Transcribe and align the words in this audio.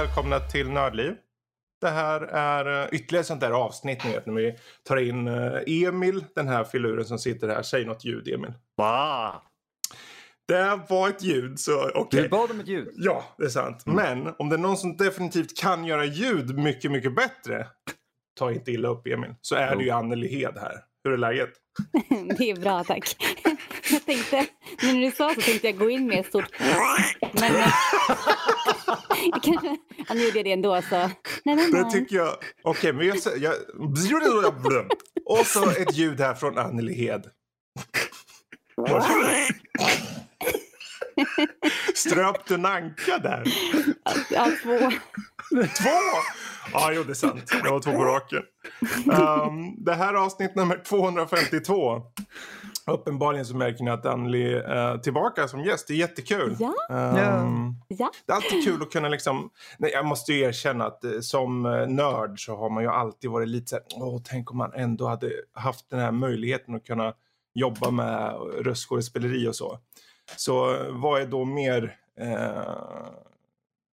Välkomna 0.00 0.40
till 0.40 0.70
Nördliv. 0.70 1.14
Det 1.80 1.88
här 1.88 2.20
är 2.20 2.82
eh, 2.82 2.88
ytterligare 2.92 3.20
ett 3.20 3.26
sånt 3.26 3.40
där 3.40 3.50
avsnitt 3.50 4.04
ni 4.04 4.12
vet 4.12 4.26
när 4.26 4.34
vi 4.34 4.54
tar 4.84 4.96
in 4.96 5.28
eh, 5.28 5.52
Emil, 5.66 6.24
den 6.34 6.48
här 6.48 6.64
filuren 6.64 7.04
som 7.04 7.18
sitter 7.18 7.48
här. 7.48 7.62
Säg 7.62 7.84
något 7.84 8.04
ljud 8.04 8.28
Emil. 8.28 8.52
Va? 8.76 9.42
Det 10.48 10.80
var 10.88 11.08
ett 11.08 11.22
ljud 11.22 11.60
så 11.60 11.90
okej. 11.94 12.22
Du 12.22 12.28
bad 12.28 12.50
om 12.50 12.60
ett 12.60 12.68
ljud. 12.68 12.92
Ja, 12.96 13.24
det 13.38 13.44
är 13.44 13.48
sant. 13.48 13.82
Men 13.86 14.34
om 14.38 14.48
det 14.48 14.56
är 14.56 14.58
någon 14.58 14.76
som 14.76 14.96
definitivt 14.96 15.58
kan 15.58 15.84
göra 15.84 16.04
ljud 16.04 16.58
mycket, 16.58 16.90
mycket 16.90 17.14
bättre. 17.14 17.66
Ta 18.38 18.52
inte 18.52 18.70
illa 18.70 18.88
upp 18.88 19.06
Emil. 19.06 19.34
Så 19.40 19.54
är 19.54 19.76
det 19.76 19.84
ju 19.84 19.90
Anneli 19.90 20.28
Hed 20.28 20.58
här. 20.60 20.74
Hur 21.04 21.12
är 21.12 21.18
läget? 21.18 21.50
Det 22.38 22.50
är 22.50 22.60
bra 22.60 22.84
tack. 22.84 23.16
Jag 23.92 24.04
tänkte, 24.06 24.46
nu 24.82 24.92
när 24.92 25.00
du 25.00 25.10
sa 25.10 25.34
så 25.34 25.40
tänkte 25.40 25.66
jag 25.66 25.78
gå 25.78 25.90
in 25.90 26.06
med 26.06 26.20
ett 26.20 26.26
stort 26.26 26.44
men 27.32 27.56
eh, 27.56 27.72
jag 29.32 29.42
kanske, 29.42 29.76
ja, 30.08 30.14
nu 30.14 30.24
gjorde 30.24 30.38
jag 30.38 30.44
det 30.44 30.52
ändå 30.52 30.82
så. 30.82 30.96
Nej, 30.96 31.10
nej, 31.44 31.70
Det 31.72 31.82
nej. 31.82 31.90
tycker 31.92 32.16
jag. 32.16 32.36
Okej, 32.62 32.92
men 32.92 33.06
jag, 33.06 33.16
jag... 33.38 33.54
Och 35.24 35.46
så 35.46 35.70
ett 35.70 35.94
ljud 35.94 36.20
här 36.20 36.34
från 36.34 36.58
Anneli 36.58 36.94
Hed. 36.94 37.26
Ströp 41.94 42.46
du 42.46 42.54
en 42.54 42.66
anka 42.66 43.18
där? 43.18 43.42
Ja, 44.30 44.48
två. 44.62 44.78
Två! 45.50 45.90
Ja, 46.72 46.92
jo, 46.92 47.02
det 47.02 47.12
är 47.12 47.14
sant. 47.14 47.50
Det 47.62 47.70
var 47.70 47.80
två 47.80 47.92
på 47.92 48.04
raken. 48.04 48.42
Um, 49.06 49.84
det 49.84 49.94
här 49.94 50.14
är 50.14 50.18
avsnitt 50.18 50.54
nummer 50.54 50.82
252. 50.84 52.02
Uppenbarligen 52.86 53.46
så 53.46 53.56
märker 53.56 53.84
ni 53.84 53.90
att 53.90 54.06
Anneli 54.06 54.52
är 54.54 54.98
tillbaka 54.98 55.48
som 55.48 55.64
gäst. 55.64 55.86
Det 55.88 55.92
är 55.94 55.96
jättekul. 55.96 56.56
Ja. 56.60 56.74
Um, 57.42 57.74
Ja. 57.88 58.10
Det 58.26 58.32
är 58.32 58.36
alltid 58.36 58.64
kul 58.64 58.82
att 58.82 58.90
kunna 58.92 59.08
liksom... 59.08 59.50
Nej, 59.78 59.90
jag 59.90 60.06
måste 60.06 60.32
ju 60.32 60.40
erkänna 60.40 60.86
att 60.86 61.04
eh, 61.04 61.20
som 61.20 61.66
eh, 61.66 61.86
nörd 61.88 62.44
så 62.44 62.56
har 62.56 62.70
man 62.70 62.82
ju 62.82 62.88
alltid 62.88 63.30
varit 63.30 63.48
lite 63.48 63.66
så 63.68 63.76
här, 63.76 63.84
åh, 63.90 64.20
tänk 64.24 64.50
om 64.50 64.56
man 64.58 64.72
ändå 64.74 65.06
hade 65.06 65.32
haft 65.52 65.90
den 65.90 66.00
här 66.00 66.12
möjligheten 66.12 66.74
att 66.74 66.84
kunna 66.86 67.14
jobba 67.54 67.90
med 67.90 68.34
röstskådespeleri 68.58 69.48
och 69.48 69.56
så. 69.56 69.78
Så 70.36 70.74
eh, 70.74 70.86
vad 70.90 71.20
är 71.22 71.26
då 71.26 71.44
mer, 71.44 71.96
eh, 72.20 72.62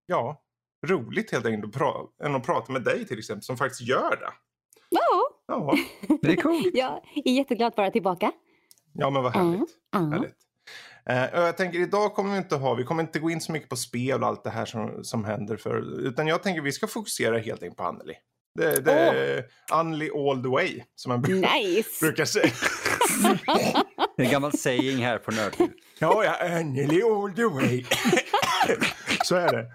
ja, 0.06 0.42
roligt 0.88 1.32
helt 1.32 1.46
enkelt 1.46 1.76
att 1.76 1.82
pra- 1.82 2.08
än 2.24 2.36
att 2.36 2.46
prata 2.46 2.72
med 2.72 2.82
dig 2.84 3.06
till 3.08 3.20
exempel 3.20 3.44
som 3.44 3.58
faktiskt 3.58 3.82
gör 3.82 4.10
det. 4.12 4.32
Ja, 4.90 5.30
Ja, 5.50 5.74
Det 6.22 6.32
är 6.32 6.36
coolt. 6.36 6.68
jag 6.74 7.02
är 7.26 7.32
jätteglad 7.32 7.68
att 7.68 7.78
vara 7.78 7.92
tillbaka. 7.92 8.32
Ja 8.98 9.10
men 9.10 9.24
vad 9.24 9.36
härligt. 9.36 9.70
Ja. 9.92 10.00
Härligt. 10.00 10.34
Och 11.34 11.42
jag 11.42 11.58
tänker 11.58 11.80
idag 11.80 12.14
kommer 12.16 12.32
vi 12.32 12.38
inte 12.38 12.56
ha, 12.56 12.74
vi 12.74 12.84
kommer 12.84 13.04
inte 13.04 13.20
gå 13.20 13.30
in 13.32 13.42
så 13.42 13.52
mycket 13.52 13.70
på 13.70 13.76
spel 13.76 14.22
och 14.24 14.28
allt 14.28 14.44
det 14.44 14.50
här 14.50 14.66
som, 14.66 15.04
som 15.04 15.26
händer 15.26 15.58
för, 15.58 16.00
utan 16.08 16.28
jag 16.28 16.44
tänker 16.44 16.62
vi 16.62 16.72
ska 16.72 16.88
fokusera 16.88 17.38
helt 17.38 17.64
enkelt 17.64 17.78
på 17.78 17.84
Anneli. 17.84 18.14
Det, 18.56 18.80
det 18.86 18.92
är 18.94 19.44
Anneli 19.72 20.10
all 20.10 20.44
the 20.44 20.50
way 20.50 20.84
som 20.96 21.10
man 21.10 21.22
Nice! 21.22 21.90
brukar 22.06 22.26
säga. 22.26 22.50
Det 24.18 24.22
är 24.24 24.26
en 24.26 24.32
gammal 24.32 24.58
saying 24.58 24.98
här 25.06 25.18
på 25.18 25.32
Nördliv. 25.32 25.70
ja, 26.00 26.24
ja, 26.24 26.58
Anneli 26.60 27.02
all 27.04 27.32
the 27.36 27.46
way. 27.46 27.86
så 29.24 29.36
är 29.36 29.52
det. 29.52 29.68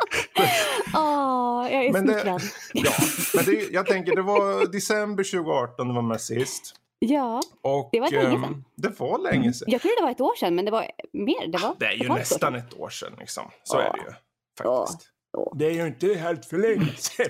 Åh, 0.94 1.68
jag 1.72 1.84
är 1.84 1.92
Men 1.92 2.06
det, 2.06 2.12
smickrad. 2.12 2.42
ja, 2.72 2.92
men 3.34 3.44
det, 3.44 3.72
jag 3.72 3.86
tänker 3.86 4.16
det 4.16 4.22
var 4.22 4.72
december 4.72 5.24
2018 5.24 5.88
det 5.88 5.94
var 5.94 6.02
med 6.02 6.20
sist. 6.20 6.74
Ja, 7.04 7.40
Och, 7.62 7.88
Det 7.92 8.00
var 8.00 8.10
länge 8.10 8.34
ehm, 8.34 8.42
sedan. 8.42 8.64
Det 8.74 9.00
var 9.00 9.18
länge 9.18 9.52
sedan. 9.52 9.68
jag 9.70 9.80
trodde 9.80 9.96
det 9.98 10.02
var 10.02 10.10
ett 10.10 10.20
år 10.20 10.34
sedan 10.36 10.54
men 10.54 10.64
det 10.64 10.70
var 10.70 10.90
mer. 11.12 11.46
Det, 11.46 11.58
var, 11.58 11.76
Det 11.78 11.86
är 11.86 11.92
ju 11.92 12.10
år 12.10 12.14
nästan 12.14 12.54
ett 12.54 12.74
år 12.80 12.88
sedan 12.88 13.16
liksom. 13.18 13.50
Så 13.62 13.78
är 13.78 13.92
det 13.92 13.98
ju. 13.98 14.14
Faktiskt. 14.58 15.11
Det 15.54 15.66
är 15.66 15.70
ju 15.70 15.86
inte 15.86 16.14
helt 16.14 16.44
för 16.46 16.58
länge 16.58 16.92
sedan. 16.96 17.26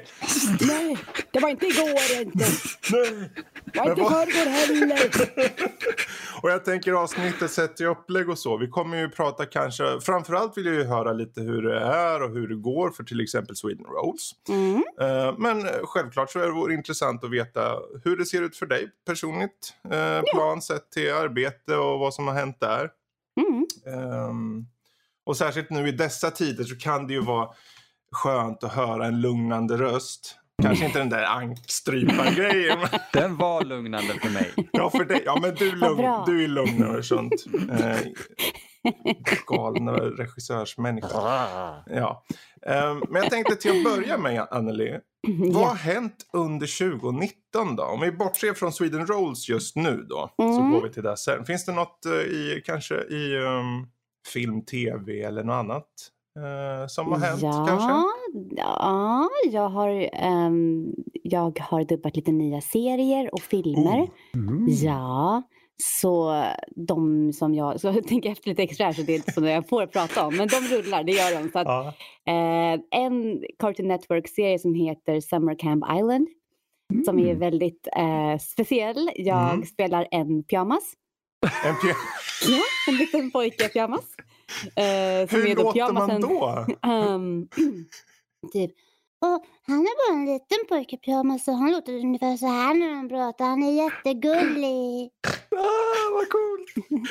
Nej, 0.69 0.97
det 1.33 1.41
var 1.41 1.49
inte 1.49 1.67
igår 1.67 2.21
inte. 2.23 2.45
Nej. 2.93 3.31
Det 3.73 3.79
var 3.81 3.91
inte 3.91 4.03
vad- 4.03 4.13
förrgår 4.13 4.51
heller. 4.51 5.11
Och 6.43 6.51
jag 6.51 6.65
tänker 6.65 6.93
avsnittet 6.93 7.51
sätter 7.51 7.85
ju 7.85 7.91
upplägg 7.91 8.29
och 8.31 8.39
så. 8.39 8.57
Vi 8.57 8.69
kommer 8.69 8.97
ju 8.99 9.09
prata 9.09 9.47
kanske, 9.47 10.01
framförallt 10.01 10.57
vill 10.57 10.67
jag 10.67 10.75
ju 10.75 10.85
höra 10.85 11.13
lite 11.13 11.41
hur 11.41 11.63
det 11.63 11.81
är 11.81 12.23
och 12.23 12.31
hur 12.31 12.49
det 12.49 12.55
går 12.55 12.91
för 12.91 13.05
till 13.05 13.21
exempel 13.21 13.57
Sweden 13.57 13.85
Rolls. 13.87 14.31
Mm. 14.49 14.85
Eh, 15.01 15.35
Men 15.39 15.69
självklart 15.85 16.31
så 16.31 16.39
är 16.39 16.47
det 16.47 16.53
vore 16.53 16.75
intressant 16.75 17.25
att 17.25 17.31
veta 17.31 17.77
hur 18.05 18.17
det 18.17 18.27
ser 18.27 18.43
ut 18.43 18.57
för 18.57 18.67
dig 18.67 18.89
personligt. 19.07 19.75
eh, 19.91 20.23
Plan 20.35 20.63
sett 20.63 20.91
till 20.91 21.13
arbete 21.15 21.77
och 21.77 21.99
vad 21.99 22.15
som 22.15 22.27
har 22.29 22.35
hänt 22.35 22.61
där. 22.61 22.91
Mm. 23.41 23.67
Ehm, 23.87 24.67
och 25.25 25.37
särskilt 25.37 25.71
nu 25.71 25.89
i 25.89 25.93
dessa 25.93 26.31
tider 26.31 26.65
så 26.65 26.77
kan 26.79 27.07
det 27.07 27.13
ju 27.15 27.21
vara 27.21 27.49
skönt 28.13 28.65
att 28.65 28.73
höra 28.73 29.07
en 29.07 29.21
lugnande 29.21 29.77
röst. 29.77 30.39
Kanske 30.63 30.85
inte 30.87 30.99
den 30.99 31.09
där 31.09 31.25
ankstrypar-grejen. 31.25 32.79
men- 32.79 33.01
Den 33.23 33.37
var 33.37 33.65
lugnande 33.65 34.15
för 34.15 34.31
mig. 34.31 34.53
ja, 34.73 34.91
för 34.91 35.05
dig. 35.05 35.23
Ja, 35.27 35.39
men 35.43 35.55
du, 35.55 35.73
lugn, 35.77 36.05
du 36.27 36.45
är 36.45 36.49
lugnare 36.49 36.99
och 36.99 37.05
sånt. 37.05 37.33
Eh, 37.73 37.99
galna 39.47 39.93
regissörsmänniska. 39.93 41.09
Ja. 41.87 42.25
Ehm, 42.67 43.03
men 43.09 43.23
jag 43.23 43.31
tänkte 43.31 43.57
till 43.57 43.71
att 43.79 43.85
börja 43.97 44.19
med, 44.19 44.47
Anneli. 44.51 44.99
Vad 45.53 45.67
har 45.69 45.75
hänt 45.75 46.17
under 46.33 46.91
2019 47.01 47.77
då? 47.77 47.83
Om 47.85 48.01
vi 48.01 48.13
bortser 48.13 48.55
från 48.55 48.73
Sweden 48.73 49.07
Rolls 49.07 49.49
just 49.49 49.77
nu 49.77 50.07
då. 50.09 50.31
Så 50.37 50.59
Mm. 50.61 50.71
går 50.71 50.83
vi 50.83 50.91
till 50.93 51.03
det 51.03 51.17
sen. 51.17 51.45
Finns 51.45 51.65
det 51.65 51.73
något 51.73 52.07
eh, 52.07 52.13
i, 52.13 52.63
kanske 52.67 52.95
i 52.95 53.37
ehm, 53.37 53.87
film, 54.33 54.65
tv 54.65 55.21
eller 55.23 55.45
något 55.45 55.55
annat? 55.55 55.87
Eh, 56.37 56.87
som 56.89 57.13
har 57.13 57.19
hänt 57.19 57.43
ja, 57.43 57.67
kanske? 57.69 57.93
Ja, 58.57 59.29
jag 59.53 59.69
har, 59.69 60.09
ehm, 60.13 60.87
jag 61.23 61.59
har 61.61 61.85
dubbat 61.85 62.17
lite 62.17 62.33
nya 62.33 62.61
serier 62.61 63.35
och 63.35 63.41
filmer. 63.41 64.01
Oh. 64.03 64.09
Mm. 64.35 64.67
Ja, 64.69 65.43
så 65.83 66.45
de 66.77 67.33
som 67.33 67.55
jag, 67.55 67.81
så 67.81 67.87
jag 67.95 68.07
tänker 68.07 68.31
efter 68.33 68.49
lite 68.49 68.63
extra 68.63 68.87
här 68.87 68.93
så 68.93 69.03
det 69.03 69.13
är 69.13 69.17
inte 69.17 69.33
så 69.33 69.45
jag 69.47 69.69
får 69.69 69.87
prata 69.87 70.27
om, 70.27 70.37
men 70.37 70.49
de 70.49 70.57
rullar, 70.77 71.05
det 71.05 71.13
gör 71.13 71.43
de. 71.43 71.51
Så 71.51 71.59
att, 71.59 71.67
Ja. 71.67 71.93
eh, 72.33 72.81
en 72.91 73.43
Cartoon 73.59 73.89
Network-serie 73.89 74.59
som 74.59 74.75
heter 74.75 75.21
Summer 75.21 75.59
Camp 75.59 75.85
Island, 75.99 76.29
som 77.05 77.19
är 77.19 77.35
väldigt 77.35 77.89
eh, 77.97 78.39
speciell. 78.39 79.11
Jag 79.17 79.51
Mm. 79.53 79.65
spelar 79.67 80.09
en 80.11 80.43
pyjamas. 80.45 80.93
En 81.65 81.75
pj- 81.75 81.95
Ja, 82.49 82.63
en 82.89 82.97
liten 82.97 83.31
pojke 83.31 83.69
pyjamas. 83.69 84.05
Eh, 84.77 85.29
som 85.29 85.41
Hur 85.41 85.57
låter 85.57 85.93
man 85.93 86.21
då? 86.21 86.67
Ehm, 86.83 87.49
typ. 88.53 88.71
Och 89.21 89.45
han 89.67 89.81
är 89.81 90.11
bara 90.11 90.19
en 90.19 90.27
liten 90.27 90.59
pojke 90.69 90.97
i 90.97 90.99
pyjamas 90.99 91.49
och 91.49 91.55
han 91.55 91.73
låter 91.73 91.93
ungefär 91.93 92.37
så 92.37 92.47
här 92.47 92.75
när 92.75 92.95
han 92.95 93.09
pratar. 93.09 93.45
Han 93.45 93.63
är 93.63 93.73
jättegullig. 93.73 95.11
Ah, 95.55 96.15
vad 96.15 96.29
coolt! 96.29 96.89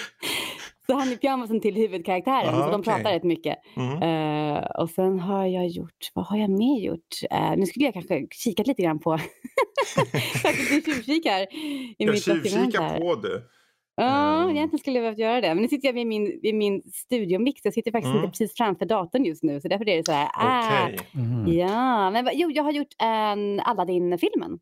Så 0.85 0.93
han 0.93 1.11
är 1.11 1.15
pyjamasen 1.15 1.61
till 1.61 1.75
huvudkaraktären. 1.75 2.55
Ah, 2.55 2.65
så 2.65 2.71
de 2.71 2.83
pratar 2.83 3.11
rätt 3.11 3.23
mycket. 3.23 3.57
Mm. 3.77 4.01
Eh, 4.01 4.63
och 4.63 4.89
sen 4.89 5.19
har 5.19 5.45
jag 5.45 5.67
gjort, 5.67 6.11
vad 6.13 6.25
har 6.25 6.37
jag 6.37 6.49
mer 6.49 6.85
gjort? 6.85 7.15
Eh, 7.31 7.53
nu 7.57 7.65
skulle 7.65 7.85
jag 7.85 7.93
kanske 7.93 8.27
kikat 8.31 8.67
lite 8.67 8.81
grann 8.81 8.99
på. 8.99 9.17
Faktiskt 10.43 10.71
en 10.71 10.81
tjuvkik 10.81 11.25
här. 11.25 11.41
I 11.41 11.95
Jag 11.97 12.11
mitt 12.11 12.23
tjuvkikar 12.23 12.99
på 12.99 13.15
du. 13.15 13.43
Ja, 14.05 14.41
Mm. 14.43 14.55
egentligen 14.55 14.79
skulle 14.79 14.95
jag 14.99 15.03
behövt 15.03 15.19
göra 15.19 15.41
det. 15.41 15.47
Men 15.47 15.61
nu 15.61 15.67
sitter 15.67 15.87
jag 15.87 15.93
vid 15.93 16.07
min, 16.07 16.39
vid 16.41 16.55
min 16.55 16.81
studiomix. 16.93 17.61
Jag 17.63 17.73
sitter 17.73 17.91
faktiskt 17.91 18.11
Mm. 18.11 18.17
inte 18.17 18.29
precis 18.31 18.57
framför 18.57 18.85
datorn 18.85 19.25
just 19.25 19.43
nu. 19.43 19.61
Så 19.61 19.67
därför 19.67 19.89
är 19.89 19.97
det 19.97 20.05
så 20.05 20.11
här. 20.11 20.29
Ah, 20.33 20.83
Okej. 20.85 20.99
Mm. 21.15 21.53
Ja, 21.57 22.11
men 22.11 22.27
jo, 22.33 22.51
jag 22.51 22.63
har 22.63 22.71
gjort 22.71 22.95
en 22.99 23.59
Aladdin-filmen 23.59 24.59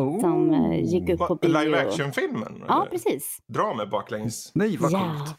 Oh. 0.00 0.20
som 0.20 0.50
eh, 0.50 0.80
gick 0.84 1.08
upp 1.10 1.18
på 1.18 1.26
Va- 1.34 1.38
bio. 1.42 1.48
Live 1.64 1.80
action-filmen? 1.88 2.64
Ja, 2.68 2.86
precis. 2.90 3.38
Dra 3.46 3.74
mig 3.74 3.86
baklänges. 3.86 4.50
Nej, 4.54 4.76
vad 4.80 4.92
Ja. 4.92 4.98
coolt. 5.18 5.36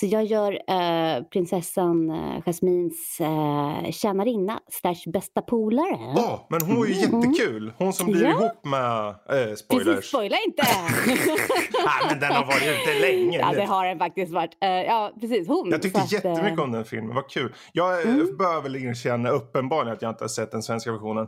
Så 0.00 0.06
jag 0.06 0.24
gör 0.24 0.52
eh, 0.52 1.22
prinsessan 1.24 2.10
eh, 2.10 2.42
Jasmins 2.46 3.20
eh, 3.20 3.90
tjänarinna 3.90 4.60
slash 4.70 5.10
bästa 5.12 5.42
polare. 5.42 6.12
Ja, 6.16 6.46
men 6.50 6.62
hon 6.62 6.76
var 6.76 6.86
ju 6.86 6.94
Mm. 7.04 7.20
jättekul. 7.20 7.72
Hon 7.78 7.92
som 7.92 8.06
blir 8.06 8.24
Ja. 8.24 8.30
ihop 8.30 8.64
med... 8.64 9.08
Eh, 9.08 9.54
spoilers. 9.54 9.86
Precis, 9.96 10.08
spoila 10.08 10.36
inte! 10.46 10.62
Nej, 11.06 12.10
men 12.10 12.20
den 12.20 12.32
har 12.32 12.44
varit 12.46 12.62
ute 12.62 12.98
länge 13.00 13.38
ja, 13.38 13.52
det 13.52 13.64
har 13.64 13.86
den 13.86 13.98
faktiskt 13.98 14.32
varit. 14.32 14.56
Eh, 14.62 14.68
ja, 14.70 15.12
precis. 15.20 15.48
Hon. 15.48 15.70
Jag 15.70 15.82
tyckte 15.82 16.00
att, 16.00 16.12
jättemycket 16.12 16.58
eh, 16.58 16.64
om 16.64 16.72
den 16.72 16.84
filmen. 16.84 17.14
Vad 17.14 17.28
kul. 17.30 17.54
Jag 17.72 18.02
eh, 18.02 18.08
Mm. 18.14 18.36
bör 18.36 18.60
väl 18.60 18.76
erkänna 18.76 19.30
uppenbarligen 19.30 19.96
att 19.96 20.02
jag 20.02 20.10
inte 20.10 20.24
har 20.24 20.28
sett 20.28 20.50
den 20.52 20.62
svenska 20.62 20.92
versionen. 20.92 21.26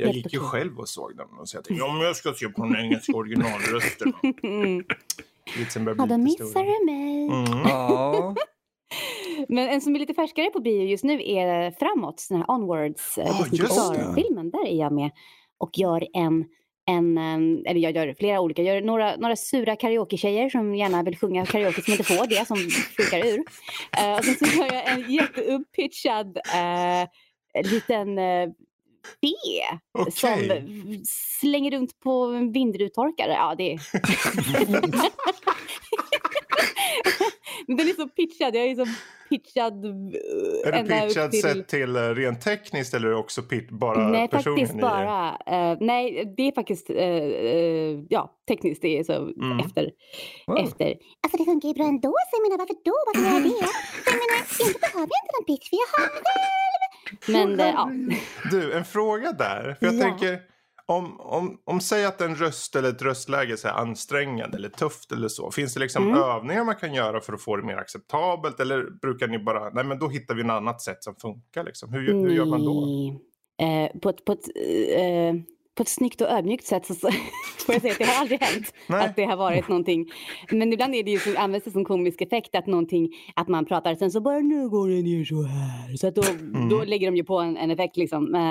Jag 0.00 0.12
gick 0.14 0.32
ju 0.32 0.38
själv 0.40 0.78
och 0.78 0.88
såg 0.88 1.16
den 1.16 1.26
och 1.40 1.48
så 1.48 1.56
jag 1.56 1.64
tänkte 1.64 1.84
ja, 1.84 1.92
men 1.92 2.02
jag 2.02 2.16
ska 2.16 2.32
se 2.32 2.48
på 2.48 2.62
den 2.64 2.76
engelska 2.76 3.12
originalrösten. 3.16 4.12
Börjar 5.84 5.96
Ja, 5.98 6.06
då 6.06 6.18
missar 6.18 6.64
du 6.64 6.84
mig. 6.86 7.26
Mm. 7.26 7.62
Ja. 7.68 8.34
Men 9.48 9.68
en 9.68 9.80
som 9.80 9.94
är 9.94 9.98
lite 10.00 10.14
färskare 10.14 10.50
på 10.50 10.60
bio 10.60 10.82
just 10.82 11.04
nu 11.04 11.22
är 11.24 11.70
Framåt, 11.70 12.26
den 12.28 12.38
här 12.38 12.50
Onwards, 12.50 13.18
Ah, 13.18 13.20
uh, 13.20 13.26
Disney 13.26 13.60
just 13.60 13.92
det. 13.92 13.98
Pixar-filmen. 13.98 14.50
Där 14.50 14.66
är 14.66 14.76
jag 14.76 14.92
med 14.92 15.10
och 15.58 15.78
gör 15.78 16.06
en, 16.12 16.44
en 16.90 17.18
em, 17.18 17.62
eller 17.66 17.80
jag 17.80 17.96
gör 17.96 18.14
flera 18.18 18.40
olika, 18.40 18.62
jag 18.62 18.74
gör 18.74 18.82
några, 18.82 19.16
några 19.16 19.36
sura 19.36 19.76
karaoke-tjejer 19.76 20.48
som 20.48 20.74
gärna 20.74 21.02
vill 21.02 21.16
sjunga 21.16 21.46
karaoke 21.46 21.82
som 21.82 21.92
inte 21.92 22.04
får 22.04 22.26
det, 22.26 22.46
som 22.46 22.56
freakar 22.96 23.26
ur. 23.28 23.44
Eh, 23.98 24.18
och 24.18 24.24
sen 24.24 24.34
så 24.34 24.58
gör 24.58 24.72
jag 24.72 24.92
en 24.92 25.12
jätteupppitchad 25.12 26.36
eh, 26.36 27.02
en 27.54 27.64
liten 27.70 28.18
eh, 28.18 28.48
fe 29.20 29.78
Okej. 29.98 30.12
som 30.12 31.04
slänger 31.40 31.70
runt 31.70 32.00
på 32.00 32.24
en 32.24 32.52
vindrutetorkare. 32.52 33.32
Ja, 33.32 33.54
det 33.58 33.72
är... 33.72 33.80
Men 37.66 37.76
den 37.76 37.88
är 37.88 37.92
så 37.92 38.08
pitchad. 38.08 38.54
Jag 38.56 38.64
är 38.66 38.74
så 38.74 38.86
pitchad. 39.30 39.84
eh, 39.84 39.90
Är 40.74 40.82
du 40.82 40.88
pitchad 41.08 41.30
till- 41.30 41.42
sett 41.42 41.68
till 41.68 41.96
eh, 41.96 42.00
rent 42.02 42.40
tekniskt 42.40 42.94
eller 42.94 43.06
är 43.08 43.12
det 43.12 43.18
också 43.18 43.42
bara 43.70 44.08
Nej, 44.08 44.28
personen 44.28 44.58
faktiskt 44.58 44.80
bara. 44.80 45.28
eh, 45.46 45.76
nej, 45.80 46.34
det 46.36 46.42
är 46.48 46.52
faktiskt 46.52 46.90
eh, 46.90 46.96
eh, 46.96 47.98
ja, 48.08 48.32
tekniskt. 48.48 48.82
Det 48.82 48.98
är 48.98 49.04
så 49.04 49.12
Mm. 49.12 49.58
efter, 49.60 49.90
Wow. 50.46 50.58
efter. 50.58 50.86
Alltså 51.22 51.36
det 51.38 51.44
funkar 51.44 51.68
ju 51.68 51.74
bra 51.74 51.84
ändå, 51.86 52.08
så 52.30 52.30
jag 52.36 52.42
menar 52.46 52.58
varför 52.58 52.76
då? 52.84 52.94
Varför 53.06 53.22
göra 53.30 53.40
det? 53.48 53.66
Jag 54.06 54.14
menar, 54.22 54.38
inte 54.66 54.78
behöver 54.86 55.10
jag 55.14 55.20
inte 55.24 55.32
någon 55.36 55.46
pitch 55.50 55.66
för 55.70 55.76
jag 55.82 55.90
har 55.92 56.08
Men 57.28 57.60
eh, 57.60 57.66
ja. 57.66 57.90
Du, 58.50 58.72
en 58.72 58.84
fråga 58.84 59.32
där. 59.32 59.76
För 59.78 59.86
jag 59.86 59.94
Ja. 59.94 60.00
tänker, 60.02 60.38
om, 60.86 61.20
om, 61.20 61.58
om 61.64 61.80
säg 61.80 62.04
att 62.04 62.20
en 62.20 62.36
röst 62.36 62.76
eller 62.76 62.88
ett 62.88 63.02
röstläge 63.02 63.52
är 63.64 63.68
ansträngande 63.68 64.56
eller 64.56 64.68
tufft 64.68 65.12
eller 65.12 65.28
så. 65.28 65.50
Finns 65.50 65.74
det 65.74 65.80
liksom 65.80 66.06
Mm. 66.08 66.22
övningar 66.22 66.64
man 66.64 66.74
kan 66.76 66.94
göra 66.94 67.20
för 67.20 67.32
att 67.32 67.42
få 67.42 67.56
det 67.56 67.62
mer 67.62 67.76
acceptabelt? 67.76 68.60
Eller 68.60 68.90
brukar 69.02 69.26
ni 69.28 69.38
bara, 69.38 69.70
nej 69.70 69.84
men 69.84 69.98
då 69.98 70.08
hittar 70.08 70.34
vi 70.34 70.42
något 70.42 70.54
annat 70.54 70.80
sätt 70.82 71.04
som 71.04 71.14
funkar 71.16 71.64
liksom. 71.64 71.92
Hur, 71.92 72.12
hur 72.12 72.30
gör 72.30 72.44
man 72.44 72.64
då? 72.64 72.86
Eh, 73.64 74.00
på, 74.00 74.08
ett, 74.08 74.24
på, 74.24 74.32
ett, 74.32 74.48
eh, 74.96 75.34
på 75.74 75.82
ett 75.82 75.88
snyggt 75.88 76.20
och 76.20 76.28
ödmjukt 76.30 76.64
sätt 76.66 76.86
så, 76.86 76.94
så 76.94 77.10
får 77.66 77.74
jag 77.74 77.82
säga 77.82 77.92
att 77.92 77.98
det 77.98 78.04
har 78.04 78.20
aldrig 78.20 78.40
hänt 78.42 78.72
att 78.88 79.16
det 79.16 79.24
har 79.24 79.36
varit 79.36 79.68
någonting. 79.68 80.06
Men 80.50 80.72
ibland 80.72 80.94
är 80.94 81.02
det 81.02 81.10
ju 81.10 81.18
som, 81.18 81.36
används 81.36 81.64
det 81.64 81.70
som 81.70 81.84
komisk 81.84 82.20
effekt 82.20 82.54
att 82.54 82.66
någonting, 82.66 83.08
att 83.36 83.48
man 83.48 83.64
pratar 83.64 83.94
sen 83.94 84.10
så 84.10 84.20
bara 84.20 84.38
nu 84.38 84.68
går 84.68 84.88
det 84.88 85.02
ner 85.02 85.24
så 85.24 85.42
här. 85.42 85.96
Så 85.96 86.06
att 86.08 86.14
då, 86.14 86.22
Mm. 86.22 86.68
då 86.68 86.84
lägger 86.84 87.06
de 87.10 87.16
ju 87.16 87.24
på 87.24 87.38
en, 87.38 87.56
en 87.56 87.70
effekt 87.70 87.96
liksom. 87.96 88.34
Eh, 88.34 88.50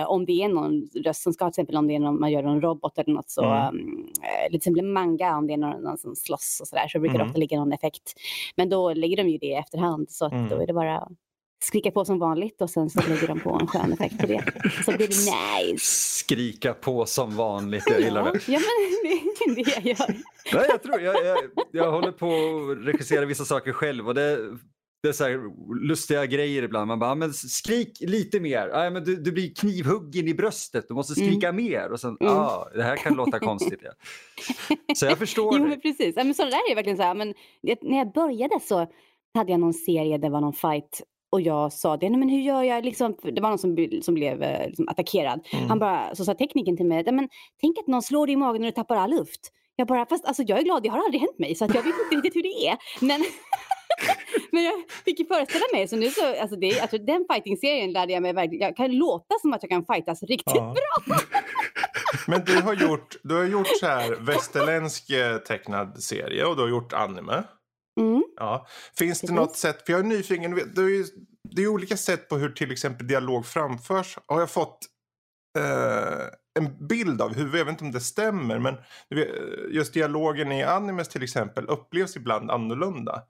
eh, 0.00 0.10
om 0.10 0.26
det 0.26 0.32
är 0.42 0.48
någon 0.48 0.88
röst 1.04 1.22
som 1.22 1.32
ska, 1.32 1.44
till 1.44 1.50
exempel 1.50 1.76
om 1.76 1.86
det 1.88 1.94
är 1.94 1.98
någon, 1.98 2.20
man 2.20 2.30
gör 2.32 2.42
en 2.42 2.60
robot 2.60 2.98
eller 2.98 3.14
något 3.14 3.30
så, 3.30 3.44
Mm. 3.44 3.68
um, 3.76 4.08
eh, 4.22 4.46
till 4.48 4.56
exempel 4.56 4.84
manga 4.84 5.36
om 5.36 5.46
det 5.46 5.52
är 5.52 5.56
någon, 5.58 5.82
någon 5.82 5.98
som 5.98 6.16
slåss 6.16 6.58
och 6.62 6.68
sådär 6.68 6.88
så 6.88 6.98
brukar 7.00 7.12
det 7.14 7.18
Mm. 7.20 7.28
ofta 7.30 7.38
ligga 7.38 7.58
någon 7.58 7.72
effekt. 7.72 8.14
Men 8.56 8.68
då 8.68 8.94
lägger 8.94 9.16
de 9.16 9.28
ju 9.28 9.38
det 9.38 9.46
i 9.46 9.54
efterhand 9.54 10.10
så 10.10 10.24
att 10.26 10.32
Mm. 10.32 10.48
då 10.48 10.56
är 10.62 10.66
det 10.66 10.72
bara 10.72 11.08
skrika 11.62 11.90
på 11.90 12.04
som 12.04 12.18
vanligt 12.18 12.60
och 12.62 12.70
sen 12.70 12.90
så 12.90 13.00
lägger 13.08 13.26
de 13.28 13.40
på 13.40 13.58
en 13.60 13.66
skön 13.66 13.92
effekt 13.92 14.18
på 14.18 14.26
det. 14.26 14.44
Så 14.84 14.90
blir 14.92 15.08
det 15.08 15.68
nice. 15.68 15.84
Skrika 16.24 16.74
på 16.74 17.06
som 17.06 17.36
vanligt, 17.36 17.84
jag 17.90 18.00
gillar 18.00 18.26
Ja, 18.26 18.32
det. 18.32 18.48
ja 18.52 18.60
men 18.60 19.54
det 19.54 19.62
det 19.62 19.70
jag 19.76 19.86
gör. 19.86 20.08
Nej, 20.54 20.66
jag, 20.68 20.82
tror, 20.82 21.00
jag, 21.00 21.26
jag, 21.26 21.38
jag 21.72 21.90
håller 21.92 22.12
på 22.12 22.26
att 22.72 22.86
regissera 22.86 23.24
vissa 23.26 23.44
saker 23.44 23.72
själv 23.72 24.08
och 24.08 24.14
det, 24.14 24.38
det 25.02 25.08
är 25.08 25.12
så 25.12 25.24
här 25.24 25.40
lustiga 25.88 26.26
grejer 26.26 26.62
ibland. 26.62 26.86
Man 26.88 26.98
bara, 26.98 27.10
"Ah, 27.10 27.14
men 27.14 27.32
skrik 27.32 27.98
lite 28.00 28.40
mer. 28.40 28.70
Nej, 28.72 28.90
men 28.90 29.04
du, 29.04 29.16
du 29.16 29.32
blir 29.32 29.54
knivhuggen 29.54 30.28
i 30.28 30.34
bröstet, 30.34 30.84
du 30.88 30.94
måste 30.94 31.14
skrika 31.14 31.52
mer. 31.52 31.92
Och 31.92 32.00
sen, 32.00 32.16
Mm. 32.20 32.32
ah, 32.32 32.68
det 32.74 32.82
här 32.82 32.96
kan 32.96 33.14
låta 33.14 33.38
konstigt. 33.38 33.80
Ja. 33.82 33.90
Så 34.96 35.06
jag 35.06 35.18
förstår 35.18 35.58
Jo 35.58 35.66
men 35.68 35.80
precis. 35.80 36.14
Ja, 36.16 36.24
men 36.24 36.34
så 36.34 36.42
där 36.44 36.70
är 36.70 36.74
verkligen 36.74 36.96
så 36.96 37.02
här. 37.02 37.14
Men 37.14 37.34
när 37.82 37.98
jag 37.98 38.12
började 38.12 38.60
så 38.60 38.86
hade 39.34 39.50
jag 39.52 39.60
någon 39.60 39.74
serie 39.74 40.18
det 40.18 40.28
var 40.28 40.40
någon 40.40 40.52
fight 40.52 41.02
och 41.32 41.40
jag 41.40 41.72
sa 41.72 41.96
det, 41.96 42.10
nej 42.10 42.18
men 42.18 42.28
hur 42.28 42.40
gör 42.40 42.62
jag 42.62 42.84
liksom, 42.84 43.16
det 43.22 43.40
var 43.40 43.48
någon 43.48 43.58
som, 43.58 43.76
som 44.02 44.14
blev 44.14 44.42
eh, 44.42 44.66
liksom 44.66 44.88
attackerad. 44.88 45.46
Mm. 45.52 45.68
Han 45.68 45.78
bara, 45.78 46.14
så 46.14 46.24
sa 46.24 46.34
tekniken 46.34 46.76
till 46.76 46.86
mig, 46.86 47.02
"Nej, 47.04 47.14
men 47.14 47.28
tänk 47.60 47.78
att 47.78 47.86
någon 47.86 48.02
slår 48.02 48.26
dig 48.26 48.32
i 48.32 48.36
magen 48.36 48.60
när 48.62 48.68
du 48.68 48.72
tappar 48.72 48.96
all 48.96 49.10
luft. 49.10 49.40
Jag 49.76 49.86
bara, 49.88 50.06
fast 50.06 50.24
alltså 50.24 50.42
jag 50.42 50.58
är 50.58 50.62
glad, 50.62 50.82
det 50.82 50.88
har 50.88 50.98
aldrig 50.98 51.20
hänt 51.20 51.38
mig 51.38 51.54
så 51.54 51.64
jag 51.64 51.68
vet 51.68 51.86
inte 51.86 52.16
riktigt 52.16 52.36
hur 52.36 52.42
det 52.42 52.68
är. 52.68 52.76
Men, 53.00 53.24
men 54.52 54.64
jag 54.64 54.74
fick 55.04 55.18
ju 55.20 55.26
föreställa 55.26 55.64
mig, 55.72 55.88
så 55.88 55.96
nu 55.96 56.10
så, 56.10 56.40
alltså, 56.40 56.56
det, 56.56 56.80
alltså 56.80 56.98
den 56.98 57.24
fighting-serien 57.32 57.92
lärde 57.92 58.12
jag 58.12 58.22
mig 58.22 58.32
verkligen, 58.32 58.66
jag 58.66 58.76
kan 58.76 58.92
låta 58.92 59.34
som 59.40 59.52
att 59.52 59.62
jag 59.62 59.70
kan 59.70 59.84
fightas 59.84 60.22
riktigt 60.22 60.54
Ja. 60.56 60.74
Men 62.26 62.44
du 62.44 62.60
har 62.60 62.74
gjort, 62.74 63.16
du 63.22 63.34
har 63.34 63.44
gjort 63.44 63.66
så 63.80 63.86
här 63.86 64.16
västerländsk 64.20 65.10
eh, 65.10 65.36
tecknad 65.36 66.02
serie 66.02 66.44
och 66.44 66.56
du 66.56 66.62
har 66.62 66.68
gjort 66.68 66.92
anime. 66.92 67.42
Mm. 68.00 68.22
Ja. 68.36 68.66
Finns 68.98 69.20
det 69.20 69.26
Precis. 69.26 69.36
något 69.36 69.56
sätt, 69.56 69.86
för 69.86 69.92
jag 69.92 70.00
är 70.00 70.04
nyfiken, 70.04 70.54
det 70.74 70.80
är 70.82 70.88
ju 70.88 71.04
det 71.50 71.62
är 71.62 71.68
olika 71.68 71.96
sätt 71.96 72.28
på 72.28 72.36
hur 72.36 72.50
till 72.50 72.72
exempel 72.72 73.06
dialog 73.06 73.46
framförs. 73.46 74.18
Har 74.26 74.40
jag 74.40 74.50
fått 74.50 74.78
eh, 75.58 76.26
en 76.60 76.86
bild 76.86 77.22
av 77.22 77.34
hur, 77.34 77.58
jag 77.58 77.64
vet 77.64 77.68
inte 77.68 77.84
om 77.84 77.92
det 77.92 78.00
stämmer, 78.00 78.58
men 78.58 78.74
just 79.70 79.94
dialogen 79.94 80.52
i 80.52 80.62
animes 80.62 81.08
till 81.08 81.22
exempel 81.22 81.66
upplevs 81.66 82.16
ibland 82.16 82.50
annorlunda. 82.50 83.22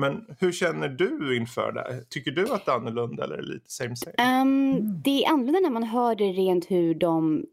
Men 0.00 0.24
hur 0.38 0.52
känner 0.52 0.88
du 0.88 1.36
inför 1.36 1.72
det? 1.72 2.04
Tycker 2.10 2.30
du 2.30 2.52
att 2.52 2.66
det 2.66 2.72
är 2.72 2.76
annorlunda 2.76 3.24
eller 3.24 3.34
är 3.34 3.42
det 3.42 3.48
lite 3.48 3.70
same 3.70 3.96
same? 3.96 4.14
Ehm, 4.18 5.02
det 5.02 5.24
är 5.24 5.32
annorlunda 5.32 5.60
när 5.60 5.70
man 5.70 5.82
hör 5.82 6.14
det 6.14 6.32
rent 6.32 6.70
hur 6.70 6.94
de... 6.94 7.46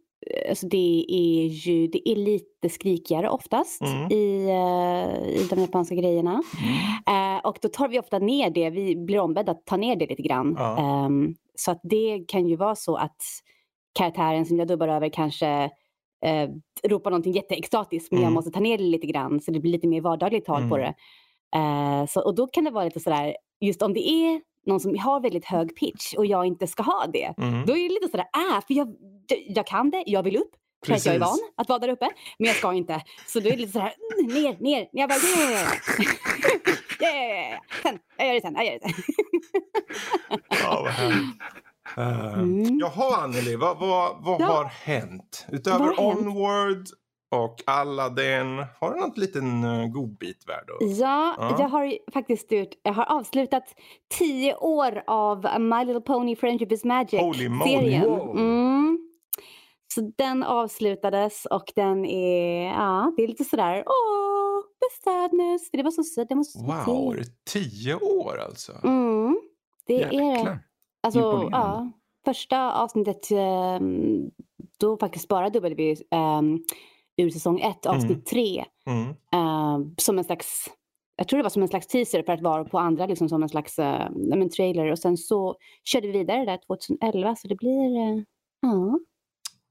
Alltså 0.50 0.68
det 0.68 1.06
är 1.10 1.48
ju 1.48 1.88
det 1.88 2.10
är 2.10 2.16
lite 2.16 2.69
skrikigare 2.69 3.30
oftast 3.30 3.81
Mm. 3.81 4.12
i, 4.12 4.44
eh, 4.50 5.30
i 5.42 5.48
de 5.50 5.60
japanska 5.62 5.96
grejerna. 5.96 6.44
Eh, 7.08 7.46
och 7.48 7.58
då 7.62 7.68
tar 7.69 7.88
vi 7.88 8.00
ofta 8.00 8.19
ner 8.19 8.50
det. 8.50 8.69
Vi 8.69 8.96
blir 8.96 9.19
ombedda 9.19 9.52
att 9.52 9.66
ta 9.66 9.78
ner 9.78 9.96
det 9.96 10.06
lite 10.10 10.22
grann. 10.22 10.56
Ja. 10.58 10.78
Ehm, 11.06 11.36
så 11.56 11.72
att 11.72 11.80
det 11.84 12.24
kan 12.28 12.48
ju 12.48 12.56
vara 12.56 12.75
så 12.75 12.96
att 12.96 13.22
karaktären 14.00 14.46
som 14.46 14.60
jag 14.60 14.68
dubbar 14.68 14.88
över 14.88 15.10
kanske 15.10 15.48
eh, 16.25 16.50
ropar 16.84 17.12
någonting 17.12 17.34
jätteextatiskt 17.34 18.12
men 18.12 18.22
jag 18.22 18.28
Mm. 18.28 18.34
måste 18.34 18.52
ta 18.52 18.60
ner 18.60 18.78
det 18.78 18.84
lite 18.84 19.08
grann 19.08 19.40
så 19.40 19.52
det 19.52 19.60
blir 19.60 19.72
lite 19.72 19.88
mer 19.88 20.02
vardagligt 20.02 20.46
tal 20.46 20.69
på 20.69 20.75
Mm. 20.78 20.80
det. 20.80 20.94
Eh, 21.60 22.06
så, 22.06 22.22
och 22.25 22.36
då 22.36 22.48
kan 22.48 22.64
det 22.64 22.72
vara 22.72 22.84
lite 22.86 23.00
sådär, 23.00 23.36
just 23.62 23.81
om 23.81 23.94
det 23.94 24.10
är 24.10 24.42
någon 24.68 24.80
som 24.80 25.00
har 25.00 25.19
väldigt 25.19 25.46
hög 25.46 25.75
pitch 25.75 26.14
och 26.14 26.25
jag 26.25 26.46
inte 26.46 26.68
ska 26.68 26.84
ha 26.84 27.06
det, 27.14 27.34
Mm. 27.38 27.66
då 27.66 27.78
är 27.78 27.84
det 27.84 27.94
lite 27.94 28.08
sådär, 28.12 28.25
äh, 28.56 28.62
för 28.68 28.74
jag, 28.74 28.96
jag 29.48 29.68
kan 29.68 29.90
det, 29.90 30.04
jag 30.06 30.24
vill 30.24 30.38
upp. 30.38 30.52
För 30.86 30.94
att 30.94 31.06
jag 31.06 31.16
är 31.16 31.19
van 31.19 31.38
att 31.58 31.69
vara 31.69 31.80
där 31.80 31.90
uppe, 31.90 32.10
men 32.40 32.48
jag 32.48 32.56
ska 32.56 32.74
inte. 32.74 33.02
Så 33.28 33.40
då 33.40 33.48
är 33.48 33.52
det 33.52 33.58
lite 33.58 33.72
sådär, 33.72 33.94
mm, 34.19 34.34
ner, 34.44 34.58
ner. 34.60 34.90
Jag 34.92 35.10
bara, 35.10 35.19
yeah, 35.19 35.52
yeah, 35.52 35.72
yeah, 37.16 37.50
yeah. 37.50 37.60
Sen, 37.84 38.00
jag 38.18 38.28
gör 38.28 38.34
det 38.34 38.42
sen, 38.42 38.54
jag 38.56 38.66
gör 38.66 38.74
det 38.74 38.80
sen. 38.80 38.94
Ja, 40.64 40.81
vad 40.84 40.92
härligt. 40.92 41.42
Eh, 41.97 42.33
Mm. 42.40 42.80
Jaha 42.80 43.18
Anneli, 43.24 43.56
vad, 43.56 43.80
vad, 43.80 44.24
vad 44.24 44.42
Ja. 44.42 44.45
har 44.45 44.66
hänt? 44.66 45.45
Utöver 45.52 45.80
har 45.80 46.14
hänt? 46.16 46.90
Och 47.30 47.64
Aladdin, 47.66 48.66
har 48.80 48.94
du 48.94 49.00
något 49.00 49.18
liten 49.18 49.64
uh, 49.64 49.88
godbit 49.88 50.44
värd 50.48 50.69
Ja, 50.80 51.36
Ja. 51.38 51.56
jag 51.60 51.69
har 51.69 52.12
faktiskt 52.14 52.52
gjort, 52.52 52.69
jag 52.84 52.94
har 52.94 53.06
avslutat 53.06 53.64
tio 54.18 54.56
år 54.56 55.04
av 55.07 55.62
My 55.62 55.86
Little 55.86 56.02
Pony 56.02 56.36
Friendship 56.36 56.72
is. 56.72 56.84
Magic-serien. 56.84 58.04
Wow. 58.04 58.38
Mm. 58.38 59.00
Så 59.94 60.12
den 60.18 60.44
avslutades 60.44 61.46
och 61.46 61.72
den 61.76 62.06
är, 62.06 62.66
ja, 62.66 63.14
det 63.18 63.24
är 63.24 63.28
lite 63.28 63.44
sådär, 63.44 63.84
åh, 63.86 64.62
the 64.62 65.04
sadness. 65.04 65.72
För 65.72 65.78
det 65.78 65.84
var 65.84 65.92
så 65.92 66.04
sött, 66.04 66.30
den 66.30 66.38
var 66.38 66.44
så 66.44 66.60
Wow, 66.60 67.14
är 67.14 67.18
det 67.18 67.46
tio 67.52 67.96
år 67.96 68.38
alltså? 68.38 68.72
Mm, 68.84 69.40
det 69.88 70.04
är 70.04 70.10
det. 70.10 70.16
Jäklar. 70.16 70.60
Alltså, 71.04 71.50
ja, 71.52 71.92
första 72.26 72.72
avsnittet, 72.74 73.31
ehm, 73.31 74.31
då 74.80 74.98
faktiskt 74.98 75.28
bara 75.28 75.50
dubbade 75.50 75.76
vi 75.76 75.96
um, 76.12 76.64
ur 77.18 77.30
säsong 77.30 77.59
ett, 77.59 77.86
avsnitt 77.86 78.09
Mm. 78.12 78.24
tre. 78.24 78.66
Mm. 78.86 79.04
ehm, 79.33 79.95
som 79.97 80.18
en 80.18 80.24
slags, 80.24 80.66
jag 81.16 81.28
tror 81.28 81.38
det 81.38 81.44
var 81.44 81.50
som 81.50 81.62
en 81.62 81.68
slags 81.68 81.88
teaser 81.88 82.24
för 82.24 82.33
att 82.33 82.42
vara 82.42 82.64
på 82.66 82.80
andra, 82.80 83.06
liksom 83.06 83.30
som 83.30 83.44
en 83.44 83.50
slags 83.50 83.80
uh, 83.80 84.07
men 84.12 84.50
trailer. 84.50 84.92
Och 84.92 85.00
sen 85.00 85.18
så 85.18 85.56
körde 85.83 86.07
vi 86.07 86.14
vidare 86.18 86.45
där 86.45 86.57
2011, 86.68 87.36
så 87.36 87.47
det 87.47 87.56
blir, 87.56 87.97
eh, 87.97 88.24
ja. 88.62 89.00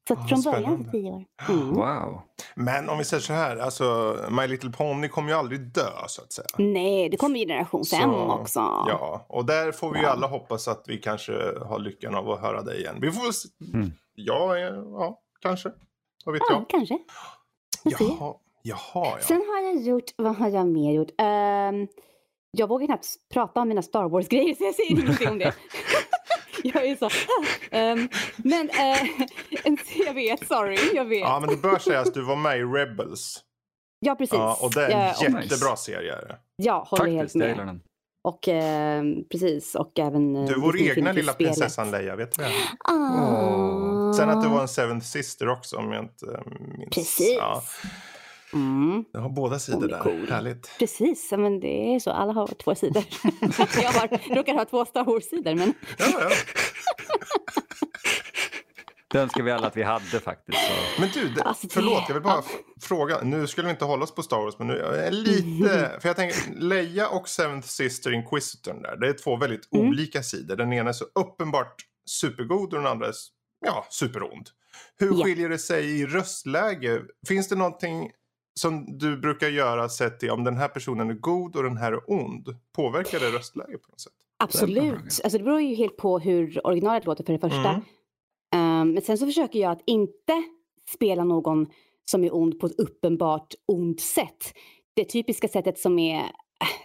Så 0.08 0.14
Ah, 0.14 0.26
från 0.26 0.42
början 0.42 0.62
spännande. 0.62 0.84
för 0.84 0.90
tio 0.90 1.10
år. 1.12 1.24
Mm. 1.48 1.74
Wow. 1.74 2.20
Men 2.54 2.88
om 2.88 2.98
vi 2.98 3.04
säger 3.04 3.20
så 3.20 3.32
här, 3.32 3.56
alltså 3.56 4.16
My 4.30 4.46
Little 4.46 4.70
Pony 4.70 5.08
kommer 5.08 5.28
ju 5.28 5.34
aldrig 5.38 5.60
dö 5.60 5.90
så 6.08 6.22
att 6.22 6.32
säga. 6.32 6.46
Nej, 6.58 7.08
det 7.08 7.16
kommer 7.16 7.38
generation 7.38 7.84
fem 7.84 8.10
Så, 8.10 8.16
också. 8.32 8.58
Ja, 8.60 9.26
och 9.28 9.44
där 9.44 9.72
får 9.72 9.92
vi 9.92 9.98
ju 9.98 10.04
Ja. 10.04 10.10
alla 10.10 10.26
hoppas 10.26 10.68
att 10.68 10.84
vi 10.86 10.98
kanske 10.98 11.32
har 11.64 11.78
lyckan 11.78 12.14
av 12.14 12.30
att 12.30 12.40
höra 12.40 12.62
dig 12.62 12.80
igen. 12.80 12.96
Vi 13.00 13.12
får 13.12 13.22
väl 13.22 13.32
se. 13.32 13.48
Mm. 13.74 13.90
Ja, 14.14 14.58
ja, 14.58 15.20
kanske. 15.40 15.70
Vad 16.24 16.32
vet 16.32 16.42
Ja, 16.48 16.54
jag? 16.54 16.68
kanske. 16.68 16.98
Jaha, 17.90 18.34
jaha 18.62 18.78
ja. 18.92 19.18
Sen 19.20 19.36
har 19.36 19.62
jag 19.62 19.76
gjort, 19.82 20.04
vad 20.16 20.36
har 20.36 20.48
jag 20.48 20.66
mer 20.66 20.92
gjort? 20.92 21.10
Ehm, 21.18 21.86
jag 22.50 22.68
vågar 22.68 22.86
knappt 22.86 23.06
prata 23.32 23.60
om 23.60 23.68
mina 23.68 23.82
Star 23.82 24.08
Wars-grejer 24.08 24.54
så 24.54 24.64
jag 24.64 24.74
säger 24.74 24.90
ingenting 25.00 25.28
om 25.28 25.38
det. 25.38 25.54
jag 26.62 26.86
är 26.86 26.96
så... 26.96 27.08
Ehm, 27.70 28.08
men 28.36 28.70
eh, 28.70 29.02
en- 29.64 29.78
jag 30.06 30.14
vet, 30.14 30.46
sorry, 30.48 30.78
jag 30.94 31.04
vet. 31.04 31.20
Ja, 31.20 31.40
men 31.40 31.48
det 31.50 31.56
bör 31.56 31.78
sägas, 31.78 32.12
du 32.12 32.22
var 32.22 32.36
med 32.36 32.58
i 32.58 32.62
Rebels. 32.62 33.42
Ja, 34.00 34.14
precis. 34.14 34.34
Ja, 34.38 34.58
och 34.62 34.72
det 34.74 34.86
är 34.86 34.90
en 34.90 35.00
jag, 35.00 35.22
jätte- 35.32 35.42
jättebra 35.54 35.76
serie. 35.76 36.12
är 36.16 36.28
det. 36.28 36.36
jag 36.56 36.80
håller 36.80 37.04
helt 37.06 37.18
Faktiskt, 37.18 37.34
jag 37.36 37.48
gillar 37.48 37.64
med. 37.64 37.74
den. 37.74 37.82
Och 38.24 38.48
ehm, 38.48 39.24
precis, 39.30 39.74
och 39.74 39.98
även... 39.98 40.36
eh, 40.36 40.44
Du 40.44 40.52
är 40.54 40.58
vår 40.58 40.80
egna 40.80 41.12
lilla 41.12 41.32
prinsessan 41.32 41.90
Leia, 41.90 42.16
vet 42.16 42.32
du 42.38 42.42
det? 42.42 42.50
Ah. 42.84 43.95
Sen 44.16 44.30
att 44.30 44.42
du 44.42 44.48
var 44.48 44.62
en 44.62 44.68
Seventh 44.68 45.06
Sister 45.06 45.48
också 45.48 45.76
om 45.76 45.92
jag 45.92 46.04
inte 46.04 46.26
eh, 46.26 46.52
minns. 46.78 46.94
Precis. 46.94 47.36
Ja, 47.38 47.62
Mm, 48.52 49.04
du 49.12 49.18
har 49.18 49.28
båda 49.28 49.58
sidor 49.58 49.88
där. 49.88 49.98
cool. 50.00 50.28
Härligt. 50.30 50.70
precis, 50.78 51.32
men 51.32 51.60
det 51.60 51.94
är 51.94 52.00
så. 52.00 52.10
Alla 52.10 52.32
har 52.32 52.46
två 52.46 52.74
sidor. 52.74 53.04
jag 53.82 53.92
har, 53.92 54.34
råkar 54.34 54.54
ha 54.54 54.64
två 54.64 54.84
Star 54.84 55.04
Wars-sidor, 55.04 55.54
men 55.54 55.74
Ja, 55.98 56.06
ja. 56.20 56.30
Det 59.08 59.18
önskar 59.18 59.42
vi 59.42 59.50
alla 59.50 59.66
att 59.66 59.76
vi 59.76 59.82
hade 59.82 60.20
faktiskt. 60.20 60.58
Så. 60.58 61.00
Men 61.00 61.10
du, 61.14 61.28
det, 61.28 61.42
Alltså, 61.42 61.66
det- 61.66 61.72
förlåt, 61.74 62.02
jag 62.08 62.14
vill 62.14 62.22
bara 62.22 62.42
fråga. 62.82 63.20
Nu 63.22 63.46
skulle 63.46 63.66
vi 63.66 63.70
inte 63.70 63.84
hålla 63.84 64.04
oss 64.04 64.14
på 64.14 64.22
Star 64.22 64.36
Wars, 64.36 64.54
men 64.58 64.66
nu 64.66 64.78
är 64.78 65.04
jag 65.04 65.14
lite... 65.14 65.98
För 66.00 66.08
jag 66.08 66.16
tänker, 66.16 66.54
Leia 66.60 67.08
och 67.08 67.28
Seventh 67.28 67.68
Sister 67.68 68.12
Inquisitorn 68.12 68.82
där, 68.82 68.96
det 68.96 69.08
är 69.08 69.12
två 69.12 69.36
väldigt 69.36 69.72
Mm. 69.74 69.88
olika 69.88 70.22
sidor. 70.22 70.56
Den 70.56 70.72
ena 70.72 70.88
är 70.90 70.92
så 70.94 71.04
uppenbart 71.14 71.74
supergod 72.10 72.74
och 72.74 72.80
den 72.82 72.86
andra 72.86 73.06
är 73.08 73.12
ja, 73.60 73.86
superond. 73.90 74.48
Hur 74.98 75.18
Ja. 75.18 75.24
skiljer 75.24 75.48
det 75.48 75.58
sig 75.58 76.00
i 76.00 76.06
röstläge? 76.06 77.02
Finns 77.28 77.48
det 77.48 77.56
någonting 77.56 78.10
som 78.60 78.98
du 78.98 79.16
brukar 79.16 79.48
göra 79.48 79.88
sett 79.88 80.20
till 80.20 80.30
om 80.30 80.44
den 80.44 80.56
här 80.56 80.68
personen 80.68 81.10
är 81.10 81.14
god 81.14 81.56
och 81.56 81.62
den 81.62 81.76
här 81.76 81.92
är 81.92 82.10
ond? 82.10 82.48
Påverkar 82.76 83.20
det 83.20 83.30
röstläge 83.30 83.78
på 83.78 83.90
något 83.90 84.00
sätt? 84.00 84.12
Absolut. 84.38 85.20
Alltså 85.24 85.38
det 85.38 85.44
beror 85.44 85.60
ju 85.60 85.74
helt 85.74 85.96
på 85.96 86.18
hur 86.18 86.66
originalet 86.66 87.04
låter 87.04 87.24
för 87.24 87.32
det 87.32 87.38
första. 87.38 87.68
Mm. 87.68 87.82
Ehm, 88.54 88.92
men 88.92 89.02
sen 89.02 89.18
så 89.18 89.26
försöker 89.26 89.58
jag 89.58 89.72
att 89.72 89.82
inte 89.86 90.42
spela 90.94 91.24
någon 91.24 91.66
som 92.10 92.24
är 92.24 92.34
ond 92.34 92.60
på 92.60 92.66
ett 92.66 92.80
uppenbart 92.80 93.54
ont 93.66 94.00
sätt. 94.00 94.54
Det 94.94 95.04
typiska 95.04 95.48
sättet 95.48 95.78
som 95.78 95.98
är 95.98 96.22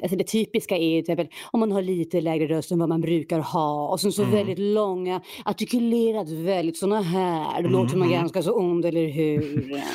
Alltså 0.03 0.17
det 0.17 0.23
typiska 0.23 0.77
är 0.77 0.89
ju 0.95 1.01
till 1.01 1.11
exempel 1.13 1.35
om 1.51 1.59
man 1.59 1.71
har 1.71 1.81
lite 1.81 2.21
lägre 2.21 2.47
röst 2.47 2.71
än 2.71 2.79
vad 2.79 2.89
man 2.89 3.01
brukar 3.01 3.39
ha 3.39 3.87
och 3.89 3.99
sen 3.99 4.11
så 4.11 4.21
Mm. 4.23 4.35
väldigt 4.35 4.59
långa, 4.59 5.21
artikulerat 5.45 6.29
väldigt 6.29 6.77
såna 6.77 7.01
här. 7.01 7.61
Då 7.63 7.69
låter 7.69 7.97
man 7.97 8.07
Mhm. 8.07 8.17
ganska 8.17 8.43
så 8.43 8.53
ond, 8.53 8.85
eller 8.85 9.07
hur? 9.07 9.81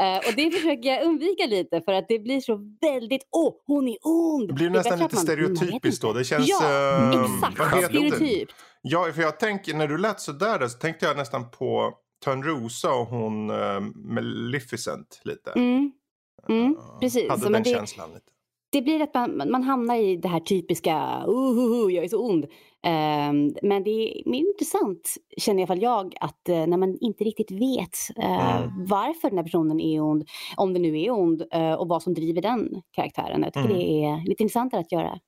Eh, 0.00 0.16
och 0.16 0.34
det 0.36 0.50
försöker 0.50 0.88
jag 0.88 1.04
undvika 1.04 1.46
lite 1.46 1.80
för 1.80 1.92
att 1.92 2.08
det 2.08 2.18
blir 2.18 2.40
så 2.40 2.76
väldigt, 2.80 3.28
åh, 3.30 3.54
hon 3.66 3.88
är 3.88 3.96
ond. 4.02 4.48
Det 4.48 4.54
blir 4.54 4.70
nästan 4.70 4.98
lite 4.98 5.02
man- 5.02 5.08
vet 5.10 5.18
stereotypiskt 5.58 6.02
då. 6.02 6.12
Det 6.12 6.24
känns... 6.24 6.48
Ja, 6.48 7.02
ehm, 7.14 7.24
Exakt, 7.34 7.58
vad 7.58 7.68
heter 7.68 8.00
det? 8.00 8.10
stereotyp. 8.16 8.48
Ja, 8.82 9.06
för 9.14 9.22
jag 9.22 9.40
tänker, 9.40 9.74
när 9.74 9.88
du 9.88 9.98
lät 9.98 10.20
sådär 10.20 10.68
så 10.68 10.78
tänkte 10.78 11.06
jag 11.06 11.16
nästan 11.16 11.50
på 11.50 11.92
Törnrosa 12.24 12.92
och 12.92 13.06
hon 13.06 13.50
uh, 13.50 13.80
Maleficent 13.94 15.20
lite. 15.24 15.50
Mm. 15.56 15.92
Mm, 16.48 16.76
Ja, 16.78 16.98
precis. 17.00 17.28
Hade 17.28 17.40
Så 17.40 17.44
den 17.44 17.52
men 17.52 17.62
det- 17.62 17.70
känslan 17.70 18.08
lite. 18.08 18.20
Det 18.72 18.82
blir 18.82 19.02
att 19.02 19.14
man, 19.14 19.50
man 19.50 19.62
hamnar 19.62 19.96
i 19.96 20.16
det 20.16 20.28
här 20.28 20.40
typiska, 20.40 21.24
uh, 21.28 21.92
jag 21.94 22.04
är 22.04 22.08
så 22.08 22.26
ond. 22.30 22.46
Ehm, 22.82 23.54
men 23.62 23.84
det 23.84 23.90
är 23.90 24.34
intressant, 24.34 25.14
känner 25.36 25.58
i 25.58 25.62
alla 25.62 25.66
fall 25.66 25.82
jag, 25.82 26.14
att 26.20 26.48
eh, 26.48 26.66
när 26.66 26.76
man 26.76 26.98
inte 27.00 27.24
riktigt 27.24 27.50
vet 27.50 27.96
eh, 28.16 28.56
Mm. 28.62 28.86
varför 28.86 29.28
den 29.28 29.38
här 29.38 29.44
personen 29.44 29.80
är 29.80 30.00
ond, 30.00 30.28
om 30.56 30.72
den 30.72 30.82
nu 30.82 31.00
är 31.00 31.10
ond, 31.10 31.42
eh, 31.52 31.72
och 31.72 31.88
vad 31.88 32.02
som 32.02 32.14
driver 32.14 32.42
den 32.42 32.82
karaktären. 32.92 33.42
Jag 33.42 33.52
tycker 33.52 33.68
Mm. 33.70 33.78
det 33.78 34.04
är 34.04 34.28
lite 34.28 34.42
intressantare 34.42 34.80
att 34.80 34.92
göra. 34.92 35.18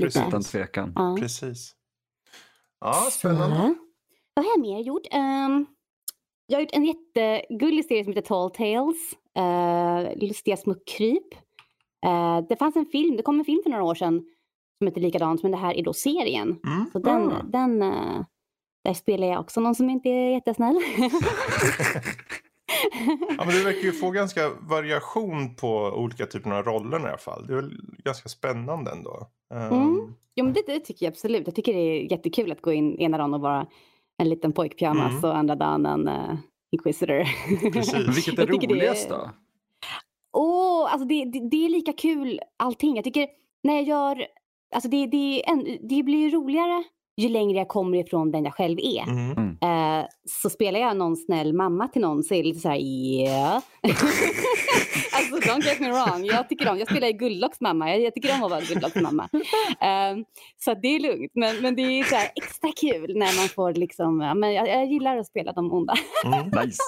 Precis. 0.00 0.16
Lite. 0.16 0.28
Utan 0.28 0.42
tvekan. 0.42 0.92
Ja. 0.94 1.16
Precis. 1.20 1.72
Ja, 2.80 2.92
spännande. 3.10 3.56
Så, 3.56 3.74
vad 4.34 4.44
har 4.44 4.52
jag 4.52 4.60
mer 4.60 4.80
gjort? 4.80 5.06
Ehm, 5.10 5.66
jag 6.46 6.56
har 6.56 6.60
gjort 6.60 6.72
en 6.74 6.84
jättegullig 6.84 7.84
serie 7.84 8.04
som 8.04 8.12
heter 8.12 8.28
Tall 8.28 8.50
Tales. 8.50 8.96
Uh, 9.38 10.18
lustiga 10.28 10.56
små 10.56 10.74
kryp. 10.96 11.34
Eh, 12.06 12.40
det 12.48 12.56
fanns 12.56 12.76
en 12.76 12.86
film, 12.86 13.16
det 13.16 13.22
kom 13.22 13.38
en 13.38 13.44
film 13.44 13.60
för 13.62 13.70
några 13.70 13.84
år 13.84 13.94
sedan 13.94 14.24
som 14.78 14.86
heter 14.86 15.00
likadant, 15.00 15.42
men 15.42 15.52
det 15.52 15.58
här 15.58 15.74
är 15.74 15.82
då 15.82 15.92
serien. 15.92 16.58
Mm. 16.66 16.84
Så 16.92 16.98
den, 16.98 17.32
Ah. 17.32 17.42
den 17.44 17.82
eh, 17.82 18.22
där 18.84 18.94
spelar 18.94 19.26
jag 19.26 19.40
också 19.40 19.60
någon 19.60 19.74
som 19.74 19.90
inte 19.90 20.08
är 20.08 20.30
jättesnäll. 20.30 20.76
Ja, 23.38 23.44
men 23.44 23.48
du 23.54 23.64
verkar 23.64 23.80
ju 23.80 23.92
få 23.92 24.10
ganska 24.10 24.50
variation 24.60 25.54
på 25.54 25.68
olika 25.96 26.26
typer 26.26 26.50
av 26.50 26.64
roller 26.64 27.00
i 27.00 27.08
alla 27.08 27.18
fall. 27.18 27.46
Det 27.46 27.52
är 27.52 27.56
väl 27.56 27.80
ganska 28.04 28.28
spännande 28.28 28.90
ändå. 28.90 29.26
Ehm, 29.54 29.72
Mm. 29.72 30.14
Jo, 30.34 30.44
men 30.44 30.54
det, 30.54 30.62
det 30.66 30.80
tycker 30.80 31.06
jag 31.06 31.10
absolut. 31.12 31.42
Jag 31.46 31.54
tycker 31.54 31.72
det 31.74 31.78
är 31.80 32.12
jättekul 32.12 32.52
att 32.52 32.62
gå 32.62 32.72
in 32.72 32.98
ena 33.00 33.18
dagen 33.18 33.34
och 33.34 33.40
vara 33.40 33.66
en 34.22 34.28
liten 34.28 34.52
pojkpyjamas 34.52 35.10
Mm. 35.12 35.24
och 35.24 35.36
andra 35.36 35.54
dagen 35.54 35.86
en 35.86 36.08
uh, 36.08 36.34
inquisitor. 36.72 37.24
Precis. 37.72 38.16
Vilket 38.16 38.38
är 38.38 38.46
det 38.46 38.52
roligast 38.52 39.10
är- 39.10 39.14
då? 39.14 39.30
Alltså 40.90 41.08
det, 41.08 41.24
det, 41.24 41.48
det 41.50 41.64
är 41.64 41.68
lika 41.68 41.92
kul 41.92 42.40
allting. 42.56 42.96
Jag 42.96 43.04
tycker 43.04 43.28
när 43.62 43.74
jag 43.74 43.82
gör, 43.82 44.26
alltså 44.74 44.88
det, 44.88 45.06
det, 45.06 45.44
det 45.88 46.02
blir 46.02 46.18
ju 46.18 46.30
roligare 46.30 46.84
ju 47.20 47.28
längre 47.28 47.58
jag 47.58 47.68
kommer 47.68 47.98
ifrån 47.98 48.30
den 48.30 48.44
jag 48.44 48.54
själv 48.54 48.78
är. 48.82 49.02
Mm. 49.02 49.58
Eh, 49.62 50.06
så 50.24 50.50
spelar 50.50 50.80
jag 50.80 50.96
någon 50.96 51.16
snäll 51.16 51.52
mamma 51.52 51.88
till 51.88 52.02
någon 52.02 52.22
så 52.22 52.34
är 52.34 52.42
det 52.42 52.48
lite 52.48 52.60
så 52.60 52.68
här, 52.68 52.78
yeah. 52.78 53.62
alltså 55.12 55.36
don't 55.36 55.64
get 55.64 55.80
me 55.80 55.90
wrong, 55.90 56.24
jag 56.24 56.48
tycker 56.48 56.70
om, 56.70 56.78
jag 56.78 56.90
spelar 56.90 57.06
ju 57.06 57.12
Gullocks 57.12 57.60
mamma, 57.60 57.90
jag, 57.90 58.00
jag 58.00 58.14
tycker 58.14 58.34
om 58.34 58.42
att 58.42 58.50
vara 58.50 58.60
Gullocks 58.60 58.96
mamma. 58.96 59.28
Eh, 59.80 60.16
så 60.64 60.74
det 60.74 60.88
är 60.88 61.00
lugnt, 61.00 61.32
men, 61.34 61.56
men 61.62 61.76
det 61.76 61.82
är 61.82 62.04
så 62.04 62.14
här 62.14 62.28
extra 62.36 62.70
kul 62.80 63.18
när 63.18 63.36
man 63.40 63.48
får 63.48 63.74
liksom, 63.74 64.16
men 64.16 64.52
jag, 64.52 64.68
jag 64.68 64.86
gillar 64.86 65.16
att 65.16 65.26
spela 65.26 65.52
de 65.52 65.72
onda. 65.72 65.94
Mm. 66.24 66.66
Nice. 66.66 66.82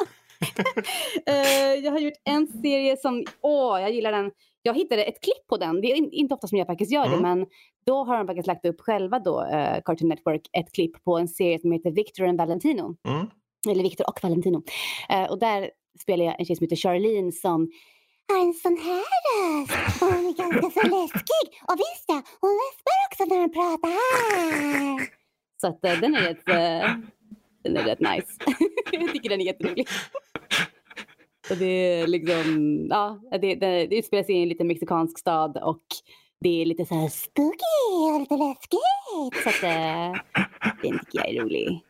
Eh, 1.26 1.74
jag 1.84 1.92
har 1.92 1.98
gjort 1.98 2.20
en 2.24 2.46
serie 2.46 2.96
som, 2.96 3.24
åh, 3.40 3.80
jag 3.80 3.90
gillar 3.92 4.12
den. 4.12 4.30
Jag 4.62 4.74
hittade 4.74 5.04
ett 5.04 5.20
klipp 5.22 5.46
på 5.48 5.56
den. 5.56 5.80
Det 5.80 5.92
är 5.92 5.96
in, 5.96 6.10
inte 6.12 6.34
ofta 6.34 6.46
som 6.46 6.58
jag 6.58 6.66
faktiskt 6.66 6.92
gör 6.92 7.08
det, 7.08 7.16
Mm. 7.16 7.22
men 7.38 7.46
då 7.86 8.04
har 8.04 8.16
de 8.18 8.26
faktiskt 8.26 8.46
lagt 8.46 8.64
upp 8.66 8.80
själva 8.80 9.18
då, 9.18 9.44
eh, 9.44 9.80
Cartoon 9.84 10.08
Network, 10.08 10.40
ett 10.52 10.72
klipp 10.72 11.04
på 11.04 11.18
en 11.18 11.28
serie 11.28 11.58
som 11.58 11.72
heter 11.72 11.90
Victor 11.90 12.24
and 12.26 12.38
Valentino. 12.38 12.96
Mm. 13.08 13.26
Eller 13.70 13.82
Victor 13.82 14.08
och 14.08 14.20
Valentino. 14.22 14.62
Eh, 15.08 15.30
och 15.30 15.38
där 15.38 15.70
spelar 16.00 16.24
jag 16.24 16.40
en 16.40 16.46
tjej 16.46 16.56
som 16.56 16.64
heter 16.64 16.76
Charlene 16.76 17.32
som 17.32 17.70
Har 18.32 18.40
en 18.46 18.54
sån 18.54 18.76
här 18.76 19.04
röst. 19.26 20.02
Och 20.02 20.08
hon 20.08 20.26
är 20.26 20.32
ganska 20.32 20.80
så 20.80 20.86
läskig. 20.88 21.46
Och 21.68 21.74
visst 21.78 22.04
ja, 22.08 22.22
hon 22.40 22.50
läspar 22.62 22.96
också 23.06 23.24
när 23.34 23.40
hon 23.40 23.52
pratar. 23.52 23.92
Så 25.60 25.66
att 25.66 25.84
eh, 25.84 26.00
den 26.00 26.14
är 26.14 26.20
rätt, 26.22 26.48
eh, 26.48 26.90
den 27.62 27.76
är 27.76 27.84
rätt 27.84 28.00
nice. 28.00 28.32
jag 28.92 29.12
tycker 29.12 29.28
den 29.28 29.40
är 29.40 29.44
jätterolig. 29.44 29.88
Och 31.50 31.56
det 31.56 31.64
är 31.64 32.06
liksom, 32.06 32.86
ja, 32.90 33.20
det, 33.30 33.54
det, 33.54 33.86
det 33.86 33.96
utspelar 33.96 34.22
sig 34.22 34.34
i 34.34 34.42
en 34.42 34.48
liten 34.48 34.66
mexikansk 34.66 35.18
stad 35.18 35.58
och 35.62 35.84
det 36.40 36.62
är 36.62 36.66
lite 36.66 36.84
så 36.84 36.94
här 36.94 37.08
Spooky 37.08 38.14
och 38.14 38.20
lite 38.20 38.36
läskigt. 38.36 39.42
Så 39.42 39.48
att 39.48 39.62
eh, 39.62 40.20
den 40.82 40.98
tycker 40.98 41.18
jag 41.18 41.28
är 41.28 41.40
rolig. 41.42 41.80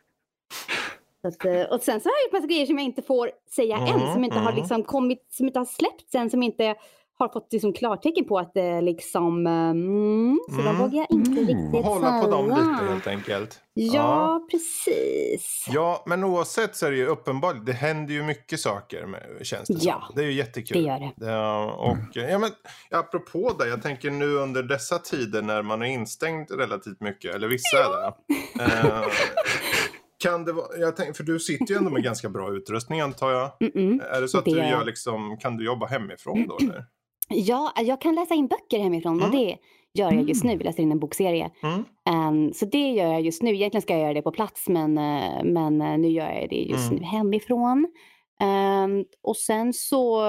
Att, 1.27 1.45
eh, 1.45 1.61
och 1.61 1.81
sen 1.81 2.01
så 2.01 2.09
har 2.09 2.13
jag 2.13 2.23
gjort 2.23 2.33
massa 2.33 2.47
grejer 2.47 2.65
som 2.65 2.77
jag 2.77 2.85
inte 2.85 3.01
får 3.01 3.31
säga 3.55 3.77
än, 3.77 4.01
Mm, 4.01 4.13
som 4.13 4.23
inte 4.23 4.37
har 4.37 4.51
mm. 4.51 4.61
liksom 4.61 4.83
kommit, 4.83 5.25
som 5.29 5.47
inte 5.47 5.59
har 5.59 5.65
släppts 5.65 6.15
än, 6.15 6.29
som 6.29 6.43
inte 6.43 6.75
har 7.23 7.29
fått 7.33 7.53
liksom 7.53 7.73
klartecken 7.73 8.25
på 8.25 8.39
att 8.39 8.53
det 8.53 8.81
liksom, 8.81 9.47
eh, 9.47 9.53
mm, 9.53 10.39
så 10.49 10.61
Mm. 10.61 10.65
då 10.77 10.83
vågar 10.83 10.97
jag 10.97 11.07
inte 11.11 11.31
Mm. 11.31 11.45
riktigt 11.47 11.85
Hålla 11.85 12.21
på 12.21 12.31
dem 12.31 12.49
lite 12.49 12.91
helt 12.91 13.07
enkelt. 13.07 13.59
Ja, 13.73 14.47
precis. 14.51 15.65
Ja, 15.69 16.03
men 16.05 16.23
oavsett 16.23 16.75
så 16.75 16.85
är 16.85 16.91
det 16.91 16.97
ju 16.97 17.05
uppenbart, 17.07 17.65
det 17.65 17.71
händer 17.73 18.13
ju 18.13 18.23
mycket 18.23 18.59
saker 18.59 19.05
med, 19.05 19.21
känns 19.41 19.67
det 19.67 19.77
Ja, 19.81 20.03
som. 20.07 20.15
Det 20.15 20.21
är 20.21 20.25
ju 20.25 20.33
jättekul. 20.33 20.77
Det 20.83 20.87
gör 20.89 20.99
det. 20.99 21.31
Ja, 21.31 21.71
och 21.73 21.97
ja, 22.17 22.39
men, 22.39 22.49
apropå 22.91 23.51
det, 23.59 23.67
jag 23.67 23.81
tänker 23.81 24.11
nu 24.11 24.35
under 24.35 24.63
dessa 24.63 24.97
tider 24.99 25.41
när 25.41 25.61
man 25.61 25.81
är 25.81 25.85
instängd 25.85 26.51
relativt 26.51 27.01
mycket, 27.01 27.35
eller 27.35 27.47
vissa 27.47 27.77
är 27.77 27.89
det. 28.01 28.13
Eh, 28.63 29.03
kan 30.23 30.45
det 30.45 30.53
vara, 30.53 30.77
jag 30.77 30.95
tänker, 30.95 31.13
för 31.13 31.23
du 31.23 31.39
sitter 31.39 31.65
ju 31.73 31.75
ändå 31.77 31.89
med 31.89 32.03
ganska 32.03 32.29
bra 32.29 32.51
utrustning 32.51 33.01
antar 33.01 33.31
jag. 33.31 33.51
Mm-mm. 33.59 34.03
Är 34.05 34.21
det 34.21 34.27
så 34.27 34.37
att 34.37 34.45
Det 34.45 34.51
du 34.51 34.57
gör 34.57 34.85
liksom, 34.85 35.37
kan 35.41 35.57
du 35.57 35.65
jobba 35.65 35.85
hemifrån 35.85 36.47
då 36.47 36.57
eller? 36.61 36.85
Ja, 37.29 37.71
jag 37.77 38.01
kan 38.01 38.15
läsa 38.15 38.33
in 38.33 38.47
böcker 38.47 38.79
hemifrån 38.79 39.21
och 39.21 39.27
Mm. 39.27 39.39
det 39.39 39.57
gör 39.93 40.11
jag 40.11 40.29
just 40.29 40.43
nu. 40.43 40.51
Jag 40.51 40.63
läser 40.63 40.83
in 40.83 40.91
en 40.91 40.99
bokserie. 40.99 41.49
Mm. 41.63 41.83
Ehm, 42.05 42.53
så 42.53 42.65
det 42.65 42.91
gör 42.91 43.11
jag 43.11 43.21
just 43.21 43.41
nu. 43.41 43.53
Egentligen 43.55 43.81
ska 43.81 43.93
jag 43.93 44.01
göra 44.01 44.13
det 44.13 44.21
på 44.21 44.31
plats 44.31 44.67
men, 44.69 44.97
eh, 44.97 45.43
men 45.43 45.81
eh, 45.81 45.97
nu 45.97 46.07
gör 46.07 46.31
jag 46.31 46.49
det 46.49 46.55
just 46.55 46.91
Mm. 46.91 47.01
nu 47.01 47.07
hemifrån. 47.07 47.87
Ehm, 48.41 49.05
och 49.21 49.37
sen 49.37 49.73
så, 49.73 50.21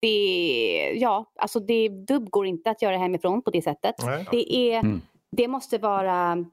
det, 0.00 0.92
ja, 0.96 1.32
alltså 1.36 1.60
det, 1.60 1.88
dubb 1.88 2.30
går 2.30 2.46
inte 2.46 2.70
att 2.70 2.82
göra 2.82 2.96
hemifrån 2.96 3.42
på 3.42 3.50
det 3.50 3.62
sättet. 3.62 3.94
Nej. 4.06 4.26
Det, 4.30 4.54
är, 4.56 4.78
Mm. 4.80 5.00
det 5.36 5.48
måste 5.48 5.78
vara, 5.78 6.44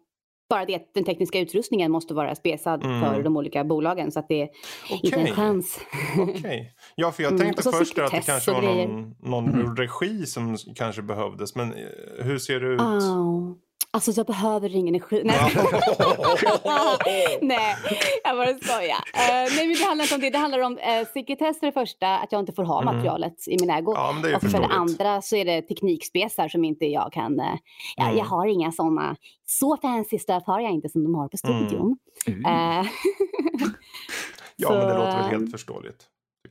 bara 0.49 0.65
det 0.65 0.75
att 0.75 0.93
den 0.93 1.03
tekniska 1.03 1.39
utrustningen 1.39 1.91
måste 1.91 2.13
vara 2.13 2.35
spesad 2.35 2.83
Mm. 2.83 3.01
för 3.01 3.23
de 3.23 3.37
olika 3.37 3.63
bolagen 3.63 4.11
så 4.11 4.19
att 4.19 4.27
det 4.27 4.41
är 4.41 4.49
inte 4.89 5.15
en 5.15 5.21
Okej. 5.21 5.33
chans. 5.33 5.79
Okej. 6.19 6.73
Ja, 6.95 7.11
för 7.11 7.23
jag 7.23 7.31
Mm, 7.31 7.41
tänkte 7.45 7.63
så 7.63 7.71
först 7.71 7.99
att 7.99 8.11
det 8.11 8.21
kanske 8.25 8.51
var 8.51 8.61
någon, 8.61 9.15
någon 9.19 9.77
regi 9.77 10.25
som 10.25 10.57
kanske 10.75 11.01
behövdes. 11.01 11.55
Men 11.55 11.73
eh, 11.73 12.25
hur 12.25 12.37
ser 12.37 12.59
det 12.59 12.67
ut? 12.67 12.81
Oh. 12.81 13.51
Alltså 13.91 14.11
jag 14.11 14.25
behöver 14.25 14.75
ingen 14.75 14.95
energi. 14.95 15.21
Nej, 15.25 15.39
nej 17.41 17.75
jag 18.23 18.37
bara 18.37 18.53
skojar. 18.53 18.97
Uh, 18.97 19.55
nej 19.55 19.67
men 19.67 19.75
det 19.77 19.83
handlar 19.85 20.03
inte 20.05 20.15
om 20.15 20.21
det. 20.21 20.29
Det 20.29 20.37
handlar 20.37 20.59
om 20.59 20.73
uh, 20.77 21.07
sekretess 21.13 21.59
för 21.59 21.65
det 21.65 21.71
första, 21.71 22.17
att 22.17 22.31
jag 22.31 22.39
inte 22.39 22.51
får 22.53 22.63
ha 22.63 22.81
Mm. 22.81 22.95
materialet 22.95 23.47
i 23.47 23.57
min 23.59 23.69
ägo. 23.69 23.93
Ja, 23.95 24.11
men 24.13 24.21
det 24.21 24.29
är 24.29 24.35
och 24.35 24.41
för 24.41 24.59
det 24.59 24.65
andra 24.67 25.21
så 25.21 25.35
är 25.35 25.45
det 25.45 25.61
teknikspesar 25.61 26.47
som 26.47 26.63
inte 26.65 26.85
jag 26.85 27.13
kan... 27.13 27.39
eh, 27.39 27.45
ja, 27.95 28.03
Mm. 28.03 28.17
Jag 28.17 28.25
har 28.25 28.47
inga 28.47 28.71
sådana. 28.71 29.15
Så 29.45 29.77
fancy 29.81 30.19
stuff 30.19 30.43
har 30.45 30.59
jag 30.59 30.71
inte 30.71 30.89
som 30.89 31.03
de 31.03 31.15
har 31.15 31.27
på 31.27 31.37
Mm. 31.43 31.67
studion. 31.67 31.97
Mm. 32.27 32.45
Eh, 32.45 32.87
Ja, 34.55 34.69
men 34.69 34.87
det 34.87 34.93
låter 34.93 35.11
väl 35.17 35.19
eh, 35.25 35.27
helt 35.29 35.51
förståeligt. 35.51 36.03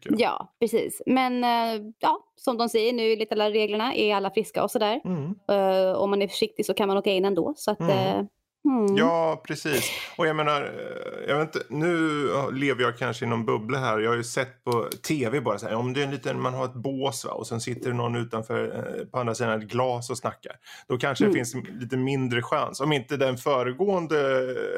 Ja, 0.08 0.52
precis. 0.60 1.02
Men 1.06 1.44
eh, 1.44 1.82
ja, 1.98 2.18
som 2.36 2.56
de 2.58 2.68
säger 2.68 2.92
nu, 2.92 3.12
enligt 3.12 3.32
alla 3.32 3.50
reglerna 3.50 3.94
är 3.94 4.14
alla 4.14 4.30
friska 4.30 4.62
och 4.64 4.70
sådär. 4.70 5.00
Mm. 5.04 5.24
Uh, 5.52 5.92
om 5.96 6.10
man 6.10 6.22
är 6.22 6.28
försiktig 6.28 6.66
så 6.66 6.74
kan 6.74 6.88
man 6.88 6.96
åka 6.96 7.10
in 7.10 7.24
ändå. 7.24 7.54
Så 7.56 7.70
att, 7.70 7.80
Mm. 7.80 7.90
eh, 8.18 8.24
Mm. 8.64 8.96
Ja, 8.96 9.42
precis. 9.48 9.90
Och 10.18 10.26
jag 10.26 10.36
menar, 10.36 10.70
jag 11.28 11.38
vet 11.38 11.54
inte, 11.54 11.66
nu 11.70 11.98
lever 12.52 12.82
jag 12.82 12.98
kanske 12.98 13.24
i 13.24 13.28
någon 13.28 13.46
bubbla 13.46 13.78
här. 13.78 13.98
Jag 13.98 14.10
har 14.10 14.16
ju 14.16 14.24
sett 14.24 14.64
på 14.64 14.88
tv 15.08 15.40
bara 15.40 15.58
så 15.58 15.66
här, 15.68 15.74
om 15.74 15.92
det 15.92 16.00
är 16.00 16.04
en 16.04 16.10
liten, 16.10 16.40
man 16.40 16.54
har 16.54 16.64
ett 16.64 16.74
bås 16.74 17.24
va, 17.24 17.30
och 17.32 17.46
sen 17.46 17.60
sitter 17.60 17.90
det 17.90 17.96
någon 17.96 18.16
utanför 18.16 19.06
på 19.12 19.18
andra 19.18 19.34
sidan 19.34 19.62
ett 19.62 19.68
glas 19.68 20.10
och 20.10 20.18
snackar. 20.18 20.52
Då 20.88 20.98
kanske 20.98 21.24
Mm. 21.24 21.32
det 21.32 21.38
finns 21.38 21.66
lite 21.80 21.96
mindre 21.96 22.42
chans. 22.42 22.80
Om 22.80 22.92
inte 22.92 23.16
den 23.16 23.36
föregående 23.36 24.18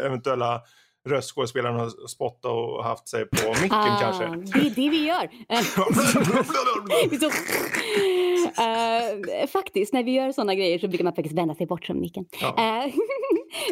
eventuella 0.06 0.62
röstskådespelaren 1.08 1.76
har 1.80 2.06
spottat 2.08 2.44
och 2.52 2.84
haft 2.84 3.08
sig 3.08 3.24
på 3.26 3.48
micken 3.48 3.70
Ah, 3.70 3.98
kanske. 4.00 4.24
det 4.24 4.66
är 4.66 4.70
det 4.70 4.88
vi 4.90 5.06
gör. 5.06 5.30
Eh, 8.50 9.46
faktiskt, 9.46 9.92
när 9.92 10.02
vi 10.02 10.10
gör 10.12 10.32
sådana 10.32 10.54
grejer 10.54 10.78
så 10.78 10.88
brukar 10.88 11.04
man 11.04 11.14
faktiskt 11.14 11.38
vända 11.38 11.54
sig 11.54 11.66
bort 11.66 11.84
från 11.84 12.00
micken. 12.00 12.24
Ja. 12.40 12.48
Eh, 12.58 12.92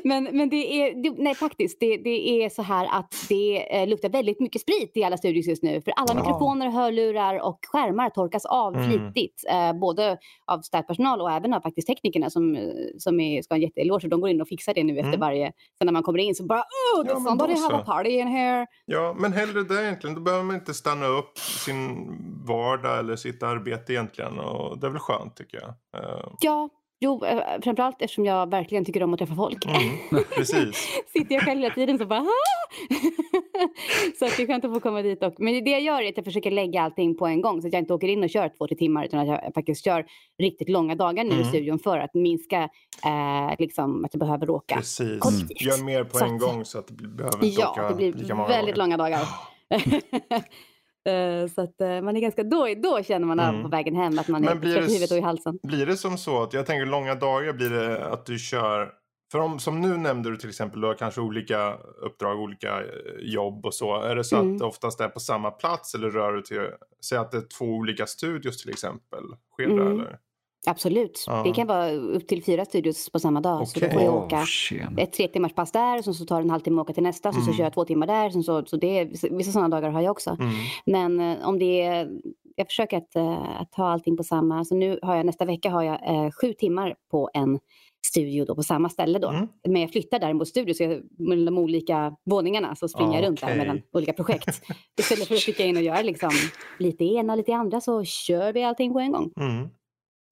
men, 0.04 0.25
men 0.25 0.49
det 0.50 0.56
är, 0.82 1.02
det, 1.02 1.11
nej 1.23 1.35
faktiskt, 1.35 1.80
det, 1.80 1.97
det 1.97 2.44
är 2.44 2.49
så 2.49 2.62
här 2.62 2.88
att 2.90 3.14
det 3.28 3.76
eh, 3.76 3.88
luktar 3.88 4.08
väldigt 4.08 4.40
mycket 4.40 4.62
sprit 4.62 4.92
i 4.97 5.04
alla 5.04 5.16
studios 5.16 5.47
just 5.47 5.62
nu. 5.62 5.80
För 5.82 5.90
alla 5.97 6.08
Ja. 6.14 6.14
mikrofoner, 6.14 6.70
hörlurar 6.70 7.40
och 7.47 7.58
skärmar 7.73 8.11
torkas 8.11 8.44
av 8.47 8.75
Mm. 8.76 8.90
flitigt. 8.90 9.44
Eh, 9.50 9.73
både 9.73 10.18
av 10.47 10.61
städpersonal 10.61 11.20
och 11.20 11.30
även 11.30 11.54
av 11.54 11.61
faktiskt 11.61 11.87
teknikerna 11.88 12.30
som, 12.30 12.56
eh, 12.56 12.62
som 12.99 13.20
är, 13.20 13.42
ska 13.42 13.54
ha 13.54 13.56
en 13.56 13.62
jätteeloge. 13.62 14.00
Så 14.02 14.08
De 14.08 14.20
går 14.20 14.30
in 14.30 14.40
och 14.40 14.49
fixar 14.49 14.75
det 14.75 14.85
nu 14.85 14.92
efter 14.92 15.08
Mm. 15.08 15.20
varje... 15.20 15.52
Sen 15.78 15.87
när 15.87 15.92
man 15.92 16.02
kommer 16.02 16.18
in 16.18 16.35
så 16.35 16.44
bara 16.44 16.61
oh, 16.61 17.06
Ja, 17.08 17.14
somebody 17.14 17.54
have 17.54 17.75
a 17.76 17.82
party 17.87 18.11
in 18.11 18.28
here? 18.28 18.66
Ja, 18.85 19.14
men 19.18 19.32
hellre 19.32 19.62
det 19.62 19.82
egentligen. 19.82 20.14
Då 20.14 20.20
behöver 20.20 20.44
man 20.44 20.56
inte 20.56 20.75
stanna 20.75 21.06
upp 21.06 21.38
sin 21.38 22.08
vardag 22.47 22.99
eller 22.99 23.16
sitt 23.16 23.42
arbete 23.42 23.92
egentligen. 23.92 24.38
Och 24.38 24.78
det 24.78 24.87
är 24.87 24.90
väl 24.90 24.99
skönt 25.00 25.37
tycker 25.37 25.58
jag. 25.61 25.68
Eh, 26.02 26.26
Ja, 26.40 26.68
jo, 27.00 27.25
eh, 27.25 27.40
framförallt 27.62 28.02
eftersom 28.02 28.25
jag 28.25 28.50
verkligen 28.50 28.85
tycker 28.85 29.02
om 29.02 29.12
att 29.12 29.19
träffa 29.19 29.35
folk. 29.35 29.67
Mm, 29.67 30.25
precis. 30.35 30.88
Sitter 31.12 31.35
jag 31.35 31.45
själv 31.45 31.61
hela 31.61 31.75
tiden 31.75 31.99
så 31.99 32.07
bara! 32.07 32.26
Så 34.19 34.25
att 34.26 34.37
det 34.37 34.43
är 34.43 34.47
skönt 34.47 34.64
att 34.64 34.75
få 34.75 34.81
komma 34.81 35.02
dit. 35.02 35.23
Och, 35.23 35.35
men 35.38 35.64
det 35.64 35.71
jag 35.71 35.81
gör 35.81 36.02
är 36.02 36.09
att 36.09 36.17
jag 36.17 36.25
försöker 36.25 36.50
lägga 36.50 36.83
allting 36.83 37.17
på 37.17 37.26
en 37.26 37.40
gång 37.40 37.61
så 37.62 37.67
att 37.67 37.73
jag 37.73 37.83
inte 37.83 37.95
åker 37.95 38.09
in 38.09 38.25
och 38.25 38.31
kör 38.31 38.49
två, 38.59 38.67
tre 38.67 38.76
timmar 38.76 39.05
utan 39.05 39.21
att 39.21 39.26
jag 39.26 39.55
faktiskt 39.55 39.85
kör 39.85 40.07
riktigt 40.38 40.69
långa 40.69 40.95
dagar 40.95 41.25
nu 41.25 41.31
i 41.31 41.35
Mm. 41.35 41.45
studion 41.49 41.78
för 41.78 41.99
att 41.99 42.14
minska 42.14 42.62
eh, 43.05 43.55
liksom, 43.59 44.05
att 44.05 44.14
jag 44.14 44.21
behöver 44.21 44.50
åka. 44.50 44.75
Precis. 44.76 45.19
Kollektivt. 45.19 45.62
Gör 45.62 45.85
mer 45.85 46.05
på 46.05 46.19
Så 46.19 46.25
en 46.25 46.38
gång 46.38 46.64
så 46.64 46.78
att 46.78 46.87
det 46.88 47.09
behöver 47.09 47.45
inte 47.45 47.61
Ja, 47.61 47.71
åka 47.71 47.88
det 47.88 47.95
blir 47.95 48.12
lika 48.12 48.35
många 48.35 48.49
väldigt 48.49 48.75
gånger. 48.76 48.88
långa 48.88 48.97
dagar. 48.97 49.21
Eh, 51.09 51.47
så 51.47 51.61
att 51.61 51.81
eh, 51.81 52.00
man 52.03 52.17
är 52.17 52.21
ganska, 52.21 52.43
då, 52.45 52.67
då 52.83 53.03
känner 53.03 53.27
man 53.27 53.41
Mm. 53.41 53.62
på 53.62 53.69
vägen 53.69 53.95
hem 53.97 54.19
att 54.19 54.29
man 54.29 54.41
Men 54.43 54.50
är 54.57 54.61
blir 54.61 54.75
det 54.75 54.81
i 54.81 54.83
huvudet 54.93 55.11
och 55.11 55.17
i 55.17 55.21
halsen. 55.21 55.59
Blir 55.62 55.87
det 55.87 55.97
som 55.97 56.19
så 56.19 56.43
att, 56.43 56.53
jag 56.53 56.67
tänker 56.67 56.87
långa 56.87 57.15
dagar 57.15 57.53
blir 57.53 57.71
det 57.71 58.05
att 58.07 58.27
du 58.27 58.38
kör, 58.38 58.93
för 59.33 59.38
om, 59.38 59.59
som 59.59 59.81
nu 59.81 59.97
nämnde 59.97 60.31
du 60.31 60.37
till 60.37 60.49
exempel, 60.49 60.81
du 60.81 60.87
har 60.87 60.95
kanske 60.95 61.21
olika 61.21 61.75
uppdrag, 62.03 62.41
olika 62.41 62.81
eh, 62.81 62.85
jobb 63.21 63.67
och 63.67 63.75
så. 63.75 64.00
Är 64.03 64.17
det 64.17 64.25
så 64.25 64.37
Mm. 64.37 64.53
att 64.53 64.59
det 64.59 64.65
oftast 64.65 65.00
är 65.00 65.09
på 65.09 65.21
samma 65.21 65.50
plats 65.50 65.95
eller 65.95 66.11
rör 66.11 66.33
du 66.33 66.43
till, 66.43 66.67
säg 67.05 67.19
att 67.19 67.31
det 67.31 67.37
är 67.38 67.49
två 67.59 67.65
olika 67.65 68.07
studios 68.07 68.62
till 68.62 68.71
exempel? 68.71 69.23
Sker 69.53 69.67
det 69.67 69.73
Mm. 69.73 69.93
eller? 70.00 70.19
Absolut. 70.67 71.25
Ja. 71.27 71.43
Det 71.43 71.53
kan 71.53 71.67
vara 71.67 71.91
upp 71.93 72.29
till 72.29 72.45
fyra 72.45 72.65
studios 72.65 73.11
på 73.11 73.19
samma 73.19 73.41
dag. 73.41 73.69
Så 73.69 73.81
då 73.81 73.91
får 73.91 74.03
jag 74.03 74.15
åka 74.15 74.45
tjena. 74.47 74.91
ett 75.03 75.12
tre 75.12 75.29
timmars 75.29 75.55
pass 75.55 75.73
där, 75.73 76.03
sen 76.03 76.15
så 76.15 76.25
tar 76.25 76.37
det 76.37 76.45
en 76.47 76.50
halvtimme 76.50 76.81
att 76.81 76.85
åka 76.85 76.93
till 76.93 77.03
nästa, 77.03 77.33
sen 77.33 77.43
så 77.43 77.47
Mm. 77.49 77.57
kör 77.57 77.65
jag 77.65 77.73
två 77.75 77.85
timmar 77.85 78.07
där. 78.07 78.31
Sen 78.31 78.43
så, 78.43 78.65
så 78.67 78.77
det 78.77 79.04
vissa- 79.30 79.52
sådana 79.52 79.69
dagar 79.69 79.91
har 79.91 80.00
jag 80.00 80.11
också. 80.11 80.30
Mm. 80.41 80.52
Men 80.87 81.21
eh, 81.41 81.49
om 81.49 81.59
det 81.59 81.82
är, 81.82 82.09
jag 82.56 82.67
försöker 82.67 82.97
att, 82.97 83.17
eh, 83.17 83.61
att 83.61 83.75
ha 83.75 83.91
allting 83.93 84.17
på 84.17 84.23
samma, 84.25 84.65
så 84.65 84.75
nu 84.75 84.99
har 85.02 85.17
jag 85.17 85.26
nästa 85.26 85.45
vecka 85.45 85.71
har 85.71 85.82
jag 85.82 85.95
eh, 86.25 86.30
sju 86.41 86.52
timmar 86.52 86.95
på 87.11 87.30
en 87.35 87.59
studio 88.06 88.45
då 88.45 88.54
på 88.54 88.63
samma 88.63 88.89
ställe 88.89 89.19
då. 89.19 89.28
Mm. 89.28 89.49
Men 89.69 89.80
jag 89.82 89.91
flyttar 89.93 90.19
däremot 90.19 90.49
studio 90.49 90.75
så 90.75 90.82
jag, 90.82 91.02
mellan 91.19 91.45
de 91.45 91.59
olika 91.59 92.17
våningarna 92.25 92.75
så 92.76 92.89
springer 92.89 93.21
jag 93.21 93.28
runt 93.28 93.41
där 93.41 93.56
mellan 93.56 93.80
olika 93.93 94.13
projekt. 94.13 94.63
Istället 94.99 95.28
för 95.28 95.35
att 95.35 95.41
sticka 95.41 95.65
in 95.65 95.76
och 95.76 95.82
göra 95.82 96.02
liksom 96.02 96.30
lite 96.78 97.04
ena 97.04 97.35
lite 97.35 97.54
andra 97.54 97.80
så 97.80 98.04
kör 98.04 98.52
vi 98.52 98.65
allting 98.65 98.93
på 98.93 98.99
en 98.99 99.13
gång. 99.13 99.30
Mm. 99.41 99.69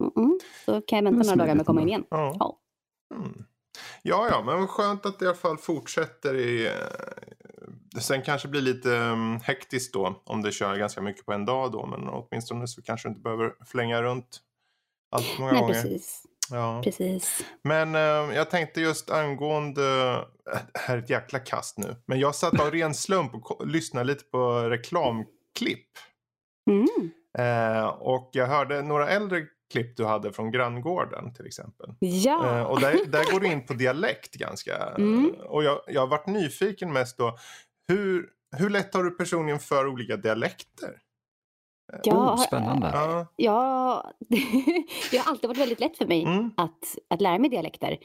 Mm-mm. 0.02 0.38
Så 0.64 0.80
kan 0.80 0.96
jag 0.96 1.12
vänta 1.12 1.22
några 1.30 1.36
dagar 1.36 1.54
med 1.54 1.60
att 1.60 1.66
komma 1.66 1.80
in 1.82 1.88
igen. 1.88 2.04
Ja. 2.10 2.36
Ja. 2.38 2.58
Mm. 3.14 3.44
Ja, 4.02 4.28
ja, 4.30 4.42
men 4.46 4.66
skönt 4.66 5.06
att 5.06 5.18
det 5.18 5.24
i 5.24 5.28
alla 5.28 5.36
fall 5.36 5.58
fortsätter 5.58 6.34
i... 6.34 6.66
eh, 6.66 6.72
Sen 8.00 8.22
kanske 8.22 8.48
blir 8.48 8.60
lite 8.60 8.90
um, 8.90 9.40
hektiskt 9.42 9.94
då 9.94 10.22
om 10.24 10.42
det 10.42 10.52
kör 10.52 10.76
ganska 10.76 11.00
mycket 11.00 11.26
på 11.26 11.32
en 11.32 11.44
dag 11.44 11.72
då. 11.72 11.86
Men 11.86 12.08
åtminstone 12.08 12.66
så 12.68 12.82
kanske 12.82 13.08
du 13.08 13.10
inte 13.10 13.20
behöver 13.22 13.52
flänga 13.66 14.02
runt 14.02 14.40
allt 15.16 15.24
för 15.24 15.40
många 15.40 15.52
Nej, 15.52 15.60
gånger. 15.60 15.74
precis. 15.74 16.22
Ja. 16.50 16.80
precis. 16.84 17.44
Men 17.64 17.94
eh, 17.94 18.36
jag 18.36 18.50
tänkte 18.50 18.80
just 18.80 19.10
angående, 19.10 20.12
äh, 20.52 20.58
det 20.72 20.78
här 20.80 20.96
är 20.96 21.02
ett 21.02 21.10
jäkla 21.10 21.38
kast 21.38 21.78
nu. 21.78 21.96
Men 22.06 22.18
jag 22.20 22.34
satt 22.34 22.60
av 22.60 22.70
ren 22.70 22.94
slump 22.94 23.34
och 23.34 23.66
lyssnade 23.66 24.06
lite 24.06 24.24
på 24.24 24.60
reklamklipp. 24.60 25.88
Mm. 26.70 27.10
Eh, 27.38 27.86
och 27.86 28.30
jag 28.32 28.46
hörde 28.46 28.82
några 28.82 29.08
äldre 29.08 29.46
klipp 29.72 29.96
du 29.96 30.04
hade 30.04 30.32
från 30.32 30.50
granngården 30.50 31.34
till 31.34 31.46
exempel. 31.46 31.90
Ja. 31.98 32.58
Eh, 32.58 32.62
och 32.62 32.80
där, 32.80 33.06
där 33.06 33.32
går 33.32 33.40
du 33.40 33.46
in 33.52 33.66
på 33.66 33.72
dialekt 33.84 34.34
ganska. 34.34 34.76
Mm. 34.98 35.34
Och 35.46 35.64
jag, 35.64 35.80
jag 35.86 36.00
har 36.00 36.08
varit 36.08 36.26
nyfiken 36.26 36.92
mest 36.92 37.18
då. 37.18 37.36
Hur, 37.88 38.28
hur 38.56 38.70
lätt 38.70 38.94
har 38.94 39.04
du 39.04 39.10
personligen 39.10 39.58
för 39.60 39.86
olika 39.86 40.16
dialekter? 40.16 40.90
ja, 42.02 42.32
Oh, 42.32 42.36
spännande. 42.42 42.90
Ja. 42.94 43.26
ja, 43.36 44.12
det 45.10 45.16
har 45.16 45.30
alltid 45.30 45.48
varit 45.48 45.58
väldigt 45.60 45.80
lätt 45.80 45.98
för 45.98 46.06
mig 46.06 46.22
Mm. 46.24 46.50
att, 46.56 46.96
att 47.10 47.20
lära 47.20 47.38
mig 47.38 47.50
dialekter. 47.50 47.98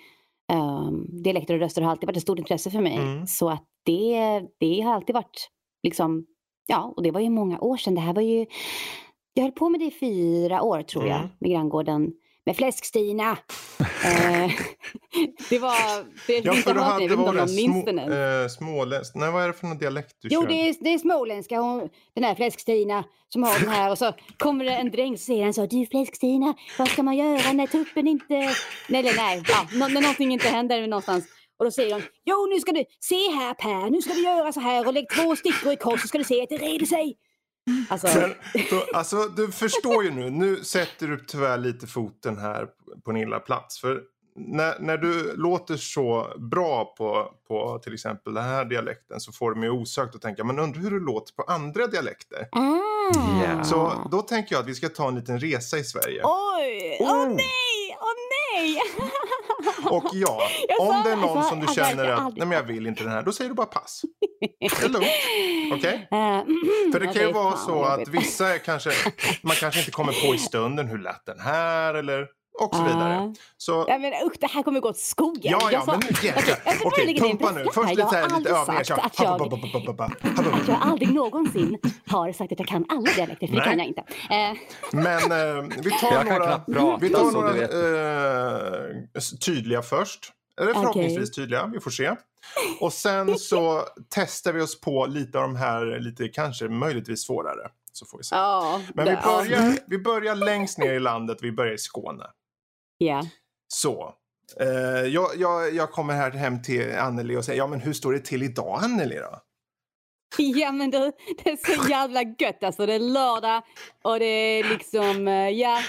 Um, 0.53 1.07
dialekter 1.23 1.53
och 1.53 1.59
röster 1.59 1.81
har 1.81 1.91
alltid 1.91 2.07
varit 2.07 2.17
ett 2.17 2.23
stort 2.23 2.39
intresse 2.39 2.71
för 2.71 2.81
mig. 2.81 2.97
Mm. 2.97 3.27
Så 3.27 3.49
att 3.49 3.63
det, 3.85 4.41
det 4.59 4.81
har 4.81 4.93
alltid 4.93 5.13
varit 5.13 5.49
liksom, 5.83 6.25
ja, 6.67 6.93
och 6.95 7.03
det 7.03 7.11
var 7.11 7.19
ju 7.21 7.29
många 7.29 7.59
år 7.59 7.77
sedan. 7.77 7.95
Det 7.95 8.01
här 8.01 8.13
var 8.13 8.21
ju, 8.21 8.45
jag 9.33 9.43
höll 9.43 9.51
på 9.51 9.69
med 9.69 9.79
det 9.79 9.85
i 9.85 9.91
fyra 9.91 10.61
år 10.61 10.81
tror 10.81 11.07
jag, 11.07 11.17
Mm. 11.17 11.29
med 11.39 11.51
granngården. 11.51 12.11
Med 12.45 12.55
Fläsk-Stina. 12.57 13.37
eh, 13.79 14.51
det 15.49 15.59
var, 15.59 16.03
det 16.27 16.39
Ja, 16.45 16.53
för 16.53 16.73
du 16.73 16.79
jag 16.79 16.85
hade 16.85 17.03
inte 17.03 17.15
om 17.15 17.23
var 17.23 17.33
det 17.33 17.47
små, 17.47 18.13
eh, 18.13 18.47
småländsk. 18.47 19.15
Nej, 19.15 19.31
vad 19.31 19.43
är 19.43 19.47
det 19.47 19.53
för 19.53 19.67
någon 19.67 19.77
dialekt 19.77 20.15
du 20.21 20.27
Jo, 20.31 20.41
kör? 20.41 20.47
det 20.47 20.53
är, 20.69 20.75
det 20.81 20.93
är 20.93 20.97
småländska. 20.97 21.59
Hon, 21.59 21.89
den 22.15 22.23
här 22.23 22.35
Fläsk-Stina 22.35 23.03
som 23.29 23.43
har 23.43 23.59
den 23.59 23.69
här. 23.69 23.91
Och 23.91 23.97
så 23.97 24.13
kommer 24.37 24.65
det 24.65 24.71
en 24.75 24.91
dräng 24.91 25.13
och 25.13 25.19
säger 25.19 25.43
han 25.43 25.53
så. 25.53 25.65
Du 25.65 25.85
Fläsk-Stina, 25.85 26.53
vad 26.77 26.87
ska 26.87 27.03
man 27.03 27.17
göra 27.17 27.51
när 27.53 27.67
tuppen 27.67 28.07
inte... 28.07 28.33
Nej, 28.89 28.99
eller 28.99 29.15
nej. 29.15 29.43
Ja, 29.47 29.87
när 29.89 30.01
någonting 30.01 30.33
inte 30.33 30.47
händer 30.47 30.87
någonstans. 30.87 31.25
Och 31.59 31.65
då 31.65 31.71
säger 31.71 31.93
hon. 31.93 32.03
Jo, 32.25 32.47
nu 32.53 32.59
ska 32.59 32.71
du... 32.71 32.83
Se 32.99 33.15
här 33.31 33.53
Per, 33.53 33.89
nu 33.89 34.01
ska 34.01 34.13
du 34.13 34.21
göra 34.23 34.51
så 34.51 34.59
här 34.59 34.87
och 34.87 34.93
lägg 34.93 35.09
två 35.09 35.35
stickor 35.35 35.73
i 35.73 35.75
kors 35.75 36.01
så 36.01 36.07
ska 36.07 36.17
du 36.17 36.23
se 36.23 36.43
att 36.43 36.49
det 36.49 36.57
reder 36.57 36.85
sig. 36.85 37.15
Alltså, 37.89 38.07
Men, 38.19 38.33
då, 38.69 38.83
alltså, 38.93 39.25
du 39.35 39.51
förstår 39.51 40.03
ju 40.03 40.11
nu. 40.11 40.29
Nu 40.29 40.63
sätter 40.63 41.07
du 41.07 41.17
tyvärr 41.27 41.57
lite 41.57 41.87
foten 41.87 42.37
här 42.37 42.67
på 43.05 43.11
en 43.11 43.17
illa 43.17 43.39
plats. 43.39 43.79
För 43.81 44.01
när, 44.35 44.79
när 44.79 44.97
du 44.97 45.35
låter 45.35 45.77
så 45.77 46.33
bra 46.51 46.85
på, 46.97 47.31
på 47.47 47.79
till 47.83 47.93
exempel 47.93 48.33
den 48.33 48.43
här 48.43 48.65
dialekten 48.65 49.19
så 49.19 49.31
får 49.31 49.51
du 49.53 49.59
mig 49.59 49.69
osökt 49.69 50.15
att 50.15 50.21
tänka, 50.21 50.43
men 50.43 50.59
undrar 50.59 50.81
hur 50.81 50.91
det 50.91 51.05
låter 51.05 51.33
på 51.33 51.43
andra 51.43 51.87
dialekter. 51.87 52.47
ah. 52.51 52.77
Ja. 53.45 53.63
Så 53.63 54.07
då 54.11 54.21
tänker 54.21 54.55
jag 54.55 54.61
att 54.61 54.67
vi 54.67 54.75
ska 54.75 54.89
ta 54.89 55.07
en 55.07 55.15
liten 55.15 55.39
resa 55.39 55.77
i 55.77 55.83
Sverige. 55.83 56.21
Oj! 56.23 56.97
Åh 56.99 57.11
Oh. 57.23 57.27
nej! 57.27 57.97
Åh 57.99 58.07
nej! 58.55 58.79
Och 59.89 60.05
ja, 60.13 60.41
om 60.79 61.01
det 61.05 61.11
är 61.11 61.15
någon 61.15 61.43
som 61.43 61.59
du 61.59 61.67
känner 61.73 62.05
att, 62.09 62.37
nej 62.37 62.47
men 62.47 62.51
jag 62.51 62.63
vill 62.63 62.87
inte 62.87 63.03
den 63.03 63.11
här, 63.11 63.21
då 63.23 63.31
säger 63.31 63.49
du 63.49 63.55
bara 63.55 63.65
pass. 63.67 64.01
Det 64.59 64.83
är 64.83 64.89
lugnt. 64.89 65.07
Okej? 65.73 66.07
Eh, 66.11 66.43
För 66.91 66.99
det 66.99 67.07
kan 67.07 67.21
ju 67.21 67.31
vara 67.31 67.57
så 67.57 67.83
att 67.83 68.07
vissa 68.07 68.59
kanske, 68.59 68.91
man 69.43 69.55
kanske 69.55 69.79
inte 69.79 69.91
kommer 69.91 70.27
på 70.27 70.35
i 70.35 70.37
stunden 70.37 70.87
hur 70.87 70.97
lät 70.97 71.25
den 71.25 71.39
här 71.39 71.93
eller 71.93 72.27
och 72.65 72.75
så 72.75 72.83
vidare. 72.83 73.17
Ah. 73.17 73.33
Så 73.57 73.85
Ja, 73.87 73.97
men 73.97 74.13
usch, 74.27 74.33
det 74.39 74.47
här 74.47 74.63
kommer 74.63 74.79
gå 74.79 74.89
åt 74.89 74.97
skogen. 74.97 75.41
Ja, 75.51 75.59
ja, 75.61 75.71
Jag 75.71 75.83
sa- 75.85 75.91
men 75.91 75.99
nu 75.99 76.27
jäklar. 76.27 76.57
jag 76.65 76.75
Okej, 76.85 77.05
lägga 77.05 77.25
in 77.25 77.37
pumpa 77.37 77.51
nu. 77.51 77.63
Först 77.73 77.77
här. 77.77 77.89
lite, 77.89 78.01
Jag 78.01 78.07
här, 78.11 78.21
har 78.21 78.27
lite 78.27 78.35
aldrig 78.35 78.55
övningar. 78.55 78.83
sagt 78.83 78.87
Så. 78.87 78.93
att 78.93 78.99
jag, 78.99 79.05
att 79.05 80.67
jag 80.67 80.77
aldrig 80.81 81.13
någonsin 81.13 81.77
har 82.07 82.31
sagt 82.31 82.51
att 82.51 82.59
jag 82.59 82.67
kan 82.67 82.85
alla 82.89 83.11
dialekter, 83.15 83.47
för 83.47 83.55
det 83.55 83.61
kan 83.61 83.77
jag 83.77 83.87
inte. 83.87 84.01
Eh, 84.29 84.53
Men 84.91 85.31
eh, 85.31 85.63
vi 85.83 85.89
tar 85.91 86.11
Jag 86.11 86.25
några, 86.25 86.59
prata, 86.59 86.97
vi 87.01 87.09
tar 87.09 87.31
några 87.31 87.51
eh, 87.55 89.21
tydliga 89.45 89.81
först. 89.81 90.31
Eller 90.61 90.73
förhoppningsvis 90.73 91.31
tydliga, 91.31 91.65
vi 91.73 91.79
får 91.79 91.91
se. 91.91 92.15
Och 92.79 92.93
sen 92.93 93.37
så 93.39 93.81
testar 94.09 94.53
vi 94.53 94.61
oss 94.61 94.81
på 94.81 95.05
lite 95.05 95.37
av 95.37 95.43
de 95.43 95.55
här, 95.55 95.99
lite 95.99 96.27
kanske 96.27 96.67
möjligtvis 96.67 97.23
svårare. 97.25 97.69
Så 97.93 98.05
får 98.05 98.17
vi 98.17 98.23
se. 98.23 98.35
ja, 98.35 98.81
Men 98.93 99.05
vi 99.05 99.15
börjar, 99.25 99.73
vi 99.87 99.97
börjar 99.97 100.35
längst 100.35 100.77
ner 100.77 100.93
i 100.93 100.99
landet, 100.99 101.37
vi 101.41 101.51
börjar 101.51 101.73
i 101.73 101.77
Skåne. 101.77 102.23
Ja. 103.05 103.27
Så. 103.67 104.13
Eh, 104.59 104.67
jag, 105.07 105.29
jag, 105.37 105.73
jag 105.73 105.91
kommer 105.91 106.13
här 106.13 106.31
hem 106.31 106.61
till 106.61 106.95
Anneli 106.97 107.35
och 107.35 107.45
säger, 107.45 107.57
ja 107.57 107.67
men 107.67 107.79
hur 107.79 107.93
står 107.93 108.13
det 108.13 108.19
till 108.19 108.43
idag 108.43 108.79
Anneli 108.83 109.15
då? 109.15 109.39
ja, 110.37 110.71
men 110.71 110.91
du, 110.91 111.11
det 111.43 111.49
är 111.49 111.75
så 111.75 111.89
jävla 111.89 112.21
gött 112.39 112.63
alltså. 112.63 112.85
Det 112.85 112.93
är 112.93 112.99
lördag 112.99 113.63
och 114.03 114.19
det 114.19 114.25
är 114.25 114.63
liksom, 114.63 115.27
eh, 115.27 115.49
ja, 115.49 115.81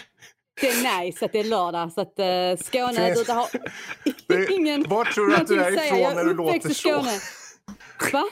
det 0.60 0.68
är 0.68 1.00
nice 1.00 1.24
att 1.24 1.32
det 1.32 1.40
är 1.40 1.44
lördag 1.44 1.92
så 1.92 2.00
att 2.00 2.18
uh, 2.18 2.64
Skåne, 2.64 3.14
du 3.14 3.32
har 3.32 3.48
Det- 4.28 4.52
ingen... 4.52 4.84
Var 4.88 5.04
tror 5.04 5.26
du 5.26 5.36
att 5.36 5.46
du 5.46 5.62
är 5.62 5.72
ifrån 5.72 6.14
när 6.14 6.24
du 6.24 6.34
låter 6.34 6.68
så? 6.68 7.02
Va? 8.12 8.24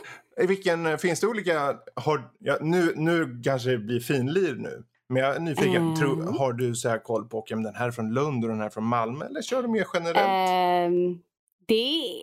I 0.42 0.46
vilken, 0.46 0.98
finns 0.98 1.20
det 1.20 1.26
olika, 1.26 1.76
har, 1.96 2.30
ja, 2.38 2.58
nu, 2.60 2.92
nu 2.96 3.40
kanske 3.44 3.70
det 3.70 3.78
blir 3.78 4.00
finlir 4.00 4.54
nu. 4.54 4.84
Men 5.10 5.22
jag 5.22 5.36
är 5.36 5.40
nyfiken, 5.40 5.82
Mm. 5.82 5.94
tror, 5.96 6.38
har 6.38 6.52
du 6.52 6.74
så 6.74 6.88
här 6.88 6.98
koll 6.98 7.28
på, 7.28 7.44
men 7.50 7.62
den 7.62 7.74
här 7.74 7.86
är 7.86 7.90
från 7.90 8.14
Lund 8.14 8.44
och 8.44 8.50
den 8.50 8.58
här 8.58 8.66
är 8.66 8.70
från 8.70 8.84
Malmö 8.84 9.24
eller 9.26 9.42
kör 9.42 9.62
du 9.62 9.68
mer 9.68 9.86
generellt? 9.94 10.18
Ehm, 10.18 11.18
det 11.66 11.74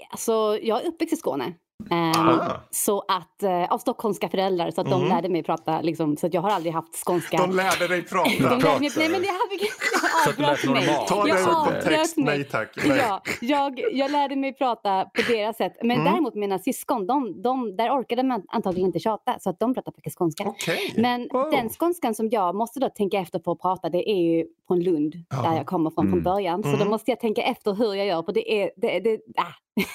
är, 0.01 0.07
alltså, 0.11 0.57
jag 0.61 0.83
är 0.83 0.87
uppväxt 0.87 1.13
i 1.13 1.17
Skåne. 1.17 1.53
Ehm, 1.91 2.11
Ah. 2.17 2.61
Så 2.71 2.99
att, 3.07 3.43
eh, 3.43 3.63
av 3.73 3.77
stockholmska 3.77 4.29
föräldrar, 4.29 4.71
så 4.71 4.81
att 4.81 4.89
de 4.89 5.01
Mm. 5.01 5.09
lärde 5.15 5.29
mig 5.29 5.43
prata, 5.43 5.81
liksom, 5.81 6.17
så 6.17 6.27
att 6.27 6.33
jag 6.33 6.41
har 6.41 6.49
aldrig 6.49 6.73
haft 6.73 7.05
skånska. 7.05 7.37
De 7.37 7.55
lärde 7.55 7.87
dig 7.87 8.03
prata. 8.03 8.29
De 8.39 8.43
lärde 8.43 8.79
mig, 8.79 8.89
nej 8.97 9.09
men 9.09 9.21
det 9.21 9.27
hade 9.27 10.29
avbröt 10.29 10.65
mig. 10.69 10.85
normalt. 10.87 11.07
Ta 11.07 11.27
Jag 11.27 11.49
avbröt 11.49 11.83
text, 11.85 12.17
mig. 12.17 12.25
nej 12.25 12.43
tack. 12.43 12.69
Nej. 12.87 12.97
Ja, 12.97 13.21
jag, 13.41 13.79
jag 13.93 14.11
lärde 14.11 14.35
mig 14.35 14.53
prata 14.53 15.05
på 15.05 15.21
deras 15.31 15.57
sätt. 15.57 15.73
Men 15.81 15.91
Mm. 15.99 16.11
däremot 16.13 16.35
mina 16.35 16.59
syskon, 16.59 17.07
de, 17.07 17.41
de, 17.41 17.75
där 17.77 17.89
orkade 17.89 18.23
man 18.23 18.43
antagligen 18.47 18.87
inte 18.87 18.99
tjata. 18.99 19.35
Så 19.39 19.49
att 19.49 19.59
de 19.59 19.73
pratar 19.73 19.91
faktiskt 19.91 20.17
skånska. 20.17 20.43
Okej. 20.47 20.93
Men 20.97 21.27
Wow. 21.33 21.49
den 21.51 21.69
skånskan 21.69 22.15
som 22.15 22.29
jag 22.29 22.55
måste 22.55 22.79
då 22.79 22.89
tänka 22.89 23.19
efter 23.19 23.39
på 23.39 23.51
att 23.51 23.59
prata, 23.61 23.89
det 23.89 24.09
är 24.09 24.21
ju 24.37 24.45
från 24.67 24.79
Lund, 24.79 25.15
Ja. 25.29 25.41
där 25.49 25.55
jag 25.57 25.65
kommer 25.65 25.89
från 25.89 26.05
Mm. 26.07 26.13
från 26.13 26.23
början. 26.23 26.63
Så 26.63 26.69
Mm. 26.69 26.79
då 26.79 26.85
måste 26.85 27.11
jag 27.11 27.19
tänka 27.19 27.41
efter 27.41 27.73
hur 27.73 27.93
jag 27.93 28.05
gör, 28.07 28.23
för 28.23 28.31
det 28.31 28.63
är... 28.63 28.71
Det, 28.75 28.99
det, 28.99 29.19
ah. 29.37 29.43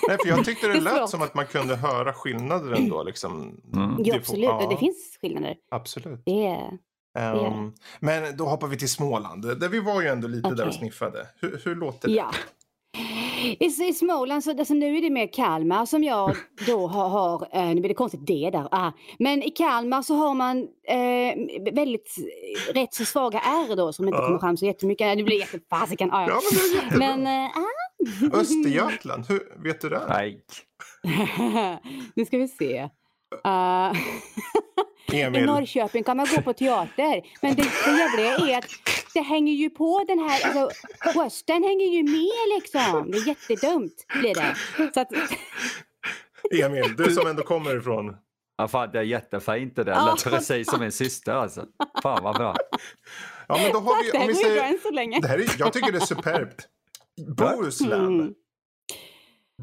Nej, 0.08 0.16
för 0.22 0.28
jag 0.28 0.44
tyckte 0.44 0.68
det 0.68 0.80
lät 0.80 1.08
som 1.10 1.22
att 1.22 1.34
man 1.34 1.46
kunde 1.46 1.76
höra 1.76 2.12
skillnader 2.12 2.72
ändå. 2.72 3.02
Liksom. 3.02 3.60
Mm. 3.74 3.96
Det 3.96 4.02
Jo, 4.10 4.14
absolut. 4.16 4.44
ja. 4.44 4.66
Det 4.70 4.76
finns 4.76 5.18
skillnader. 5.20 5.56
Absolut. 5.70 6.22
Det 6.24 6.46
är... 6.46 6.78
Ehm, 7.18 7.72
men 8.00 8.36
då 8.36 8.44
hoppar 8.44 8.66
vi 8.66 8.76
till 8.78 8.90
Småland. 8.90 9.60
Där 9.60 9.68
vi 9.68 9.80
var 9.80 10.02
ju 10.02 10.08
ändå 10.08 10.28
lite 10.28 10.54
där 10.54 10.66
och 10.68 10.74
sniffade. 10.74 11.26
Hur, 11.40 11.60
hur 11.64 11.74
låter 11.74 12.08
det? 12.08 12.14
Ja. 12.14 12.30
I, 13.60 13.64
I 13.88 13.92
Småland, 13.94 14.44
så, 14.44 14.58
alltså 14.58 14.74
nu 14.74 14.96
är 14.96 15.02
det 15.02 15.10
mer 15.10 15.32
Kalmar 15.32 15.86
som 15.86 16.04
jag 16.04 16.36
då 16.66 16.86
har, 16.86 17.08
har 17.08 17.48
eh, 17.52 17.64
nu 17.66 17.74
blir 17.74 17.88
det 17.88 17.94
konstigt 17.94 18.26
det 18.26 18.50
där, 18.50 18.68
ah. 18.70 18.92
men 19.18 19.42
i 19.42 19.50
Kalmar 19.50 20.02
så 20.02 20.14
har 20.14 20.34
man 20.34 20.58
eh, 20.88 21.72
väldigt 21.74 22.14
eh, 22.18 22.72
rätt 22.74 22.94
så 22.94 23.04
svaga 23.04 23.38
R 23.38 23.76
då 23.76 23.92
som 23.92 24.08
inte 24.08 24.18
Ja. 24.20 24.26
kommer 24.26 24.38
fram 24.38 24.56
så 24.56 24.66
jättemycket. 24.66 25.16
Det 25.16 25.24
blir 25.24 25.38
jättefasiken, 25.38 26.12
ah, 26.12 26.22
Ja, 26.22 26.28
ja. 26.28 26.40
men 26.52 26.60
det 26.60 26.78
är 26.78 26.82
jättebra. 26.84 27.16
Men, 27.16 27.26
eh, 27.44 27.50
ah. 27.56 27.81
Östergötland, 28.32 29.26
hur, 29.28 29.62
vet 29.62 29.80
du 29.80 29.88
det? 29.88 30.06
Nej. 30.08 30.44
nu 32.14 32.24
ska 32.24 32.38
vi 32.38 32.48
se. 32.48 32.88
Uh, 33.46 33.92
I. 35.12 35.46
Norrköping 35.46 36.04
kan 36.04 36.16
man 36.16 36.26
gå 36.36 36.42
på 36.42 36.52
teater. 36.52 37.22
Men 37.42 37.54
det, 37.54 37.62
det 37.84 37.98
jävliga 37.98 38.54
är 38.54 38.58
att 38.58 38.70
det 39.14 39.20
hänger 39.20 39.52
ju 39.52 39.70
på 39.70 40.04
den 40.08 40.18
här, 40.18 40.46
alltså 40.46 40.70
rösten 41.20 41.62
hänger 41.62 41.86
ju 41.86 42.02
med 42.02 42.60
liksom. 42.60 43.10
Det 43.10 43.18
är 43.18 43.28
jättedumt 43.28 44.06
blir 44.20 44.34
det. 44.34 44.56
Så 44.94 45.00
att, 45.00 45.08
Emil, 46.62 46.96
du 46.96 47.14
som 47.14 47.26
ändå 47.26 47.42
kommer 47.42 47.76
ifrån. 47.76 48.16
Ja, 48.56 48.68
fan, 48.68 48.90
det 48.92 48.98
är 48.98 49.02
jättefint 49.02 49.76
det 49.76 49.84
där. 49.84 49.92
Ja, 49.92 50.10
Lät 50.10 50.24
precis 50.24 50.70
som 50.70 50.82
en 50.82 50.92
syster 50.92 51.32
alltså. 51.32 51.66
Fan 52.02 52.22
vad 52.22 52.36
bra. 52.36 52.56
Ja, 53.48 53.58
men 53.62 53.72
då 53.72 53.78
har 53.78 54.02
vi, 54.04 54.10
det 54.10 54.18
om 54.18 54.22
här 54.22 54.28
vi 54.28 54.34
går 54.34 54.50
ju 54.50 54.54
bra 54.56 54.64
än 54.64 54.78
så 54.82 54.90
länge. 54.90 55.20
det 55.20 55.28
här 55.28 55.38
är, 55.38 55.46
jag 55.58 55.72
tycker 55.72 55.92
det 55.92 55.98
är 55.98 56.06
superbt. 56.06 56.68
Bohuslän, 57.36 58.06
Mm. 58.06 58.34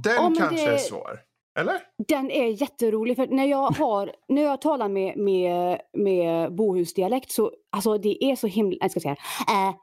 den 0.03 0.13
Ja, 0.15 0.33
kanske 0.37 0.55
det- 0.65 0.73
är 0.73 0.77
svår. 0.77 1.19
Eller? 1.59 1.79
Den 2.07 2.31
är 2.31 2.61
jätterolig 2.61 3.15
för 3.15 3.27
när 3.27 3.45
jag, 3.45 3.71
har, 3.77 4.11
när 4.27 4.41
jag 4.41 4.61
talar 4.61 4.89
med, 4.89 5.17
med, 5.17 5.81
med 5.97 6.55
bohusdialekt 6.55 7.31
så 7.31 7.51
alltså 7.69 7.97
det 7.97 8.23
är 8.23 8.35
så 8.35 8.47
himla... 8.47 8.77
Jag 8.81 8.91
ska 8.91 8.99
säga 8.99 9.15
äh, 9.49 9.75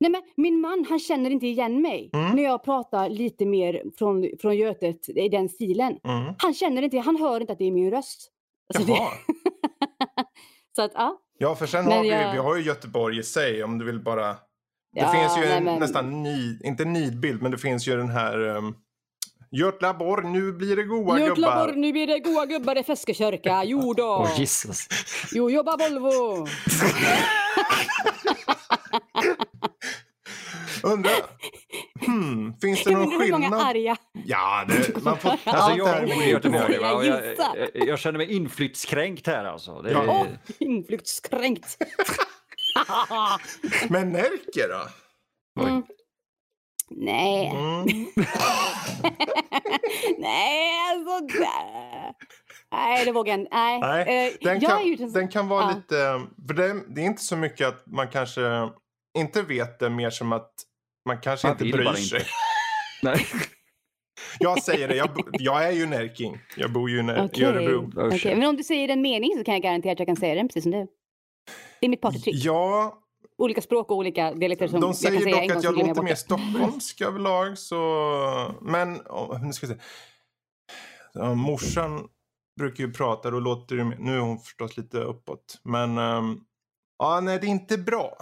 Nej 0.00 0.10
men 0.10 0.22
min 0.36 0.60
man 0.60 0.86
han 0.88 0.98
känner 0.98 1.30
inte 1.30 1.46
igen 1.46 1.82
mig 1.82 2.10
Mm. 2.12 2.36
när 2.36 2.42
jag 2.42 2.64
pratar 2.64 3.08
lite 3.08 3.46
mer 3.46 3.82
från, 3.98 4.28
från 4.40 4.56
Götet 4.56 5.08
i 5.08 5.28
den 5.28 5.48
stilen. 5.48 5.98
Mm. 6.04 6.34
Han 6.38 6.54
känner 6.54 6.82
inte, 6.82 6.98
han 6.98 7.16
hör 7.16 7.40
inte 7.40 7.52
att 7.52 7.58
det 7.58 7.64
är 7.64 7.70
min 7.72 7.90
röst. 7.90 8.32
Så, 8.76 8.82
det, 8.82 8.92
Jaha. 8.92 9.08
så 10.76 10.82
att 10.82 10.90
ja. 10.94 11.20
Ja, 11.38 11.54
för 11.54 11.66
sen 11.66 11.84
Men 11.84 11.92
har 11.92 12.02
vi, 12.02 12.08
jag- 12.08 12.32
vi 12.32 12.38
har 12.38 12.56
ju 12.56 12.62
Göteborg 12.62 13.18
i 13.18 13.22
sig 13.22 13.64
om 13.64 13.78
du 13.78 13.84
vill 13.84 14.00
bara... 14.02 14.36
Det 14.92 15.00
Ja, 15.00 15.12
finns 15.12 15.36
ju 15.36 15.40
nej, 15.40 15.52
en 15.58 15.64
men- 15.64 15.78
nästan 15.80 16.22
nid, 16.22 16.60
inte 16.64 16.84
nidbild, 16.84 17.42
men 17.42 17.50
det 17.50 17.58
finns 17.58 17.88
ju 17.88 17.96
den 17.96 18.08
här 18.10 18.38
um, 18.48 18.74
Götlaborg, 19.52 20.26
nu 20.26 20.52
blir 20.52 20.76
det 20.76 20.82
goa 20.82 21.18
Götlaborg, 21.20 21.66
gubbar. 21.66 21.80
nu 21.80 21.92
blir 21.92 22.06
det 22.06 22.18
goa 22.18 22.46
gubbar 22.46 22.78
i 22.78 22.82
Feskekörka. 22.82 23.64
Jo 23.64 23.92
då. 23.94 24.04
Åh 24.34 24.40
Jesus. 24.40 24.88
Jo, 25.32 25.50
jobba 25.50 25.76
Volvo. 25.76 26.46
Undrar, 30.82 31.12
hmm, 32.06 32.54
finns 32.60 32.84
det 32.84 32.90
Jag 32.90 32.98
någon 33.00 33.12
undrar 33.12 33.24
hur 33.26 33.32
många 33.32 33.42
skillnad? 33.48 33.66
arga... 33.66 33.96
Ja, 34.26 34.64
det, 34.68 35.02
man 35.02 35.18
får... 35.18 35.30
Alltså 35.44 35.76
jag 35.76 36.00
bor 36.00 36.16
med 36.16 36.28
i 36.28 36.30
Göteborg 36.30 36.74
Jag 36.74 36.96
och 36.96 37.04
jag, 37.06 37.20
jag, 37.36 37.88
jag 37.88 37.98
känner 37.98 38.18
mig 38.18 38.32
inflyttskränkt 38.36 39.26
här 39.26 39.44
alltså. 39.44 39.82
Det 39.82 39.90
är, 39.90 39.94
Ja. 39.94 40.04
Åh, 40.08 40.26
inflyktskränkt. 40.58 41.76
Men 43.88 44.12
Närke 44.12 44.66
då? 44.68 44.88
Mm. 45.62 45.82
Nej. 46.90 47.46
Mm. 47.46 47.86
Nej, 50.18 50.70
alltså. 50.90 51.26
Nej, 52.72 53.04
det 53.04 53.12
vågar 53.12 53.32
jag 53.32 53.40
inte. 53.40 53.56
Nej. 53.56 53.80
Nej, 53.80 54.26
Eh, 54.26 54.32
den 54.40 54.60
kan, 54.60 54.78
är 54.78 54.82
ju 54.84 54.96
den- 54.96 55.28
kan 55.28 55.48
vara 55.48 55.62
ja. 55.62 55.70
lite... 55.76 56.20
För 56.46 56.54
det, 56.54 56.82
det 56.94 57.00
är 57.00 57.04
inte 57.04 57.22
så 57.22 57.36
mycket 57.36 57.68
att 57.68 57.86
man 57.86 58.08
kanske 58.08 58.68
inte 59.18 59.42
vet 59.42 59.78
det, 59.78 59.90
mer 59.90 60.10
som 60.10 60.32
att 60.32 60.52
man 61.06 61.20
kanske 61.20 61.46
Man 61.46 61.56
inte 61.64 61.78
bryr 61.78 61.92
sig. 61.92 62.18
inte. 62.18 62.30
Nej. 63.02 63.26
Jag 64.38 64.62
säger 64.62 64.88
det, 64.88 64.96
jag, 64.96 65.08
jag 65.32 65.64
är 65.66 65.70
ju 65.70 65.86
närking. 65.86 66.38
Jag 66.56 66.72
bor 66.72 66.90
ju 66.90 66.98
i 66.98 67.02
Okej. 67.18 67.44
Örebro. 67.44 67.92
Okej, 67.96 68.34
Men 68.36 68.48
om 68.48 68.56
du 68.56 68.64
säger 68.64 68.88
en 68.88 69.02
mening 69.02 69.30
så 69.38 69.44
kan 69.44 69.54
jag 69.54 69.62
garantera 69.62 69.92
att 69.92 69.98
jag 69.98 70.08
kan 70.08 70.16
säga 70.16 70.34
den 70.34 70.48
precis 70.48 70.62
som 70.62 70.72
du. 70.72 70.86
Det 71.80 71.86
är 71.86 71.90
mitt 71.90 72.00
partytrick. 72.00 72.44
Ja, 72.44 72.96
Olika 73.40 73.60
språk 73.62 73.90
och 73.90 73.96
olika 73.96 74.32
dialekter 74.32 74.68
som 74.68 74.80
de 74.80 74.86
jag 74.86 74.96
säger 74.96 75.14
kan 75.14 75.22
säga 75.22 75.46
dock 75.48 75.56
att 75.56 75.64
jag 75.64 75.86
låter 75.86 76.02
mer 76.02 76.14
stockholmsk 76.14 77.00
överlag. 77.08 77.58
Så... 77.58 78.54
Men, 78.60 78.96
oh, 78.96 79.44
nu 79.44 79.52
ska 79.52 79.66
vi 79.66 79.74
se. 79.74 79.80
Ja, 81.12 81.34
morsan 81.34 82.08
brukar 82.58 82.84
ju 82.84 82.92
prata, 82.92 83.30
då 83.30 83.40
låter 83.40 83.76
det... 83.76 83.84
Nu 83.84 84.16
är 84.16 84.20
hon 84.20 84.38
förstås 84.38 84.76
lite 84.76 84.98
uppåt. 84.98 85.60
Men, 85.62 85.98
ehm, 85.98 86.40
ja, 86.98 87.20
nej, 87.20 87.38
det 87.40 87.46
är 87.46 87.48
inte 87.48 87.78
bra. 87.78 88.16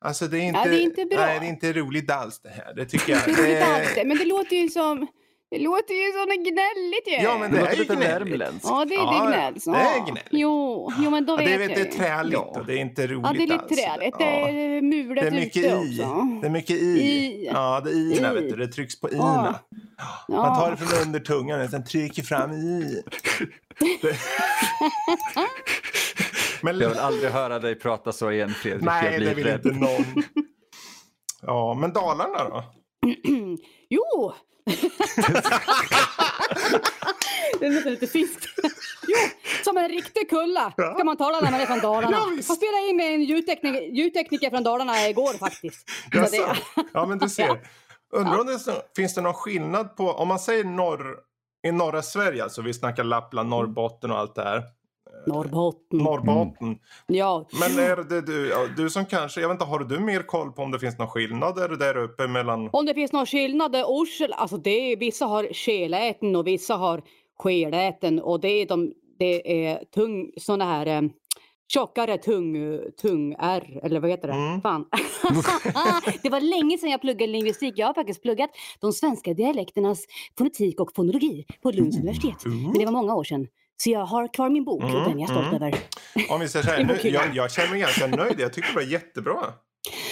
Alltså 0.00 0.26
det 0.26 0.38
är 0.38 0.42
inte, 0.42 0.68
det 0.68 0.76
är 0.76 0.82
inte 0.82 1.04
bra. 1.04 1.18
Nej, 1.18 1.40
det 1.40 1.46
är 1.46 1.50
inte 1.50 1.72
roligt 1.72 2.10
alls 2.10 2.40
det 2.40 2.48
här. 2.48 2.74
Det 2.74 2.84
tycker 2.84 3.12
jag. 3.12 3.22
Det 3.26 3.32
är 3.32 3.60
inte 3.60 3.74
alls 3.74 3.94
det, 3.94 4.04
men 4.04 4.18
det 4.18 4.24
låter 4.24 4.56
ju 4.56 4.68
som... 4.68 5.06
Det 5.50 5.58
låter 5.58 5.94
ju 5.94 6.12
som 6.12 6.20
något 6.28 6.36
gnälligt 6.46 7.06
ju. 7.06 7.12
ja, 7.24 7.38
men 7.38 7.50
Det 7.52 7.58
det 7.60 7.66
är 7.66 7.72
ju 7.72 7.78
lite 7.78 7.94
gnälligt. 7.94 8.28
värmländskt. 8.32 8.66
Ja, 8.68 8.84
det 8.88 8.94
är 8.94 8.98
Ja, 8.98 9.20
det 9.24 9.26
gnälls. 9.36 9.64
det 9.64 9.70
är 9.70 9.96
Ja. 9.96 10.04
gnälligt. 10.04 10.24
Jo, 10.30 10.92
jo, 10.98 11.10
men 11.10 11.26
då 11.26 11.32
Ja, 11.32 11.36
vet 11.36 11.46
det, 11.46 11.52
är, 11.54 11.60
jag 11.60 11.68
det 11.70 11.80
är 11.80 11.84
träligt 11.84 12.32
Ja. 12.32 12.38
och 12.60 12.66
det 12.66 12.72
är 12.74 12.76
inte 12.78 13.06
roligt 13.06 13.22
Ja, 13.26 13.32
det 13.32 13.38
är 13.38 13.46
lite 13.46 13.54
alls. 13.54 13.68
träligt. 13.68 14.18
Det 14.18 14.24
Ja. 14.24 14.48
är 14.48 14.82
mulet 14.82 15.22
Det 15.24 15.28
är 15.28 15.30
mycket 15.30 15.56
ute 15.64 15.68
i. 15.68 16.00
också. 16.00 16.24
Det 16.40 16.46
är 16.46 16.50
mycket 16.50 16.76
i. 16.76 16.84
I. 17.00 17.46
Ja, 17.52 17.80
det 17.84 17.90
är 17.90 18.18
ina, 18.18 18.30
I. 18.32 18.34
vet 18.34 18.50
du. 18.50 18.56
Det 18.56 18.68
trycks 18.72 19.00
på 19.00 19.08
Ja. 19.12 19.16
ina. 19.16 19.58
Ja. 20.28 20.34
Man 20.36 20.58
tar 20.58 20.70
det 20.70 20.76
från 20.76 21.02
under 21.06 21.20
tungan 21.20 21.60
och 21.60 21.70
sen 21.70 21.84
trycker 21.84 22.22
fram 22.22 22.52
i. 22.52 23.02
Det... 24.02 24.16
Men 26.62 26.78
Jag 26.80 26.88
vill 26.88 26.98
aldrig 26.98 27.30
höra 27.30 27.58
dig 27.58 27.74
prata 27.74 28.12
så 28.12 28.30
igen 28.30 28.50
Fredrik. 28.50 28.82
jag 28.82 29.02
nej, 29.02 29.18
blir 29.18 29.28
det 29.28 29.34
vill 29.34 29.44
rädd. 29.44 29.66
inte 29.66 29.78
någon. 29.80 30.04
Ja, 31.42 31.74
men 31.74 31.92
Dalarna 31.92 32.44
då? 32.48 32.64
Jo! 33.90 34.32
det 37.60 37.66
är 37.66 37.70
nästan 37.70 37.92
lite 37.92 38.06
finskt. 38.06 38.46
jo, 39.08 39.16
som 39.64 39.76
en 39.76 39.88
riktig 39.88 40.30
kulla 40.30 40.72
Ja. 40.76 40.94
ska 40.94 41.04
man 41.04 41.16
tala 41.16 41.40
när 41.40 41.50
man 41.50 41.60
är 41.60 41.66
från 41.66 41.80
Dalarna. 41.80 42.16
Ja, 42.16 42.26
visst. 42.36 42.48
jag 42.48 42.56
spelade 42.56 42.88
in 42.88 42.96
med 42.96 43.14
en 43.14 43.22
ljudtekniker, 43.24 43.80
ljudtekniker 43.82 44.50
från 44.50 44.62
Dalarna 44.62 45.08
igår 45.08 45.32
faktiskt. 45.38 45.88
Så 46.12 46.18
Jaså? 46.18 46.36
det, 46.76 46.84
Ja, 46.92 47.06
men 47.06 47.18
du 47.18 47.28
ser. 47.28 47.46
Ja. 47.46 47.56
Undrar 48.12 48.38
om 48.40 48.46
det 48.46 48.58
finns 48.96 49.14
det 49.14 49.20
någon 49.20 49.34
skillnad 49.34 49.96
på, 49.96 50.10
om 50.12 50.28
man 50.28 50.38
säger 50.38 50.64
norr, 50.64 51.16
i 51.66 51.72
norra 51.72 52.02
Sverige, 52.02 52.42
alltså 52.42 52.62
vi 52.62 52.74
snackar 52.74 53.04
Lappland, 53.04 53.48
Norrbotten 53.48 54.10
och 54.10 54.18
allt 54.18 54.34
det 54.34 54.42
här. 54.42 54.62
Norrbotten. 55.26 55.98
Norrbotten. 55.98 56.78
Ja. 57.06 57.46
Men 57.60 57.84
är 57.84 57.96
det 57.96 58.20
du, 58.20 58.52
du 58.76 58.90
som 58.90 59.06
kanske, 59.06 59.40
jag 59.40 59.48
vet 59.48 59.54
inte, 59.54 59.64
har 59.64 59.78
du 59.78 59.98
mer 59.98 60.22
koll 60.22 60.52
på 60.52 60.62
om 60.62 60.70
det 60.70 60.78
finns 60.78 60.98
någon 60.98 61.08
skillnader 61.08 61.68
där 61.68 61.96
uppe 61.96 62.26
mellan... 62.26 62.70
Om 62.72 62.86
det 62.86 62.94
finns 62.94 63.12
några 63.12 63.26
skillnader, 63.26 63.84
orsel, 63.86 64.32
alltså 64.32 64.56
det 64.56 64.92
är, 64.92 64.96
vissa 64.96 65.26
har 65.26 65.48
skeläten 65.52 66.36
och 66.36 66.46
vissa 66.46 66.74
har 66.74 67.02
skeläten 67.38 68.20
och 68.20 68.40
det 68.40 68.48
är, 68.48 68.66
de, 68.66 68.92
det 69.18 69.66
är 69.66 69.84
tung, 69.84 70.30
såna 70.36 70.64
här 70.64 70.86
eh, 70.86 71.02
tjockare 71.72 72.18
tung, 72.18 72.80
tung 73.02 73.34
R 73.38 73.80
eller 73.82 74.00
vad 74.00 74.10
heter 74.10 74.28
det? 74.28 74.34
Mm. 74.34 74.60
Fan. 74.60 74.84
det 76.22 76.28
var 76.30 76.40
länge 76.40 76.78
sedan 76.78 76.90
jag 76.90 77.00
pluggade 77.00 77.32
lingvistik. 77.32 77.74
Jag 77.76 77.86
har 77.86 77.94
faktiskt 77.94 78.22
pluggat 78.22 78.50
de 78.80 78.92
svenska 78.92 79.34
dialekternas 79.34 80.04
fonetik 80.38 80.80
och 80.80 80.92
fonologi 80.94 81.46
på 81.62 81.70
Lunds 81.70 81.96
universitet. 81.96 82.44
Men 82.44 82.72
det 82.72 82.84
var 82.84 82.92
många 82.92 83.14
år 83.14 83.24
sedan. 83.24 83.46
Så 83.82 83.90
jag 83.90 84.06
har 84.06 84.34
kvar 84.34 84.50
min 84.50 84.64
bok 84.64 84.82
och 84.82 84.90
Mm, 84.90 85.02
den 85.04 85.16
är 85.16 85.20
jag 85.20 85.30
stolt 85.30 85.46
mm. 85.46 85.62
över. 85.62 85.78
Om 86.28 86.40
vi 86.40 86.48
säger 86.48 86.66
så 86.66 86.70
här, 86.72 86.84
nu, 87.02 87.10
jag, 87.10 87.36
jag 87.36 87.52
känner 87.52 87.70
mig 87.70 87.80
ganska 87.80 88.06
nöjd. 88.06 88.40
Jag 88.40 88.52
tycker 88.52 88.68
det 88.68 88.74
var 88.74 88.82
jättebra. 88.82 89.52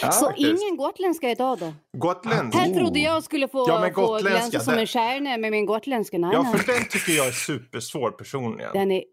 Ja, 0.02 0.12
så 0.12 0.26
faktiskt. 0.26 0.62
ingen 0.62 0.76
gotländska 0.76 1.30
idag 1.30 1.58
då? 1.58 1.74
Gotländsk. 1.98 2.58
Här 2.58 2.74
trodde 2.74 3.00
jag 3.00 3.24
skulle 3.24 3.48
få, 3.48 3.64
Ja, 3.68 3.90
få 3.94 4.00
gotländska, 4.00 4.38
glänsa 4.38 4.60
som 4.60 4.74
en 4.78 4.86
stjärna 4.86 5.36
med 5.36 5.50
min 5.50 5.66
gotländska. 5.66 6.18
Nej, 6.18 6.30
Ja, 6.32 6.42
nej. 6.42 6.58
för 6.58 6.72
den 6.72 6.88
tycker 6.88 7.12
jag 7.12 7.26
är 7.26 7.32
supersvår 7.32 8.10
personligen. 8.10 8.70
Den 8.72 8.90
är, 8.90 9.04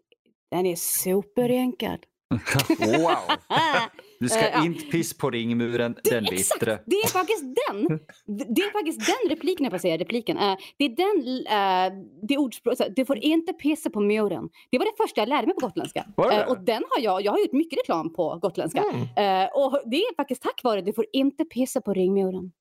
den 0.50 0.66
är 0.66 0.76
superenkad. 0.76 1.98
Wow! 2.78 3.16
Du 4.20 4.28
ska 4.28 4.50
ja. 4.50 4.64
inte 4.64 4.84
piss 4.84 5.18
på 5.18 5.30
ringmuren, 5.30 5.96
den 6.04 6.24
exakt, 6.24 6.60
bittre. 6.60 6.78
det 6.86 6.96
är 6.96 7.08
faktiskt 7.08 7.42
den. 7.42 8.00
Det 8.26 8.62
är 8.62 8.72
faktiskt 8.72 9.06
den 9.06 9.30
repliken, 9.30 9.64
jag 9.64 9.72
får 9.72 9.78
säga 9.78 9.96
repliken. 9.96 10.36
Eh, 10.36 10.56
det 10.78 10.84
är 10.84 10.88
den, 10.88 11.16
uh, 11.28 12.06
det 12.28 12.38
ordspråket, 12.38 12.96
du 12.96 13.04
får 13.04 13.18
inte 13.18 13.52
pissa 13.52 13.90
på 13.90 14.00
muren. 14.00 14.48
Det 14.70 14.78
var 14.78 14.84
det 14.84 15.04
första 15.04 15.20
jag 15.20 15.28
lärde 15.28 15.46
mig 15.46 15.54
på 15.54 15.66
gotländska. 15.66 16.06
Och 16.48 16.58
den 16.60 16.82
har 16.90 17.02
jag, 17.02 17.22
jag 17.22 17.32
har 17.32 17.38
gjort 17.38 17.52
mycket 17.52 17.78
reklam 17.78 18.12
på 18.12 18.38
gotländska. 18.42 18.84
Mm. 18.94 19.48
Och 19.54 19.80
det 19.86 19.96
är 19.96 20.14
faktiskt 20.16 20.42
tack 20.42 20.60
vare 20.64 20.80
du 20.80 20.92
får 20.92 21.06
inte 21.12 21.44
pissa 21.44 21.80
på 21.80 21.94
ringmuren. 21.94 22.52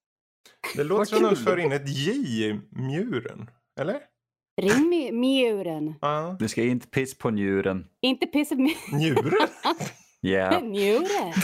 Det 0.75 0.83
låter 0.83 1.05
som 1.05 1.25
att 1.25 1.31
de 1.31 1.35
för 1.35 1.59
in 1.59 1.71
ett 1.71 1.89
J 1.89 2.11
i 2.11 2.59
muren. 2.69 3.49
Eller? 3.79 3.99
Ringmuren. 4.61 5.93
Ja. 6.01 6.35
Du 6.39 6.47
ska 6.47 6.63
inte 6.63 6.87
piss 6.87 7.17
på 7.17 7.29
njuren. 7.29 7.87
Inte 8.01 8.25
pissa 8.25 8.55
på 8.55 8.61
Njuren? 8.91 9.47
Muren. 10.61 11.33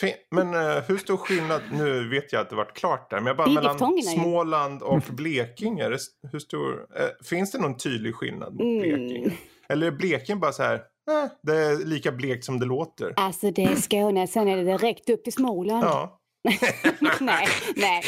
Fin- 0.00 0.14
Men 0.30 0.54
eh, 0.54 0.82
hur 0.88 0.96
stor 0.98 1.16
skillnad, 1.16 1.60
nu 1.72 2.08
vet 2.08 2.32
jag 2.32 2.40
att 2.40 2.50
det 2.50 2.56
varit 2.56 2.76
klart 2.76 3.10
där, 3.10 3.16
men 3.16 3.26
jag 3.26 3.36
bara 3.36 3.48
mellan. 3.48 4.02
Småland 4.02 4.82
och 4.82 5.02
Blekinge, 5.10 5.88
det, 5.88 5.98
hur 6.32 6.38
stor, 6.38 6.86
eh, 6.96 7.06
finns 7.26 7.52
det 7.52 7.58
någon 7.58 7.76
tydlig 7.76 8.14
skillnad 8.14 8.52
mot 8.52 8.62
Mm. 8.62 8.78
Blekinge? 8.78 9.30
Eller 9.68 9.86
är 9.86 9.90
Blekinge 9.90 10.38
bara 10.38 10.52
så 10.52 10.62
här, 10.62 10.74
eh, 10.74 10.80
det 11.42 11.56
är 11.56 11.86
lika 11.86 12.12
blekt 12.12 12.44
som 12.44 12.60
det 12.60 12.66
låter? 12.66 13.12
Alltså 13.16 13.50
det 13.50 13.64
är 13.64 13.76
Skåne, 13.76 14.26
sen 14.26 14.48
är 14.48 14.56
det 14.56 14.64
direkt 14.64 15.10
upp 15.10 15.24
till 15.24 15.32
Småland. 15.32 15.84
Ja. 15.84 16.20
nej, 17.20 17.46
nej. 17.76 18.02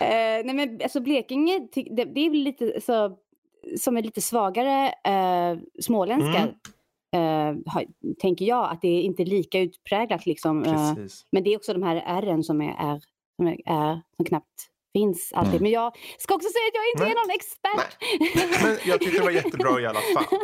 Eh, 0.00 0.44
nej 0.46 0.54
men 0.54 0.80
alltså 0.82 1.00
Blekinge, 1.00 1.58
det, 1.74 1.82
det 2.04 2.20
är 2.26 2.30
väl 2.30 2.38
lite 2.42 2.80
så, 2.80 3.16
som 3.80 3.96
är 3.96 4.02
lite 4.02 4.20
svagare 4.20 4.86
uh, 5.08 5.60
småländska. 5.80 6.38
Mm. 6.38 6.54
Eh, 7.12 7.72
har, 7.72 7.84
tänker 8.20 8.44
jag 8.44 8.70
att 8.70 8.82
det 8.82 8.88
är 8.88 9.02
inte 9.02 9.24
lika 9.24 9.60
utpräglat 9.60 10.26
liksom. 10.26 10.64
eh, 10.64 10.94
men 11.32 11.44
det 11.44 11.52
är 11.52 11.56
också 11.56 11.72
de 11.72 11.82
här 11.82 11.96
r 12.06 12.42
som 12.42 12.60
är, 12.60 12.74
är, 12.78 13.00
som, 13.36 13.46
är, 13.46 13.56
är 13.66 14.02
som 14.16 14.24
knappt 14.24 14.72
finns 14.92 15.32
alltid. 15.34 15.52
Mm. 15.54 15.62
Men 15.62 15.72
jag 15.72 15.92
ska 16.18 16.34
också 16.34 16.48
säga 16.48 16.64
att 16.68 16.74
jag 16.74 16.84
inte 16.92 17.04
Nej. 17.04 17.12
är 17.12 17.16
någon 17.16 17.34
expert. 17.34 18.62
Men 18.62 18.90
jag 18.90 19.00
tyckte 19.00 19.18
det 19.18 19.24
var 19.24 19.30
jättebra 19.30 19.80
i 19.80 19.86
alla 19.86 20.00
fall. 20.14 20.38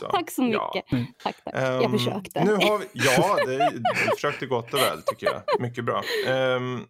Så, 0.00 0.06
Tack 0.10 0.30
så 0.30 0.42
ja. 0.42 0.72
mycket. 0.74 1.14
Tack, 1.22 1.44
tack. 1.44 1.54
jag 1.54 1.84
Ehm, 1.84 1.90
försökte. 1.92 2.44
Nu 2.44 2.52
har 2.52 2.78
vi, 2.78 2.86
ja, 2.92 3.36
det, 3.46 3.70
du 3.74 4.10
försökte 4.14 4.46
gott 4.46 4.74
och 4.74 4.80
väl 4.80 5.02
tycker 5.02 5.26
jag. 5.26 5.60
Mycket 5.60 5.84
bra. 5.84 6.02
Ehm, 6.28 6.80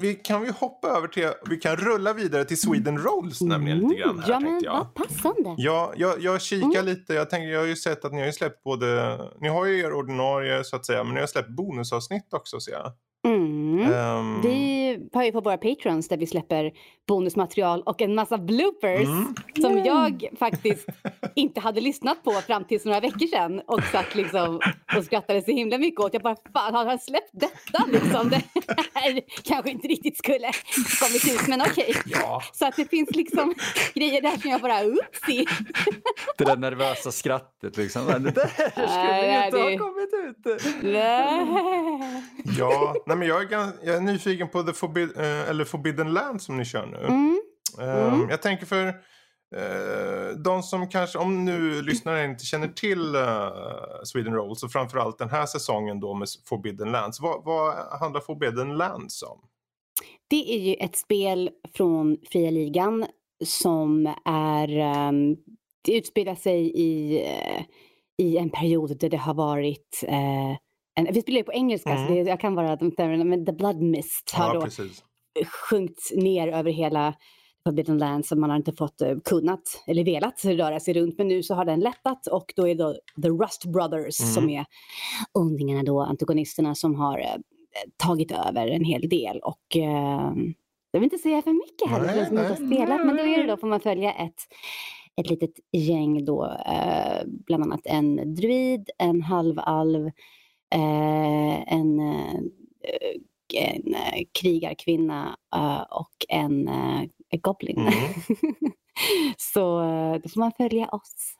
vi 0.00 0.14
kan 0.14 0.42
vi 0.42 0.50
hoppa 0.50 0.88
över 0.88 1.08
till, 1.08 1.28
vi 1.50 1.56
kan 1.56 1.76
rulla 1.76 2.12
vidare 2.12 2.44
till 2.44 2.60
Sweden 2.60 2.98
Rolls 2.98 3.40
nämligen 3.40 3.78
lite 3.78 3.94
grann 3.94 4.18
här 4.18 4.28
Mm. 4.28 4.30
ja, 4.32 4.40
men 4.40 4.48
tänkte 4.50 4.66
jag. 4.66 4.72
vad 4.74 4.94
passande. 4.94 5.54
Ja, 5.56 5.92
jag, 5.96 6.20
jag 6.20 6.42
kikar 6.42 6.66
Mm. 6.80 6.84
lite. 6.86 7.14
Jag, 7.14 7.30
tänker, 7.30 7.48
jag 7.48 7.60
har 7.60 7.66
ju 7.66 7.76
sett 7.76 8.04
att 8.04 8.12
ni 8.12 8.18
har 8.18 8.26
ju 8.26 8.32
släppt 8.32 8.62
både, 8.62 9.18
ni 9.40 9.48
har 9.48 9.66
ju 9.66 9.78
er 9.80 9.92
ordinarie 9.92 10.64
så 10.64 10.76
att 10.76 10.86
säga, 10.86 11.04
men 11.04 11.14
ni 11.14 11.20
har 11.20 11.26
släppt 11.26 11.48
bonusavsnitt 11.48 12.32
också 12.34 12.60
ser 12.60 12.72
jag. 12.72 12.92
Mm. 13.24 13.92
Ehm, 13.92 14.40
Vi 14.42 14.98
har 15.12 15.24
ju 15.24 15.32
på 15.32 15.40
våra 15.40 15.56
patrons 15.56 16.08
där 16.08 16.16
vi 16.16 16.26
släpper 16.26 16.72
bonusmaterial 17.08 17.82
och 17.82 18.02
en 18.02 18.14
massa 18.14 18.38
bloopers 18.38 19.00
mm, 19.08 19.34
som 19.60 19.78
jag 19.84 20.24
faktiskt 20.38 20.86
inte 21.34 21.60
hade 21.60 21.80
lyssnat 21.80 22.24
på 22.24 22.30
fram 22.32 22.64
till 22.64 22.80
några 22.84 23.00
veckor 23.00 23.26
sedan 23.26 23.62
och 23.66 23.82
satt 23.92 24.14
liksom 24.14 24.60
och 24.96 25.04
skrattade 25.04 25.42
så 25.42 25.50
himla 25.50 25.78
mycket 25.78 26.00
åt. 26.00 26.12
Jag 26.14 26.22
bara, 26.22 26.36
fan 26.52 26.74
har 26.74 26.86
han 26.86 26.98
släppt 26.98 27.30
detta 27.32 27.84
liksom? 27.92 28.28
Det 28.28 28.42
här 28.94 29.20
kanske 29.44 29.70
inte 29.70 29.88
riktigt 29.88 30.18
skulle 30.18 30.50
kommit 31.00 31.24
ut, 31.40 31.48
men 31.48 31.60
okej. 31.60 31.94
ja, 32.06 32.42
Så 32.52 32.66
att 32.66 32.76
det 32.76 32.90
finns 32.90 33.10
liksom 33.10 33.54
grejer 33.94 34.22
där 34.22 34.40
som 34.40 34.50
jag 34.50 34.60
bara, 34.60 34.84
oopsie. 34.86 35.44
Det 36.38 36.44
där 36.44 36.56
nervösa 36.56 37.12
skrattet 37.12 37.76
liksom. 37.76 38.06
Det 38.06 38.18
där 38.30 38.46
skulle 38.68 39.12
Nej, 39.12 39.44
inte 39.46 39.56
det- 39.58 39.62
ha 39.78 39.78
kommit 39.78 40.10
ut. 40.14 40.82
Nej. 40.82 41.46
ja. 42.58 42.94
Nej, 43.12 43.18
men 43.18 43.28
jag 43.28 43.52
är, 43.52 43.72
jag 43.82 43.96
är 43.96 44.00
nyfiken 44.00 44.48
på 44.48 44.62
The 44.62 44.72
Forbid, 44.72 45.16
eh, 45.16 45.48
eller 45.50 45.64
Forbidden 45.64 46.12
Land 46.12 46.42
som 46.42 46.56
ni 46.56 46.64
kör 46.64 46.86
nu. 46.86 46.98
Mm. 46.98 47.40
Ehm, 47.80 48.14
Mm. 48.14 48.30
Jag 48.30 48.42
tänker 48.42 48.66
för 48.66 48.86
eh, 49.56 50.36
de 50.44 50.62
som 50.62 50.88
kanske, 50.88 51.18
om 51.18 51.44
nu 51.44 51.82
lyssnare 51.82 52.24
inte 52.24 52.44
känner 52.44 52.68
till 52.68 53.14
eh, 53.14 53.48
Sweden 54.04 54.34
Rolls 54.34 54.62
och 54.62 54.72
framförallt 54.72 55.18
den 55.18 55.30
här 55.30 55.46
säsongen 55.46 56.00
då 56.00 56.14
med 56.14 56.28
Forbidden 56.44 56.92
Lands. 56.92 57.20
Vad, 57.20 57.44
vad 57.44 57.74
handlar 58.00 58.20
Forbidden 58.20 58.76
Lands 58.76 59.22
om? 59.22 59.38
Det 60.28 60.54
är 60.54 60.58
ju 60.60 60.74
ett 60.74 60.96
spel 60.96 61.50
från 61.74 62.16
Fria 62.30 62.50
Ligan 62.50 63.06
som 63.44 64.14
är... 64.24 64.78
ehm, 64.78 65.36
det 65.84 65.96
utspelar 65.96 66.34
sig 66.34 66.72
i, 66.74 67.22
i 68.18 68.36
en 68.38 68.50
period 68.50 68.98
där 69.00 69.08
det 69.10 69.16
har 69.16 69.34
varit... 69.34 70.04
eh, 70.08 70.56
en, 70.94 71.08
vi 71.12 71.20
spelar 71.22 71.38
ju 71.38 71.44
på 71.44 71.52
engelska, 71.52 71.90
Mm. 71.90 72.06
så 72.06 72.12
det, 72.14 72.20
jag 72.20 72.40
kan 72.40 72.54
bara 72.54 72.76
de 72.76 72.92
termerna, 72.92 73.24
men 73.24 73.46
The 73.46 73.52
Blood 73.52 73.80
Mist 73.82 74.30
har 74.34 74.46
Ja, 74.46 74.54
då 74.54 74.60
precis. 74.60 75.04
sjunkit 75.70 76.10
ner 76.16 76.48
över 76.48 76.70
hela 76.70 77.14
Forbidden 77.64 77.98
Land 77.98 78.26
som 78.26 78.40
man 78.40 78.50
har 78.50 78.56
inte 78.56 78.72
fått 78.72 79.00
eh, 79.00 79.14
kunnat 79.24 79.62
eller 79.86 80.04
velat 80.04 80.44
röra 80.44 80.80
sig 80.80 80.94
runt. 80.94 81.18
Men 81.18 81.28
nu 81.28 81.42
så 81.42 81.54
har 81.54 81.64
den 81.64 81.80
lättat 81.80 82.26
och 82.26 82.52
då 82.56 82.68
är 82.68 82.74
det 82.74 82.94
The 83.22 83.28
Rust 83.28 83.64
Brothers 83.64 84.20
Mm. 84.20 84.32
som 84.32 84.50
är 84.50 84.64
ondingarna 85.32 85.82
då, 85.82 86.00
antagonisterna 86.00 86.74
som 86.74 86.94
har 86.94 87.18
eh, 87.18 87.26
tagit 87.96 88.32
över 88.32 88.66
en 88.68 88.84
hel 88.84 89.08
del. 89.08 89.40
Och 89.40 89.76
eh, 89.76 90.32
jag 90.90 91.00
vill 91.00 91.04
inte 91.04 91.18
säga 91.18 91.42
för 91.42 91.52
mycket 91.52 91.90
här, 91.90 92.00
Nej, 92.00 92.14
för 92.18 92.24
som 92.24 92.38
inte 92.38 92.48
har 92.54 92.60
nej. 92.60 92.76
spelat, 92.78 93.06
men 93.06 93.16
då 93.16 93.22
är 93.22 93.38
det 93.38 93.46
då 93.46 93.56
får 93.56 93.66
man 93.66 93.80
följa 93.80 94.12
ett 94.12 94.40
ett 95.16 95.30
litet 95.30 95.50
gäng 95.72 96.24
då, 96.24 96.44
eh, 96.66 97.22
bland 97.26 97.62
annat 97.62 97.80
en 97.84 98.34
druid, 98.34 98.90
en 98.98 99.22
halvalv, 99.22 100.10
en, 100.78 102.00
eh, 102.00 102.34
en 103.54 103.94
eh, 103.94 104.24
krigarkvinna 104.32 105.36
eh, 105.56 105.82
och 105.82 106.26
en 106.28 106.68
eh, 106.68 107.40
goblin. 107.40 107.78
Mm. 107.78 107.92
Så 109.36 109.82
eh, 109.82 110.20
då 110.22 110.28
får 110.28 110.38
man 110.38 110.52
följa 110.52 110.88
oss. 110.88 111.36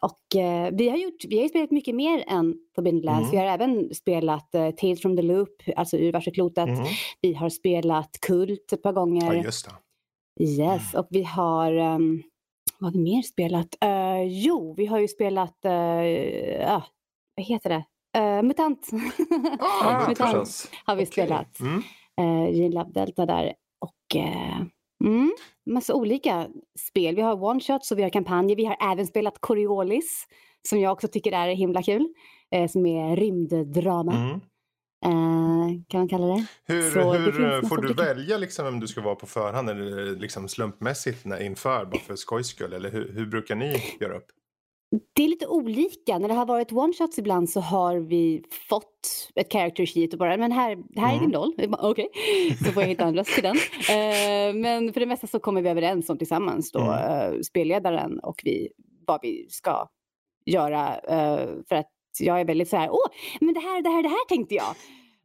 Och 0.00 0.36
eh, 0.40 0.70
vi, 0.72 0.88
har 0.88 0.96
gjort, 0.96 1.24
vi 1.28 1.40
har 1.40 1.48
spelat 1.48 1.70
mycket 1.70 1.94
mer 1.94 2.24
än 2.26 2.54
Forbidden 2.74 3.00
Lands. 3.00 3.28
Mm. 3.28 3.30
Vi 3.30 3.36
har 3.36 3.54
även 3.54 3.94
spelat 3.94 4.54
eh, 4.54 4.70
Tales 4.70 5.02
from 5.02 5.16
the 5.16 5.22
Loop, 5.22 5.62
alltså 5.76 5.96
ur 5.96 6.12
varseklotet. 6.12 6.68
Mm. 6.68 6.84
Vi 7.20 7.34
har 7.34 7.48
spelat 7.48 8.20
Kult 8.20 8.72
ett 8.72 8.82
par 8.82 8.92
gånger. 8.92 9.34
Ja, 9.34 9.42
just 9.42 9.66
det. 9.66 9.72
Yes, 10.44 10.94
och 10.94 11.06
vi 11.10 11.22
har... 11.22 11.72
Um, 11.76 12.22
vad 12.78 12.92
har 12.92 12.98
vi 12.98 13.04
mer 13.04 13.22
spelat? 13.22 13.76
Eh, 13.80 14.22
jo, 14.22 14.74
vi 14.76 14.86
har 14.86 14.98
ju 14.98 15.08
spelat... 15.08 15.56
uh, 15.64 16.74
ah, 16.74 16.82
vad 17.36 17.46
heter 17.46 17.70
det? 17.70 17.84
Uh, 18.18 18.42
Mutant. 18.42 18.88
Ah, 19.60 20.08
Mutant 20.08 20.70
har 20.84 20.96
vi 20.96 21.02
Okej. 21.02 21.06
spelat. 21.12 21.60
Mm. 21.60 21.82
Uh, 22.20 22.48
i 22.50 22.68
Lab 22.68 22.92
Delta 22.94 23.26
där. 23.26 23.52
Och 23.80 24.16
uh, 24.20 24.62
mm, 25.04 25.32
massa 25.70 25.94
olika 25.94 26.46
spel. 26.88 27.14
Vi 27.16 27.22
har 27.22 27.36
one-shots 27.36 27.92
och 27.92 27.98
vi 27.98 28.02
har 28.02 28.10
kampanjer. 28.10 28.56
Vi 28.56 28.64
har 28.64 28.76
även 28.92 29.06
spelat 29.06 29.34
Coriolis 29.40 30.26
som 30.68 30.80
jag 30.80 30.92
också 30.92 31.08
tycker 31.08 31.32
är 31.32 31.48
himla 31.48 31.82
kul. 31.82 32.08
eh, 32.54 32.68
som 32.70 32.86
är 32.86 33.16
rymddrama, 33.16 34.12
Mm. 34.12 34.30
eh, 35.04 35.82
kan 35.88 36.00
man 36.00 36.08
kalla 36.08 36.26
det. 36.26 36.46
Hur, 36.66 36.90
Så 36.90 37.12
det 37.12 37.18
hur 37.18 37.44
eh, 37.44 37.48
massa 37.56 37.68
får 37.68 37.76
du 37.76 37.86
olika- 37.88 38.02
välja 38.04 38.38
liksom 38.38 38.64
vem 38.64 38.80
du 38.80 38.86
ska 38.88 39.00
vara 39.00 39.14
på 39.14 39.26
förhand 39.26 39.70
eller 39.70 40.16
liksom 40.16 40.48
slumpmässigt 40.48 41.24
när, 41.24 41.42
inför 41.42 41.84
bara 41.84 42.00
för 42.00 42.16
skojs 42.16 42.46
skull? 42.48 42.72
Eller 42.72 42.90
hur, 42.90 43.12
hur 43.12 43.26
brukar 43.26 43.54
ni 43.54 43.82
göra 44.00 44.16
upp? 44.16 44.26
Det 45.14 45.24
är 45.24 45.28
lite 45.28 45.46
olika. 45.46 46.18
När 46.18 46.28
det 46.28 46.34
har 46.34 46.46
varit 46.46 46.70
one-shots 46.72 47.18
ibland 47.18 47.50
så 47.50 47.60
har 47.60 47.96
vi 47.96 48.42
fått 48.68 49.28
ett 49.34 49.52
character 49.52 49.86
sheet 49.86 50.12
och 50.12 50.18
bara, 50.18 50.36
men 50.36 50.52
här, 50.52 50.78
här 50.96 51.08
är 51.12 51.16
Mm. 51.16 51.30
din 51.30 51.32
roll. 51.40 51.52
Bara, 51.68 51.90
Okej, 51.90 52.08
så 52.66 52.72
får 52.72 52.82
jag 52.82 52.88
hitta 52.88 53.24
till 53.24 53.42
den. 53.42 53.56
Eh, 53.90 54.54
men 54.54 54.92
för 54.92 55.00
det 55.00 55.06
mesta 55.06 55.26
så 55.26 55.38
kommer 55.38 55.62
vi 55.62 55.68
överens 55.68 56.10
om 56.10 56.18
tillsammans 56.18 56.72
då, 56.72 56.80
Mm. 56.80 57.32
eh, 57.34 57.40
spelledaren 57.40 58.18
och 58.20 58.40
vi, 58.44 58.68
vad 59.06 59.18
vi 59.22 59.46
ska 59.50 59.88
göra. 60.46 60.98
eh, 60.98 61.48
för 61.68 61.74
att 61.76 61.90
jag 62.20 62.40
är 62.40 62.44
väldigt 62.44 62.68
så 62.68 62.76
här, 62.76 62.88
åh, 62.90 63.06
men 63.40 63.54
det 63.54 63.60
här, 63.60 63.82
det 63.82 63.88
här, 63.90 64.02
det 64.02 64.08
här 64.08 64.28
tänkte 64.28 64.54
jag. 64.54 64.74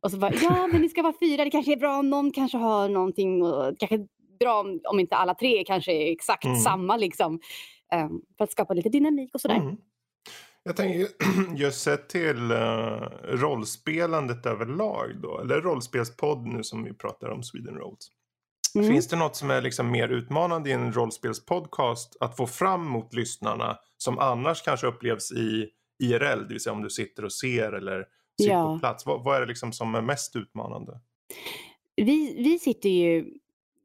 Och 0.04 0.12
så 0.12 0.17
bara, 0.17 0.34
ja 0.41 0.67
men 0.67 0.82
ni 0.82 0.89
ska 0.89 1.02
vara 1.02 1.13
fyra, 1.19 1.43
det 1.43 1.52
kanske 1.52 1.71
är 1.74 1.78
bra 1.78 2.00
om 2.00 2.10
någon 2.10 2.32
kanske 2.32 2.58
har 2.58 2.89
någonting 2.89 3.43
och 3.43 3.80
kanske 3.80 4.00
bra 4.41 4.60
om, 4.60 4.80
om 4.84 4.99
inte 4.99 5.15
alla 5.15 5.34
tre 5.36 5.63
kanske 5.63 5.91
är 5.91 6.12
exakt 6.12 6.45
Mm. 6.45 6.58
samma 6.60 6.97
liksom. 6.97 7.39
Eh, 7.93 8.10
för 8.38 8.43
att 8.43 8.51
skapa 8.51 8.73
lite 8.73 8.89
dynamik 8.89 9.36
och 9.36 9.41
sådär. 9.41 9.56
Mm. 9.56 9.75
Jag 10.63 10.75
tänker 10.75 11.08
just 11.56 11.82
sett 11.82 12.10
till 12.10 12.51
uh, 12.51 13.01
rollspelandet 13.23 14.45
överlag 14.45 15.10
då, 15.21 15.39
eller 15.39 15.62
rollspelspodd 15.62 16.47
nu 16.47 16.63
som 16.63 16.84
vi 16.84 16.93
pratar 16.93 17.30
om 17.30 17.43
Sweden 17.43 17.75
Rolls. 17.75 18.08
Mm. 18.75 18.88
Finns 18.88 19.08
det 19.08 19.15
något 19.15 19.36
som 19.36 19.51
är 19.51 19.62
liksom 19.62 19.91
mer 19.91 20.08
utmanande 20.10 20.69
i 20.69 20.73
en 20.73 20.93
rollspelspodcast 20.93 22.17
att 22.19 22.38
få 22.38 22.47
fram 22.47 22.86
mot 22.86 23.13
lyssnarna 23.13 23.77
som 23.97 24.19
annars 24.19 24.62
kanske 24.62 24.88
upplevs 24.88 25.32
i 25.32 25.69
IRL, 26.04 26.39
det 26.41 26.47
vill 26.49 26.60
säga 26.60 26.73
om 26.73 26.82
du 26.82 26.89
sitter 26.89 27.25
och 27.25 27.34
ser 27.34 27.71
eller 27.73 27.99
sitt 28.41 28.49
Ja. 28.49 28.73
på 28.73 28.80
plats. 28.80 29.06
Vad, 29.06 29.23
vad 29.23 29.36
är 29.36 29.41
det 29.41 29.47
liksom 29.47 29.73
som 29.73 29.95
är 29.95 30.01
mest 30.01 30.36
utmanande? 30.36 30.99
Vi, 31.95 32.36
vi 32.43 32.60
sitter 32.60 32.89
ju, 32.89 33.25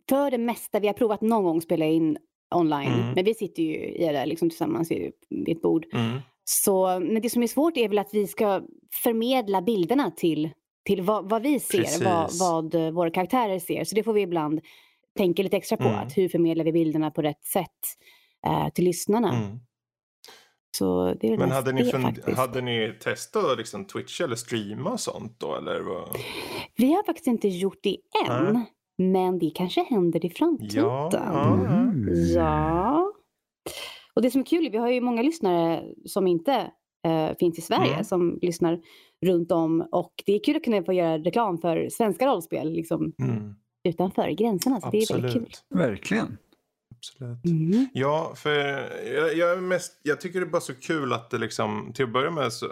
för 0.08 0.30
det 0.30 0.38
mesta, 0.38 0.80
vi 0.80 0.86
har 0.86 0.94
provat 0.94 1.20
någon 1.20 1.44
gång 1.44 1.60
spela 1.60 1.84
in 1.84 2.18
online, 2.54 2.92
Mm. 2.92 3.12
men 3.14 3.24
vi 3.24 3.34
sitter 3.34 3.62
ju 3.62 3.74
i 3.74 4.06
det 4.12 4.26
liksom 4.26 4.50
tillsammans 4.50 4.90
vid, 4.90 5.12
ett 5.48 5.62
bord. 5.62 5.86
Mm. 5.92 6.18
Så, 6.44 6.86
men 7.00 7.22
det 7.22 7.30
som 7.30 7.42
är 7.42 7.46
svårt 7.46 7.76
är 7.76 7.88
väl 7.88 7.98
att 7.98 8.14
vi 8.14 8.26
ska 8.26 8.62
förmedla 9.02 9.62
bilderna 9.62 10.10
till, 10.10 10.50
till 10.84 11.02
vad, 11.02 11.28
vad 11.30 11.42
vi 11.42 11.60
ser, 11.60 12.04
vad, 12.04 12.24
Precis. 12.24 12.40
vad 12.40 12.74
eh, 12.74 12.90
våra 12.90 13.10
karaktärer 13.10 13.58
ser. 13.58 13.84
Så 13.84 13.94
det 13.94 14.02
får 14.02 14.12
vi 14.12 14.20
ibland 14.20 14.60
tänka 15.16 15.42
lite 15.42 15.56
extra 15.56 15.76
på. 15.76 15.84
Mm. 15.84 15.94
Att 15.98 16.16
hur 16.18 16.28
förmedlar 16.28 16.64
vi 16.64 16.72
bilderna 16.72 17.10
på 17.10 17.22
rätt 17.22 17.44
sätt 17.44 17.70
eh, 18.46 18.68
till 18.68 18.84
lyssnarna. 18.84 19.34
Mm. 19.36 19.58
Så 20.78 21.14
det 21.20 21.28
är 21.32 21.38
Men 21.38 21.50
hade 21.50 21.72
ni, 21.72 21.84
fund- 21.90 22.34
hade 22.36 22.60
ni 22.60 22.94
testat 23.02 23.44
att 23.44 23.58
liksom 23.58 23.84
Twitch 23.84 24.20
eller 24.20 24.36
streama 24.36 24.90
och 24.90 25.00
sånt 25.00 25.40
då? 25.40 25.56
Eller 25.56 25.80
vad? 25.80 26.08
Vi 26.76 26.92
har 26.94 27.02
faktiskt 27.02 27.26
inte 27.26 27.48
gjort 27.48 27.78
det 27.82 27.96
än. 28.28 28.52
Nej. 28.52 28.62
Men 28.98 29.38
det 29.38 29.50
kanske 29.54 29.82
händer 29.84 30.26
i 30.26 30.30
framtiden. 30.30 30.84
Ja, 30.84 31.10
ja. 31.12 31.54
Mm. 31.54 32.08
Ja. 32.34 33.12
Och 34.14 34.22
det 34.22 34.30
som 34.30 34.40
är 34.40 34.44
kul, 34.44 34.68
vi 34.72 34.78
har 34.78 34.88
ju 34.90 35.00
många 35.00 35.22
lyssnare 35.22 35.84
som 36.04 36.26
inte 36.26 36.70
eh, 37.06 37.36
finns 37.38 37.58
i 37.58 37.62
Sverige, 37.62 37.92
Mm. 37.92 38.04
som 38.04 38.38
lyssnar 38.42 38.80
runt 39.26 39.52
om. 39.52 39.88
Och 39.92 40.12
det 40.26 40.32
är 40.32 40.44
kul 40.44 40.56
att 40.56 40.64
kunna 40.64 40.82
få 40.82 40.92
göra 40.92 41.18
reklam 41.18 41.58
för 41.58 41.88
svenska 41.90 42.26
rollspel 42.26 42.72
liksom, 42.72 43.12
Mm. 43.22 43.54
utanför 43.88 44.28
gränserna. 44.30 44.80
Så 44.80 44.90
det 44.90 44.98
är 44.98 45.12
väldigt 45.12 45.32
kul. 45.32 45.42
Absolut. 45.42 45.64
Verkligen. 45.88 46.36
Absolut. 46.96 47.44
Mm. 47.44 47.86
Ja, 47.92 48.32
för 48.36 48.50
jag, 49.14 49.36
jag, 49.36 49.52
är 49.52 49.60
mest, 49.60 50.00
jag 50.02 50.20
tycker 50.20 50.40
det 50.40 50.46
är 50.46 50.50
bara 50.50 50.60
så 50.60 50.74
kul 50.74 51.12
att 51.12 51.30
det 51.30 51.38
liksom, 51.38 51.92
till 51.94 52.04
att 52.04 52.12
börja 52.12 52.30
med 52.30 52.52
så 52.52 52.66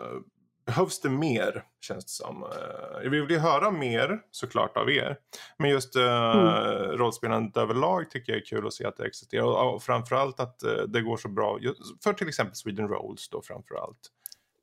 behövs 0.67 1.01
det 1.01 1.11
mer, 1.11 1.65
känns 1.81 2.05
det 2.05 2.11
som. 2.25 2.43
Eh, 2.43 3.01
Vi 3.03 3.09
vill 3.21 3.31
ju 3.31 3.39
höra 3.39 3.71
mer 3.71 4.21
såklart 4.31 4.77
av 4.77 4.91
er. 4.91 5.17
Men 5.59 5.71
just 5.71 5.97
uh, 5.97 6.03
Mm. 6.03 6.97
rollspelandet 6.99 7.57
överlag 7.57 8.11
tycker 8.11 8.33
jag 8.33 8.41
är 8.41 8.45
kul 8.45 8.67
att 8.67 8.73
se 8.73 8.85
att 8.85 8.97
det 8.97 9.07
existerar. 9.07 9.45
Och, 9.45 9.75
och 9.75 9.83
framförallt 9.83 10.41
att 10.41 10.63
eh, 10.63 10.73
det 10.89 11.01
går 11.03 11.17
så 11.17 11.29
bra, 11.29 11.59
för 12.05 12.13
till 12.13 12.29
exempel 12.29 12.55
Sweden 12.57 12.89
Rolls 12.89 13.29
då 13.29 13.43
framförallt. 13.43 13.99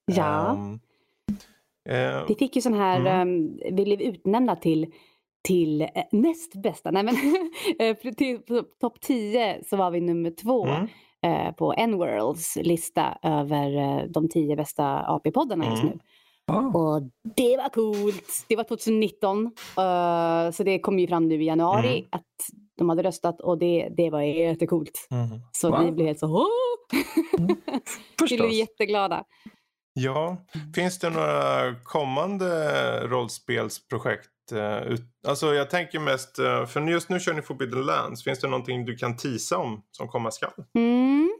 Ja, 0.05 0.51
Ehm, 0.51 0.79
eh, 1.89 2.25
vi 2.27 2.35
fick 2.35 2.55
ju 2.55 2.61
sån 2.61 2.73
här, 2.73 2.99
Mm. 2.99 3.57
eh, 3.61 3.71
vi 3.73 3.83
blev 3.85 4.01
utnämnda 4.01 4.55
till 4.55 4.93
till 5.43 5.81
eh, 5.81 5.87
näst 6.11 6.55
bästa, 6.55 6.91
nej 6.91 7.03
men 7.03 7.15
eh, 7.79 8.13
till 8.13 8.39
topp 8.81 9.01
10 9.01 9.63
så 9.65 9.77
var 9.77 9.91
vi 9.91 10.01
nummer 10.01 10.31
två 10.31 10.65
mm, 10.65 10.87
eh, 11.25 11.51
på 11.51 11.73
N-Worlds 11.77 12.55
lista 12.55 13.17
över 13.23 13.77
eh, 13.77 14.03
de 14.09 14.29
10 14.29 14.55
bästa 14.55 14.83
AP-poddarna 15.07 15.69
just 15.69 15.83
Mm. 15.83 15.93
nu. 15.95 15.99
Ah. 16.47 16.59
Och 16.77 17.01
det 17.35 17.57
var 17.57 17.69
coolt. 17.69 18.45
Det 18.49 18.55
var 18.55 18.63
2019. 18.63 19.45
eh, 19.77 20.51
så 20.51 20.63
det 20.63 20.79
kom 20.79 20.99
ju 20.99 21.07
fram 21.07 21.27
nu 21.27 21.43
i 21.43 21.45
januari 21.45 21.97
Mm. 21.97 22.09
att 22.11 22.25
de 22.77 22.89
hade 22.89 23.03
röstat 23.03 23.41
och 23.41 23.57
det, 23.57 23.89
det 23.97 24.09
var 24.09 24.21
jättecoolt. 24.21 25.07
mm. 25.11 25.27
Så 25.51 25.69
Wow. 25.71 25.85
vi 25.85 25.91
blev 25.91 26.07
helt 26.07 26.19
så 26.19 26.27
Åh! 26.27 26.47
Vi 28.29 28.37
blev 28.37 28.49
jätteglada. 28.51 29.23
Ja, 29.93 30.37
finns 30.75 30.99
det 30.99 31.09
några 31.09 31.75
kommande 31.83 32.47
rollspelsprojekt? 33.07 34.29
Eh, 34.51 34.81
ut- 34.83 35.07
Alltså 35.27 35.53
jag 35.53 35.69
tänker 35.69 35.99
mest, 35.99 36.39
eh, 36.39 36.65
för 36.65 36.81
just 36.81 37.09
nu 37.09 37.19
kör 37.19 37.33
ni 37.33 37.41
Forbidden 37.41 37.81
Lands. 37.85 38.23
Finns 38.23 38.39
det 38.39 38.47
någonting 38.47 38.85
du 38.85 38.95
kan 38.95 39.17
tisa 39.17 39.57
om 39.57 39.81
som 39.91 40.07
komma 40.07 40.31
skall? 40.31 40.51
Mm. 40.75 41.31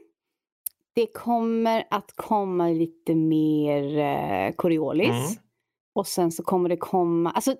Det 0.94 1.06
kommer 1.06 1.84
att 1.90 2.12
komma 2.16 2.68
lite 2.68 3.14
mer 3.14 3.98
eh, 3.98 4.52
Coriolis. 4.56 5.08
Mm. 5.08 5.42
Och 5.94 6.06
sen 6.06 6.32
så 6.32 6.42
kommer 6.42 6.68
det 6.68 6.76
komma, 6.76 7.30
alltså 7.30 7.54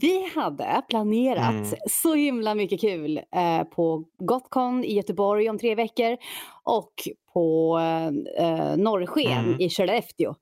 vi 0.00 0.30
hade 0.34 0.82
planerat 0.88 1.50
Mm. 1.50 1.64
så 1.90 2.14
himla 2.14 2.54
mycket 2.54 2.80
kul 2.80 3.16
eh, 3.16 3.64
på 3.64 4.04
Gotcon 4.18 4.84
i 4.84 4.94
Göteborg 4.94 5.50
om 5.50 5.58
tre 5.58 5.74
veckor 5.74 6.16
och 6.62 6.92
på 7.32 7.78
eh, 8.38 8.76
Norrsken 8.76 9.44
Mm. 9.44 9.60
i 9.60 9.70
Skellefteå 9.70 10.34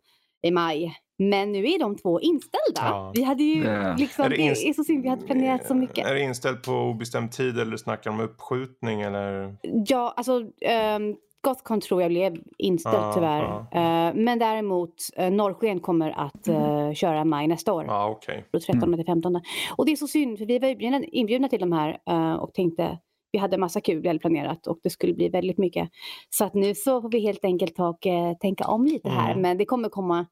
maj. 0.50 0.96
Men 1.18 1.52
nu 1.52 1.64
är 1.64 1.78
de 1.78 1.96
två 1.96 2.20
inställda. 2.20 2.80
Ja. 2.80 3.12
Vi 3.14 3.22
hade 3.22 3.42
ju 3.42 3.64
Ja. 3.64 3.94
liksom, 3.98 4.24
Är 4.24 4.28
det, 4.28 4.36
det 4.36 4.68
är 4.68 4.72
så 4.72 4.84
synd, 4.84 5.02
vi 5.02 5.08
hade 5.08 5.26
planerat 5.26 5.66
så 5.66 5.74
mycket. 5.74 6.06
Är 6.06 6.14
det 6.14 6.20
inställt 6.20 6.62
på 6.62 6.72
obestämd 6.72 7.32
tid 7.32 7.58
eller 7.58 7.76
snackar 7.76 8.10
de 8.10 8.20
om 8.20 8.24
uppskjutning 8.24 9.00
eller? 9.00 9.56
Ja, 9.86 10.14
alltså 10.16 10.32
um, 10.32 11.16
Gothcon 11.40 11.80
tror 11.80 12.02
jag 12.02 12.10
blev 12.10 12.36
inställt 12.58 12.94
Ja, 12.96 13.12
tyvärr. 13.14 13.42
ja. 13.42 13.58
Eh, 13.72 14.14
men 14.14 14.38
däremot 14.38 14.94
uh, 15.20 15.30
Norrsken 15.30 15.80
kommer 15.80 16.10
att 16.10 16.48
eh, 16.48 16.92
köra 16.92 17.24
maj 17.24 17.46
nästa 17.46 17.72
år. 17.72 17.84
Ja, 17.88 18.08
okej. 18.08 18.44
Från 18.50 18.60
13 18.60 18.94
till 18.96 19.06
15. 19.06 19.40
Och 19.76 19.86
det 19.86 19.92
är 19.92 19.96
så 19.96 20.06
synd 20.06 20.38
för 20.38 20.46
vi 20.46 20.58
var 20.58 20.68
inbjudna, 20.68 21.00
inbjudna 21.04 21.48
till 21.48 21.60
de 21.60 21.72
här 21.72 21.98
eh, 22.10 22.32
och 22.34 22.54
tänkte 22.54 22.98
vi 23.34 23.38
hade 23.38 23.58
massa 23.58 23.80
kul 23.80 24.00
vi 24.00 24.08
hade 24.08 24.20
planerat 24.20 24.66
och 24.66 24.78
det 24.82 24.90
skulle 24.90 25.14
bli 25.14 25.28
väldigt 25.28 25.58
mycket. 25.58 25.88
Så 26.30 26.44
att 26.44 26.54
nu 26.54 26.74
så 26.74 27.02
får 27.02 27.10
vi 27.10 27.20
helt 27.20 27.44
enkelt 27.44 27.76
ta 27.76 27.88
och 27.88 28.06
eh, 28.06 28.36
tänka 28.36 28.64
om 28.66 28.84
lite 28.86 29.08
här. 29.08 29.30
Mm. 29.30 29.42
Men 29.42 29.58
det 29.58 29.64
kommer 29.64 29.88
komma 29.88 30.26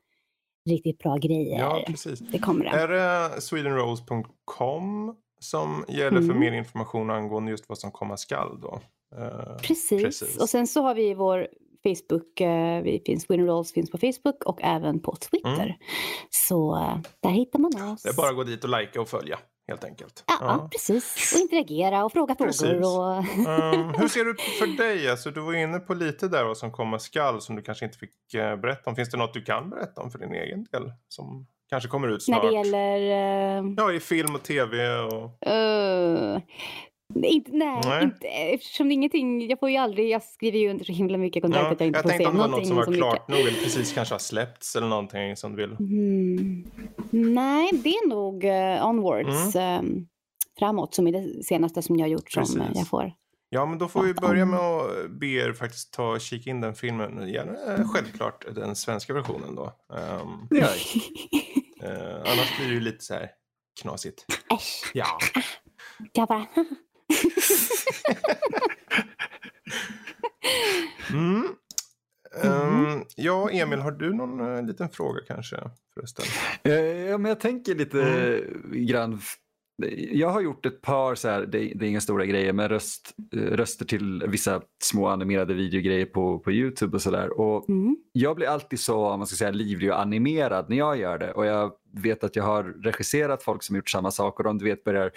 riktigt 0.71 0.99
bra 0.99 1.17
grejer. 1.17 1.59
Ja, 1.59 1.83
precis. 1.87 2.19
Det 2.19 2.39
kommer 2.39 2.65
det. 2.65 2.71
Är 2.71 2.89
det 2.89 3.41
swedenrolls.com 3.41 5.15
som 5.41 5.85
gäller 5.89 6.19
för 6.19 6.25
Mm. 6.25 6.41
mer 6.41 6.53
information 6.53 7.11
angående 7.11 7.51
just 7.51 7.69
vad 7.69 7.79
som 7.79 7.91
komma 7.91 8.17
skall 8.17 8.61
då? 8.61 8.81
Eh, 9.19 9.57
Precis. 9.63 10.03
precis. 10.03 10.37
Och 10.39 10.49
sen 10.49 10.67
så 10.67 10.83
har 10.83 10.95
vi 10.95 11.15
vår 11.15 11.49
Facebook, 11.83 12.41
eh, 12.41 12.83
vi 12.83 13.03
finns 13.07 13.31
Winner 13.31 13.47
Rolls 13.47 13.73
finns 13.73 13.91
på 13.91 13.99
Facebook 13.99 14.45
och 14.47 14.59
även 14.63 15.01
på 15.01 15.17
Twitter. 15.17 15.65
Mm. 15.65 15.77
Så 16.31 16.77
eh, 16.77 16.99
där 17.23 17.31
hittar 17.31 17.59
man 17.59 17.93
oss. 17.93 18.03
Det 18.03 18.09
är 18.09 18.15
bara 18.17 18.29
att 18.31 18.37
gå 18.37 18.45
dit 18.45 18.65
och 18.65 18.71
likea 18.81 19.03
och 19.03 19.09
följa 19.09 19.39
helt 19.73 19.85
enkelt. 19.85 20.25
Ja, 20.27 20.69
precis. 20.73 21.33
Och 21.35 21.41
interagera 21.41 22.05
och 22.05 22.13
fråga 22.13 22.35
Precis. 22.35 22.61
frågor. 22.69 22.99
Och... 23.01 23.17
Ehm, 23.49 23.95
hur 23.99 24.09
ser 24.09 24.25
det 24.25 24.31
ut 24.31 24.41
för 24.59 24.67
dig? 24.67 25.11
Alltså, 25.11 25.31
du 25.31 25.41
var 25.41 25.55
inne 25.55 25.79
på 25.79 25.95
lite 25.95 26.29
där 26.29 26.45
vad 26.45 26.59
som 26.59 26.73
komma 26.73 26.99
skall 26.99 27.41
som 27.41 27.57
du 27.57 27.63
kanske 27.63 27.85
inte 27.85 27.99
fick 27.99 28.35
eh, 28.35 28.57
berätta 28.57 28.91
om. 28.91 28.97
Finns 28.97 29.11
det 29.11 29.17
något 29.17 29.35
du 29.35 29.43
kan 29.43 29.71
berätta 29.71 30.01
om 30.01 30.11
för 30.11 30.19
din 30.19 30.35
egen 30.35 30.65
del 30.65 30.93
som 31.09 31.47
kanske 31.71 31.89
kommer 31.89 32.09
ut 32.09 32.23
snart? 32.23 32.43
När 32.45 32.51
det 32.51 32.57
gäller... 32.57 33.59
eh, 33.59 33.65
Ja, 33.77 33.93
i 33.93 34.01
film 34.01 34.35
och 34.35 34.43
tv 34.43 34.99
och... 34.99 35.47
eh, 35.49 36.41
inte, 37.15 37.51
nej, 37.53 37.81
Nej. 37.85 38.05
Inte, 38.05 38.27
eftersom 38.29 38.91
ingenting, 38.93 39.49
jag 39.49 39.59
får 39.61 39.71
ju 39.71 39.77
aldrig, 39.77 40.11
jag 40.11 40.23
skriver 40.23 40.59
ju 40.59 40.71
under 40.71 40.85
så 40.85 40.93
himla 40.93 41.19
mycket 41.19 41.43
kontrakt 41.43 41.65
Ja, 41.67 41.73
att 41.73 41.81
jag 41.81 41.87
inte 41.87 41.99
jag 41.99 42.03
får 42.03 42.09
tänkte 42.11 42.25
se 42.25 42.31
om 42.31 42.35
det 42.37 42.41
var 42.41 42.49
något 42.49 42.51
någonting 42.51 42.69
som 42.69 42.77
var 42.77 42.87
mycket. 42.87 42.99
klart 42.99 43.29
nog 43.29 43.39
eller 43.39 43.51
precis 43.51 43.93
kanske 43.93 44.15
har 44.15 44.19
släppts 44.19 44.77
eller 44.77 44.87
någonting 44.89 45.37
som 45.37 45.57
du 45.57 45.67
vill... 45.67 45.77
Mm. 45.81 46.65
Nej, 47.35 47.71
det 47.73 47.89
är 47.89 48.09
nog 48.09 48.45
uh, 48.45 48.89
Onwards 48.89 49.57
eh, 49.57 49.83
framåt 50.59 50.95
som 50.95 51.07
är 51.07 51.13
det 51.13 51.45
senaste 51.45 51.83
som 51.83 51.97
jag 51.97 52.05
har 52.05 52.11
gjort 52.11 52.31
som 52.33 52.43
Mm. 52.43 52.57
Precis. 52.59 52.77
eh, 52.77 52.79
jag 52.81 52.89
får. 52.89 53.13
Ja, 53.55 53.67
men 53.67 53.79
då 53.79 53.89
får 53.89 54.03
vi 54.03 54.15
börja 54.15 54.45
med 54.45 54.61
att 54.61 55.11
be 55.11 55.27
er 55.27 55.53
faktiskt 55.53 55.93
ta 55.93 56.11
och 56.13 56.21
kika 56.21 56.51
in 56.51 56.61
den 56.61 56.75
filmen. 56.75 57.29
Gärna 57.29 57.53
eh, 57.75 57.89
självklart 57.89 58.45
den 58.55 58.77
svenska 58.77 59.13
versionen 59.15 59.55
då. 59.55 59.65
Ehm, 59.95 60.49
Ja. 60.51 60.67
eh, 61.89 62.17
annars 62.17 62.57
blir 62.59 62.69
det 62.69 62.75
ju 62.75 62.81
lite 62.81 63.05
så 63.05 63.15
här 63.15 63.31
knasigt. 63.83 64.27
Äsch, 64.55 64.91
Ja. 64.95 65.07
jag 66.13 66.29
bara... 66.29 66.47
Mm. 71.13 71.49
Ehm, 72.43 73.05
ja, 73.17 73.51
Emil, 73.51 73.79
har 73.79 73.91
du 73.91 74.15
någon 74.15 74.57
eh, 74.57 74.63
liten 74.63 74.89
fråga 74.89 75.21
kanske 75.27 75.57
förresten? 75.95 76.25
Eh, 76.63 76.73
Ja, 76.83 77.19
men 77.19 77.29
jag 77.29 77.41
tänker 77.41 77.75
lite 77.75 78.03
Mm. 78.03 78.87
grann. 78.87 79.21
Jag 80.13 80.29
har 80.29 80.41
gjort 80.41 80.67
ett 80.67 80.83
par, 80.83 81.15
så 81.15 81.29
här, 81.29 81.41
det, 81.41 81.59
det 81.59 81.87
är 81.87 81.89
inga 81.89 82.01
stora 82.01 82.27
grejer, 82.27 82.53
men 82.53 82.69
röst, 82.69 83.15
eh, 83.37 83.39
röster 83.39 83.85
till 83.85 84.25
vissa 84.29 84.61
små 84.83 85.07
animerade 85.07 85.55
videogrejer 85.55 86.07
på, 86.07 86.39
på 86.39 86.53
Youtube 86.53 86.95
och 86.97 87.03
sådär. 87.03 87.41
Och 87.41 87.69
Mm. 87.69 87.97
jag 88.13 88.37
blir 88.37 88.47
alltid 88.47 88.81
så 88.81 89.07
om 89.07 89.21
man 89.21 89.27
ska 89.27 89.37
säga, 89.37 89.51
livlig 89.51 89.91
och 89.93 90.01
animerad 90.01 90.67
när 90.69 90.77
jag 90.77 90.99
gör 90.99 91.19
det. 91.19 91.33
Och 91.33 91.47
jag 91.47 91.73
vet 91.95 92.25
att 92.25 92.37
jag 92.37 92.45
har 92.45 92.63
regisserat 92.83 93.43
folk 93.43 93.63
som 93.63 93.77
gjort 93.77 93.91
samma 93.91 94.11
sak 94.11 94.39
och 94.39 94.45
de 94.45 94.59
du 94.59 94.65
vet, 94.65 94.85
börjar 94.85 95.11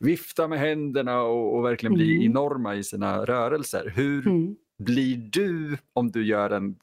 vifta 0.00 0.48
med 0.48 0.58
händerna 0.58 1.22
och, 1.22 1.56
och 1.58 1.64
verkligen 1.64 1.94
bli 1.94 2.14
Mm. 2.16 2.30
enorma 2.30 2.74
i 2.74 2.84
sina 2.84 3.24
rörelser. 3.24 3.92
Hur 3.96 4.26
Mm. 4.26 4.56
blir 4.78 5.16
du 5.32 5.76
om 5.92 6.10
du 6.10 6.26
gör 6.26 6.50
en, 6.50 6.76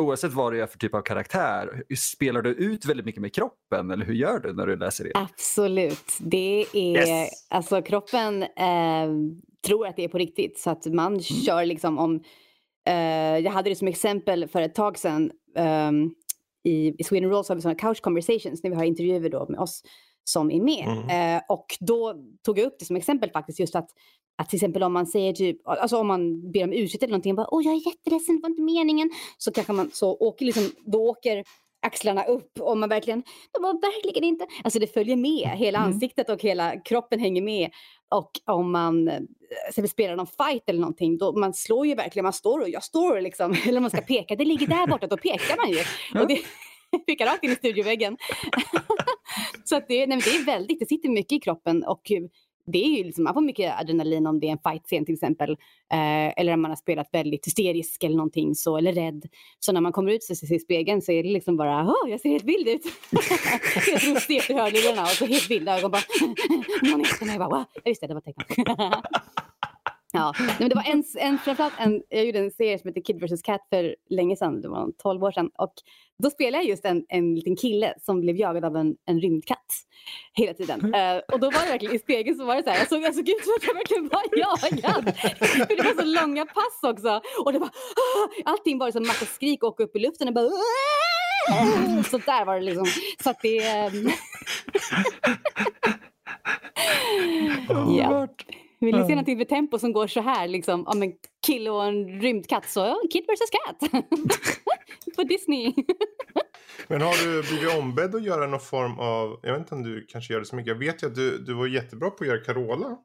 oavsett 0.00 0.32
vad 0.32 0.52
du 0.52 0.58
gör 0.58 0.66
för 0.66 0.78
typ 0.78 0.94
av 0.94 1.02
karaktär, 1.02 1.82
spelar 1.96 2.42
du 2.42 2.50
ut 2.50 2.84
väldigt 2.84 3.06
mycket 3.06 3.22
med 3.22 3.34
kroppen 3.34 3.90
eller 3.90 4.04
hur 4.04 4.14
gör 4.14 4.38
du 4.38 4.52
när 4.52 4.66
du 4.66 4.76
läser 4.76 5.04
det? 5.04 5.12
Absolut. 5.14 6.18
Det 6.20 6.66
är, 6.72 7.08
Yes. 7.08 7.30
alltså 7.50 7.82
kroppen 7.82 8.42
eh, 8.42 9.08
tror 9.66 9.86
att 9.86 9.96
det 9.96 10.04
är 10.04 10.08
på 10.08 10.18
riktigt 10.18 10.58
så 10.58 10.70
att 10.70 10.86
man 10.86 11.22
kör 11.22 11.64
liksom 11.64 11.98
om, 11.98 12.22
eh, 12.86 13.38
jag 13.38 13.50
hade 13.50 13.70
det 13.70 13.76
som 13.76 13.88
exempel 13.88 14.48
för 14.48 14.62
ett 14.62 14.74
tag 14.74 14.98
sedan 14.98 15.30
ehm, 15.56 16.10
i, 16.64 16.94
i 16.98 17.04
Sweden 17.04 17.30
Rolls 17.30 17.48
har 17.48 17.56
vi 17.56 17.62
sådana 17.62 17.78
couch 17.78 18.00
conversations 18.00 18.62
när 18.62 18.70
vi 18.70 18.76
har 18.76 18.84
intervjuer 18.84 19.30
då 19.30 19.46
med 19.48 19.60
oss 19.60 19.82
som 20.24 20.50
är 20.50 20.60
med. 20.60 20.86
Mm. 20.88 21.36
Eh, 21.36 21.42
och 21.48 21.66
då 21.80 22.14
tog 22.44 22.58
jag 22.58 22.66
upp 22.66 22.76
det 22.78 22.84
som 22.84 22.96
exempel 22.96 23.30
faktiskt 23.30 23.60
just 23.60 23.76
att 23.76 23.88
att 24.38 24.48
till 24.48 24.56
exempel 24.56 24.82
om 24.82 24.92
man 24.92 25.06
säger 25.06 25.32
typ, 25.32 25.68
alltså 25.68 25.96
om 25.96 26.06
man 26.06 26.50
ber 26.52 26.64
om 26.64 26.72
ursäkt 26.72 27.02
eller 27.02 27.10
någonting, 27.10 27.34
bara, 27.34 27.54
åh 27.54 27.64
jag 27.64 27.74
är 27.74 27.86
jätteledsen, 27.86 28.36
det 28.36 28.42
var 28.42 28.48
inte 28.50 28.62
meningen. 28.62 29.10
Så 29.38 29.52
kanske 29.52 29.72
man 29.72 29.90
så 29.92 30.10
åker 30.16 30.46
liksom, 30.46 30.70
då 30.86 31.08
åker 31.08 31.44
axlarna 31.86 32.24
upp 32.24 32.60
och 32.60 32.78
man 32.78 32.88
verkligen, 32.88 33.22
de 33.52 33.62
var 33.62 33.72
verkligen 33.72 34.24
inte, 34.24 34.46
alltså 34.64 34.78
det 34.78 34.86
följer 34.86 35.16
med, 35.16 35.48
hela 35.58 35.78
Mm. 35.78 35.92
ansiktet 35.92 36.28
och 36.30 36.42
hela 36.42 36.80
kroppen 36.80 37.20
hänger 37.20 37.42
med. 37.42 37.70
Och 38.14 38.30
om 38.46 38.72
man 38.72 39.08
eh, 39.08 39.20
så 39.74 39.88
spelar 39.88 40.16
någon 40.16 40.26
fight 40.26 40.62
eller 40.68 40.80
någonting, 40.80 41.18
då 41.18 41.32
man 41.32 41.54
slår 41.54 41.86
ju 41.86 41.94
verkligen, 41.94 42.22
man 42.24 42.32
står 42.32 42.60
och 42.60 42.68
jag 42.68 42.82
står 42.84 43.20
liksom, 43.20 43.56
eller 43.68 43.80
man 43.80 43.90
ska 43.90 44.00
peka, 44.00 44.36
det 44.36 44.44
ligger 44.44 44.66
där 44.66 44.86
borta, 44.86 45.06
då 45.06 45.16
pekar 45.16 45.56
man 45.56 45.70
ju. 45.70 45.78
Ja. 46.14 46.20
Och 46.22 46.28
det 46.28 46.38
pekar 47.06 47.26
rakt 47.26 47.44
in 47.44 47.50
i 47.50 47.54
studioväggen. 47.54 48.16
så 49.64 49.76
att 49.76 49.88
det, 49.88 50.06
nej, 50.06 50.18
det 50.24 50.30
är 50.30 50.44
väldigt, 50.44 50.78
det 50.80 50.86
sitter 50.86 51.08
mycket 51.08 51.32
i 51.32 51.40
kroppen 51.40 51.84
och 51.84 52.02
det 52.66 52.84
är 52.84 52.88
ju 52.88 53.04
liksom, 53.04 53.24
man 53.24 53.34
får 53.34 53.40
mycket 53.40 53.80
adrenalin 53.80 54.26
om 54.26 54.40
det 54.40 54.46
är 54.46 54.52
en 54.52 54.58
fight-scen 54.58 55.04
till 55.04 55.14
exempel. 55.14 55.50
Eh, 55.92 56.38
eller 56.40 56.54
om 56.54 56.62
man 56.62 56.70
har 56.70 56.76
spelat 56.76 57.08
väldigt 57.12 57.46
hysterisk 57.46 58.04
eller 58.04 58.16
någonting 58.16 58.54
så, 58.54 58.76
eller 58.76 58.92
rädd. 58.92 59.24
Så 59.58 59.72
när 59.72 59.80
man 59.80 59.92
kommer 59.92 60.12
ut 60.12 60.30
och 60.30 60.36
ser 60.36 60.52
i 60.52 60.58
spegeln 60.58 61.02
så 61.02 61.12
är 61.12 61.22
det 61.22 61.28
liksom 61.28 61.56
bara, 61.56 61.84
åh, 61.84 62.10
jag 62.10 62.20
ser 62.20 62.28
helt 62.28 62.44
vild 62.44 62.68
ut. 62.68 62.82
helt 63.86 64.14
rostig, 64.14 64.36
efter 64.36 64.54
hörlurarna 64.54 65.02
och 65.02 65.08
så 65.08 65.26
helt 65.26 65.50
vilda 65.50 65.78
ögon 65.78 65.90
bara, 65.90 66.02
någon 66.90 67.00
efter 67.00 67.26
mig 67.26 67.38
bara, 67.38 67.48
wow. 67.48 67.64
Ja, 67.74 67.82
just 67.84 68.00
det, 68.00 68.06
det 68.06 68.14
var 68.14 68.20
tecknat. 68.20 69.04
Ja, 70.16 70.34
men 70.58 70.68
det 70.68 70.74
var 70.74 70.82
en, 70.82 71.04
en, 71.18 71.38
framförallt 71.38 71.74
en, 71.78 72.02
jag 72.08 72.26
gjorde 72.26 72.38
en 72.38 72.50
serie 72.50 72.78
som 72.78 72.88
heter 72.88 73.00
Kid 73.00 73.20
vs 73.20 73.42
Cat 73.42 73.60
för 73.70 73.96
länge 74.10 74.36
sedan, 74.36 74.60
det 74.60 74.68
var 74.68 74.92
12 75.02 75.24
år 75.24 75.30
sedan. 75.30 75.50
Och 75.58 75.72
då 76.22 76.30
spelade 76.30 76.64
jag 76.64 76.70
just 76.70 76.84
en, 76.84 77.04
en 77.08 77.34
liten 77.34 77.56
kille 77.56 77.94
som 78.02 78.20
blev 78.20 78.36
jagad 78.36 78.64
av 78.64 78.76
en, 78.76 78.96
en 79.06 79.20
rymdkatt 79.20 79.66
hela 80.32 80.54
tiden. 80.54 80.94
Eh, 80.94 81.16
och 81.32 81.40
då 81.40 81.50
var 81.50 81.64
det 81.64 81.70
verkligen 81.70 81.96
i 81.96 81.98
spegeln 81.98 82.38
så 82.38 82.44
var 82.44 82.56
det 82.56 82.62
så 82.62 82.70
här, 82.70 82.78
jag 82.78 82.88
såg, 82.88 83.02
jag 83.02 83.14
såg 83.14 83.28
ut 83.28 83.44
som 83.44 83.54
att 83.56 83.64
jag 83.66 83.74
verkligen 83.74 84.08
var 84.08 84.22
jagad. 84.38 85.16
för 85.68 85.76
det 85.76 85.82
var 85.82 86.02
så 86.02 86.20
långa 86.20 86.46
pass 86.46 86.78
också. 86.82 87.20
Och 87.44 87.52
det 87.52 87.58
var, 87.58 87.68
ah, 87.68 88.28
allting 88.44 88.78
var 88.78 88.90
som 88.90 89.06
massa 89.06 89.26
skrik 89.26 89.62
och 89.62 89.68
åka 89.68 89.82
upp 89.82 89.96
i 89.96 89.98
luften 89.98 90.28
och 90.28 90.34
bara 90.34 90.50
så 92.10 92.18
där 92.18 92.44
var 92.44 92.54
det 92.54 92.60
liksom. 92.60 92.86
Så 93.22 93.30
att 93.30 93.40
det... 93.42 93.58
ehm, 93.58 94.08
ja. 97.98 98.28
Vill 98.84 98.94
ni 98.96 99.02
se 99.06 99.08
någonting 99.08 99.38
med 99.38 99.48
tempo 99.48 99.78
som 99.78 99.92
går 99.92 100.06
så 100.06 100.20
här, 100.20 100.48
liksom, 100.48 100.86
om 100.86 101.02
en 101.02 101.12
kille 101.46 101.70
och 101.70 101.84
en 101.84 102.20
rymdkatt, 102.20 102.68
så 102.70 103.00
Kid 103.12 103.22
vs 103.24 103.50
Cat. 103.50 103.90
På 105.16 105.22
Disney. 105.22 105.74
Men 106.88 107.00
har 107.00 107.24
du 107.26 107.42
blivit 107.42 107.78
ombedd 107.78 108.14
att 108.14 108.22
göra 108.24 108.46
någon 108.46 108.60
form 108.60 108.98
av, 108.98 109.40
jag 109.42 109.52
vet 109.52 109.60
inte 109.60 109.74
om 109.74 109.82
du 109.82 110.06
kanske 110.08 110.32
gör 110.32 110.40
det 110.40 110.46
så 110.46 110.56
mycket. 110.56 110.68
Jag 110.68 110.78
vet 110.78 111.02
ju 111.02 111.06
att 111.06 111.14
du, 111.14 111.38
du 111.38 111.54
var 111.54 111.66
jättebra 111.66 112.10
på 112.10 112.24
att 112.24 112.28
göra 112.28 112.44
Carola. 112.44 112.96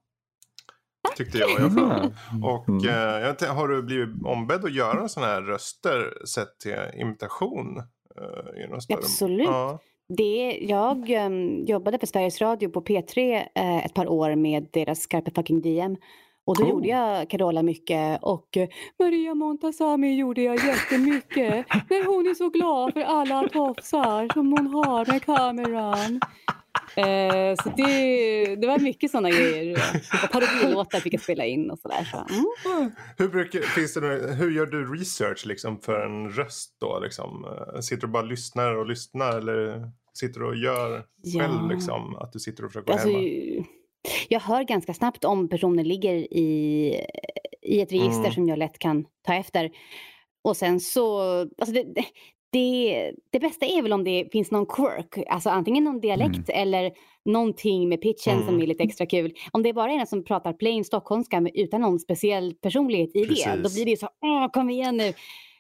Tyckte 1.18 1.38
jag 1.38 1.50
i 1.52 1.56
alla 1.56 1.70
fall. 1.70 2.14
Och 2.44 2.70
Mm. 2.70 2.86
eh, 2.90 2.96
jag 2.96 3.22
vet 3.22 3.30
inte, 3.42 3.48
har 3.54 3.68
du 3.68 3.84
blivit 3.84 4.10
ombedd 4.26 4.66
att 4.66 4.74
göra 4.74 5.08
sådana 5.08 5.32
här 5.34 5.42
röster 5.42 6.26
sett 6.28 6.60
till 6.60 6.76
imitation? 7.02 7.78
eh, 8.22 8.64
i 8.64 8.68
någon 8.68 8.82
större- 8.82 8.98
Absolut. 8.98 9.48
Ja. 9.48 9.80
Det, 10.18 10.60
jag 10.62 11.10
um, 11.10 11.66
jobbade 11.66 12.00
för 12.00 12.08
Sveriges 12.08 12.42
Radio 12.42 12.70
på 12.70 12.82
P3 12.82 13.44
eh, 13.56 13.86
ett 13.86 13.94
par 13.94 14.08
år 14.08 14.36
med 14.36 14.68
deras 14.72 15.00
Skarpe 15.00 15.32
fucking 15.32 15.62
DM. 15.62 15.98
Och 16.46 16.58
då 16.58 16.64
Oh. 16.64 16.70
gjorde 16.70 16.88
jag 16.88 17.30
Carola 17.30 17.64
mycket 17.64 18.24
och 18.24 18.58
eh, 18.58 18.70
Maria 19.00 19.34
Montazami 19.36 20.16
gjorde 20.16 20.42
jag 20.42 20.56
jättemycket. 20.66 21.66
När 21.90 22.06
hon 22.06 22.28
är 22.28 22.34
så 22.34 22.50
glad 22.50 22.94
för 22.94 23.02
alla 23.02 23.48
tofsar 23.48 24.34
som 24.34 24.52
hon 24.52 24.68
har 24.68 25.12
med 25.12 25.24
kameran. 25.24 26.20
Eh, 26.96 27.56
så 27.64 27.70
det, 27.78 28.56
det 28.56 28.68
var 28.68 28.80
mycket 28.80 29.12
sådana 29.12 29.30
grejer. 29.30 29.78
Och 30.24 30.32
parodilåtar 30.32 31.00
fick 31.00 31.14
jag 31.14 31.22
spela 31.22 31.46
in 31.46 31.72
och 31.72 31.80
sådär. 31.80 32.04
Så, 32.12 32.18
mm. 32.18 32.92
Hur, 33.18 33.28
brukar, 33.30 33.60
finns 33.62 33.94
det, 33.94 34.02
några- 34.02 34.34
hur 34.34 34.52
gör 34.52 34.66
du 34.66 34.94
research 34.96 35.46
liksom, 35.46 35.80
för 35.82 36.06
en 36.06 36.30
röst 36.30 36.78
då? 36.80 37.00
Liksom? 37.00 37.46
Eh, 37.46 37.80
Sitter 37.80 38.08
du 38.08 38.14
bara 38.14 38.24
och 38.24 38.30
lyssnar 38.30 38.76
och 38.76 38.88
lyssnar 38.88 39.38
eller 39.38 39.92
sitter 40.14 40.40
du 40.40 40.46
och 40.46 40.56
gör 40.56 41.04
Ja. 41.24 41.40
själv? 41.42 41.70
Liksom, 41.72 42.16
att 42.16 42.34
du 42.34 42.40
sitter 42.40 42.66
och 42.66 42.72
försöker 42.72 42.92
Alltså, 42.94 43.08
hemma? 43.10 43.66
jag 44.30 44.40
hör 44.40 44.64
ganska 44.64 44.94
snabbt 44.94 45.26
om 45.26 45.50
personer 45.50 45.84
ligger 45.84 46.14
i, 46.34 46.94
i 47.62 47.82
ett 47.82 47.92
register 47.92 48.20
Mm. 48.20 48.32
som 48.34 48.48
jag 48.50 48.60
lätt 48.60 48.80
kan 48.80 49.06
ta 49.28 49.34
efter. 49.34 49.72
Och 50.42 50.58
sen 50.58 50.80
så, 50.80 51.22
alltså 51.42 51.72
det, 51.74 51.86
det- 52.52 53.12
det, 53.32 53.40
bästa 53.40 53.66
är 53.66 53.82
väl 53.82 53.94
om 53.94 54.04
det 54.04 54.30
finns 54.32 54.52
någon 54.52 54.66
quirk, 54.66 55.26
alltså 55.30 55.50
antingen 55.50 55.84
någon 55.84 56.00
dialekt 56.00 56.50
eller 56.50 56.92
någonting 57.26 57.90
med 57.90 58.02
pitchen 58.02 58.40
som 58.40 58.48
Mm. 58.50 58.62
är 58.62 58.68
lite 58.68 58.84
extra 58.84 59.06
kul. 59.06 59.34
Om 59.52 59.64
det 59.64 59.74
bara 59.74 59.92
är 59.92 59.98
någon 59.98 60.08
som 60.08 60.24
pratar 60.24 60.54
plain 60.54 60.86
stockholmska 60.86 61.48
utan 61.54 61.82
någon 61.82 62.00
speciell 62.00 62.54
personlighet 62.62 63.16
i 63.16 63.20
det, 63.26 63.26
då 63.28 63.36
Precis. 63.62 63.74
blir 63.76 63.86
det 63.86 63.92
ju 63.92 63.98
så, 63.98 64.10
åh 64.22 64.48
kom 64.52 64.70
igen 64.70 64.98
nu. 64.98 65.14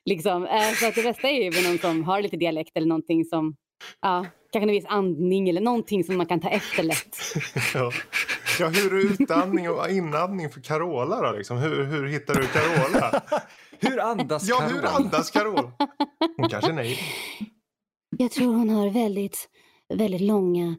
Liksom. 0.05 0.45
Eh, 0.45 0.61
Så 0.79 0.87
att 0.87 0.95
det 0.95 1.03
bästa 1.03 1.29
är 1.29 1.43
ju 1.43 1.51
med 1.51 1.63
någon 1.69 1.77
som 1.77 2.03
har 2.03 2.21
lite 2.21 2.37
dialekt 2.37 2.77
eller 2.77 2.87
någonting 2.87 3.25
som, 3.25 3.55
ja, 4.01 4.25
kanske 4.51 4.69
en 4.69 4.73
viss 4.73 4.85
andning 4.87 5.49
eller 5.49 5.61
någonting 5.61 6.03
som 6.03 6.17
man 6.17 6.25
kan 6.25 6.39
ta 6.41 6.49
efter 6.49 6.83
lätt. 6.83 7.17
Ja. 7.73 7.91
ja, 8.59 8.67
hur 8.67 8.93
är 8.93 9.21
utandning 9.21 9.69
och 9.69 9.89
inandning 9.89 10.49
för 10.49 10.61
Carola 10.61 11.21
då? 11.31 11.37
Liksom? 11.37 11.57
Hur, 11.57 11.83
hur 11.83 12.07
hittar 12.07 12.33
du 12.35 12.47
Carola? 12.47 13.21
Hur 13.80 13.99
andas 13.99 14.47
ja, 14.47 14.57
Carola? 14.57 14.73
hur 14.73 14.86
andas 14.86 15.32
Carola? 15.32 15.71
Hon 16.38 16.49
kanske 16.49 16.71
är 16.71 16.75
nej. 16.75 16.99
Jag 18.17 18.32
tror 18.32 18.53
hon 18.53 18.69
har 18.69 18.89
väldigt, 18.89 19.49
väldigt 19.93 20.21
långa 20.21 20.75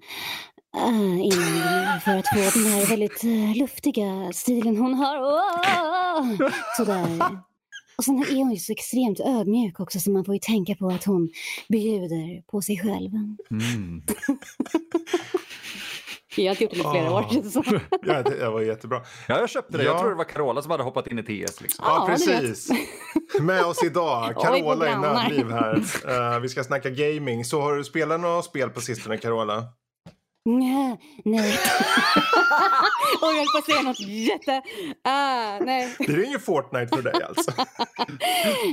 uh, 0.76 1.20
inandningar 1.20 1.98
för 1.98 2.16
att 2.16 2.28
få 2.28 2.58
den 2.58 2.72
här 2.72 2.86
väldigt 2.86 3.24
eh, 3.24 3.56
luftiga 3.56 4.32
stilen 4.32 4.76
hon 4.76 4.94
har. 4.94 5.18
Åh! 5.20 6.50
Sådär. 6.76 7.40
Och 7.98 8.04
sen 8.04 8.18
är 8.18 8.36
hon 8.36 8.50
ju 8.50 8.56
så 8.56 8.72
extremt 8.72 9.20
ödmjuk 9.20 9.80
också 9.80 10.00
så 10.00 10.10
man 10.10 10.24
får 10.24 10.34
ju 10.34 10.40
tänka 10.40 10.74
på 10.74 10.88
att 10.88 11.04
hon 11.04 11.30
bjuder 11.68 12.42
på 12.50 12.62
sig 12.62 12.78
själv. 12.78 13.10
Mm. 13.50 14.02
Jag 16.44 16.54
har 16.54 16.62
inte 16.62 16.64
gjort 16.64 16.84
det 16.84 16.88
i 16.88 16.92
flera 16.92 17.12
år. 17.12 17.24
Känns 17.30 17.54
det 17.54 17.64
som. 17.64 17.80
Ja, 18.02 18.22
det, 18.22 18.38
det 18.38 18.50
var 18.50 18.60
jättebra. 18.60 19.02
Ja, 19.28 19.38
jag 19.38 19.50
köpte 19.50 19.78
det. 19.78 19.84
Ja. 19.84 19.90
Jag 19.90 20.00
tror 20.00 20.10
det 20.10 20.16
var 20.16 20.24
Carola 20.24 20.62
som 20.62 20.70
hade 20.70 20.82
hoppat 20.82 21.06
in 21.06 21.18
i 21.18 21.22
TS. 21.22 21.60
Liksom. 21.60 21.84
Ja, 21.88 22.04
precis. 22.08 22.68
Med 23.40 23.64
oss 23.64 23.84
idag, 23.84 24.34
Carola 24.42 24.88
i. 24.92 24.96
Nördliv 24.96 25.50
här. 25.50 25.74
Eh, 26.34 26.40
vi 26.40 26.48
ska 26.48 26.64
snacka 26.64 26.90
gaming. 26.90 27.44
Så 27.44 27.60
har 27.60 27.76
du 27.76 27.84
spelat 27.84 28.20
några 28.20 28.42
spel 28.42 28.70
på 28.70 28.80
sistone, 28.80 29.16
Carola? 29.18 29.64
Nja, 30.44 30.96
nej. 31.24 31.58
Och 33.22 33.28
jag 33.28 33.34
höll 33.36 33.46
på 33.52 33.58
att 33.58 33.64
säga 33.64 33.82
något 33.82 34.00
jätte... 34.00 34.62
Ah, 35.04 35.58
nej. 35.60 35.94
Det 35.98 36.12
är 36.12 36.24
ingen 36.24 36.40
Fortnite 36.40 36.96
för 36.96 37.02
dig 37.02 37.22
alltså? 37.28 37.50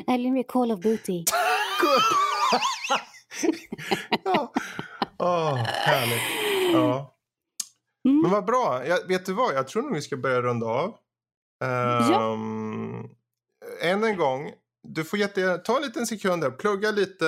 Eller 0.07 0.31
mer 0.31 0.43
Call 0.43 0.71
of 0.71 0.79
Duty. 0.79 1.23
ja. 4.23 4.53
Åh, 5.19 5.55
härligt. 5.55 6.21
Ja. 6.73 7.13
Mm. 8.07 8.21
Men 8.21 8.31
vad 8.31 8.45
bra. 8.45 8.87
Jag, 8.87 9.07
vet 9.07 9.25
du 9.25 9.33
vad? 9.33 9.53
Jag 9.53 9.67
tror 9.67 9.83
nog 9.83 9.93
vi 9.93 10.01
ska 10.01 10.17
börja 10.17 10.41
runda 10.41 10.65
av. 10.65 10.95
Um, 11.63 13.09
än 13.81 14.03
en 14.03 14.17
gång. 14.17 14.51
Du 14.87 15.03
får 15.03 15.19
jätte, 15.19 15.57
ta 15.57 15.75
en 15.75 15.81
liten 15.81 16.07
sekund 16.07 16.43
där. 16.43 16.51
Plugga 16.51 16.91
lite. 16.91 17.25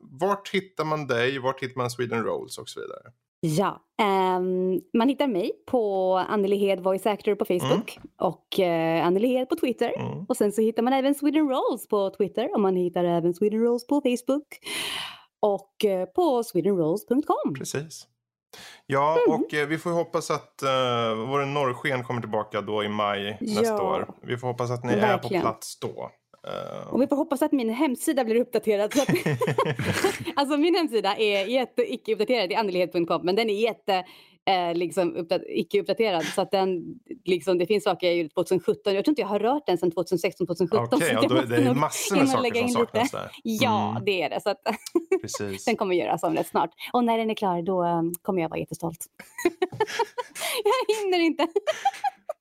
Vart 0.00 0.48
hittar 0.48 0.84
man 0.84 1.06
dig? 1.06 1.38
Vart 1.38 1.62
hittar 1.62 1.76
man 1.76 1.90
Sweden 1.90 2.24
Rolls 2.24 2.58
och 2.58 2.68
så 2.68 2.80
vidare? 2.80 3.12
Ja, 3.40 3.82
ehm, 4.02 4.80
man 4.92 5.08
hittar 5.08 5.26
mig 5.26 5.52
på 5.66 6.14
Anneli 6.28 6.56
Hed 6.56 6.80
Voice 6.80 7.06
Actor 7.06 7.34
på 7.34 7.44
Facebook 7.44 7.98
och 8.20 8.46
uh, 8.58 9.06
Anneli 9.06 9.28
Hed 9.28 9.48
på 9.48 9.56
Twitter. 9.56 9.92
Mm. 9.98 10.24
Och 10.28 10.36
sen 10.36 10.52
så 10.52 10.60
hittar 10.60 10.82
man 10.82 10.92
även 10.92 11.14
Sweden 11.14 11.48
Rolls 11.48 11.88
på 11.88 12.10
Twitter 12.10 12.54
och 12.54 12.60
man 12.60 12.76
hittar 12.76 13.04
även 13.04 13.34
Sweden 13.34 13.60
Rolls 13.60 13.86
på 13.86 14.00
Facebook. 14.00 14.46
Och 15.40 15.84
eh, 15.84 16.06
på 16.06 16.44
swedenrolls.com. 16.44 17.54
Precis. 17.54 18.06
Ja, 18.86 19.18
Mm. 19.26 19.40
och 19.40 19.54
eh, 19.54 19.66
vi 19.66 19.78
får 19.78 19.90
hoppas 19.90 20.30
att 20.30 20.60
uh, 20.62 20.68
vår 21.28 21.44
norrsken 21.44 22.04
kommer 22.04 22.20
tillbaka 22.20 22.60
då 22.60 22.84
i 22.84 22.88
maj 22.88 23.38
nästa 23.40 23.64
Ja. 23.64 23.82
år. 23.82 24.08
Vi 24.22 24.36
får 24.36 24.48
hoppas 24.48 24.70
att 24.70 24.84
ni 24.84 24.92
är 24.92 25.00
Verkligen. 25.00 25.42
på 25.42 25.48
plats 25.48 25.78
då. 25.78 26.10
Eh, 26.48 26.88
Och 26.92 27.02
vi 27.02 27.06
får 27.06 27.16
hoppas 27.16 27.42
att 27.42 27.52
min 27.52 27.70
hemsida 27.70 28.24
blir 28.24 28.36
uppdaterad. 28.40 28.84
Att 28.84 28.98
alltså 30.36 30.56
min 30.56 30.74
hemsida 30.74 31.16
är 31.16 31.46
jätte 31.46 31.92
icke 31.94 32.12
uppdaterad, 32.12 32.48
det 32.48 32.54
är 32.54 32.58
andelighet.com, 32.58 33.20
men 33.24 33.36
den 33.36 33.50
är 33.50 33.54
jätte 33.54 34.04
eh, 34.46 34.74
liksom 34.74 35.16
uppdat- 35.16 35.42
icke 35.48 35.80
uppdaterad. 35.80 36.24
Så 36.24 36.40
att 36.42 36.50
den, 36.50 36.82
liksom, 37.24 37.58
det 37.58 37.66
finns 37.66 37.84
saker 37.84 38.06
jag 38.06 38.16
gjorde 38.16 38.28
2017, 38.28 38.94
jag 38.94 39.04
tror 39.04 39.12
inte 39.12 39.22
jag 39.22 39.28
har 39.28 39.38
rört 39.38 39.66
den 39.66 39.78
sedan 39.78 39.90
2016, 39.90 40.46
2017. 40.46 40.88
Okej, 40.92 41.08
så 41.08 41.14
ja, 41.14 41.28
då 41.28 41.34
det 41.42 41.56
är 41.56 41.74
massor 41.74 42.16
med 42.16 42.28
saker 42.28 42.54
som 42.60 42.68
saknas 42.68 43.10
där. 43.10 43.30
Ja, 43.42 43.90
Mm, 43.90 44.04
det 44.04 44.22
är 44.22 44.30
det. 44.30 44.40
Så 44.40 44.50
att, 44.50 44.58
Precis. 45.22 45.64
den 45.64 45.76
kommer 45.76 45.94
göras 45.94 46.22
om 46.22 46.34
rätt 46.36 46.46
snart. 46.48 46.70
Och 46.92 47.04
när 47.04 47.18
den 47.18 47.30
är 47.30 47.34
klar 47.34 47.62
då 47.62 47.84
um, 47.84 48.12
kommer 48.22 48.42
jag 48.42 48.48
vara 48.48 48.60
jättestolt. 48.60 49.06
jag 50.64 50.96
hinner 50.96 51.18
inte. 51.20 51.46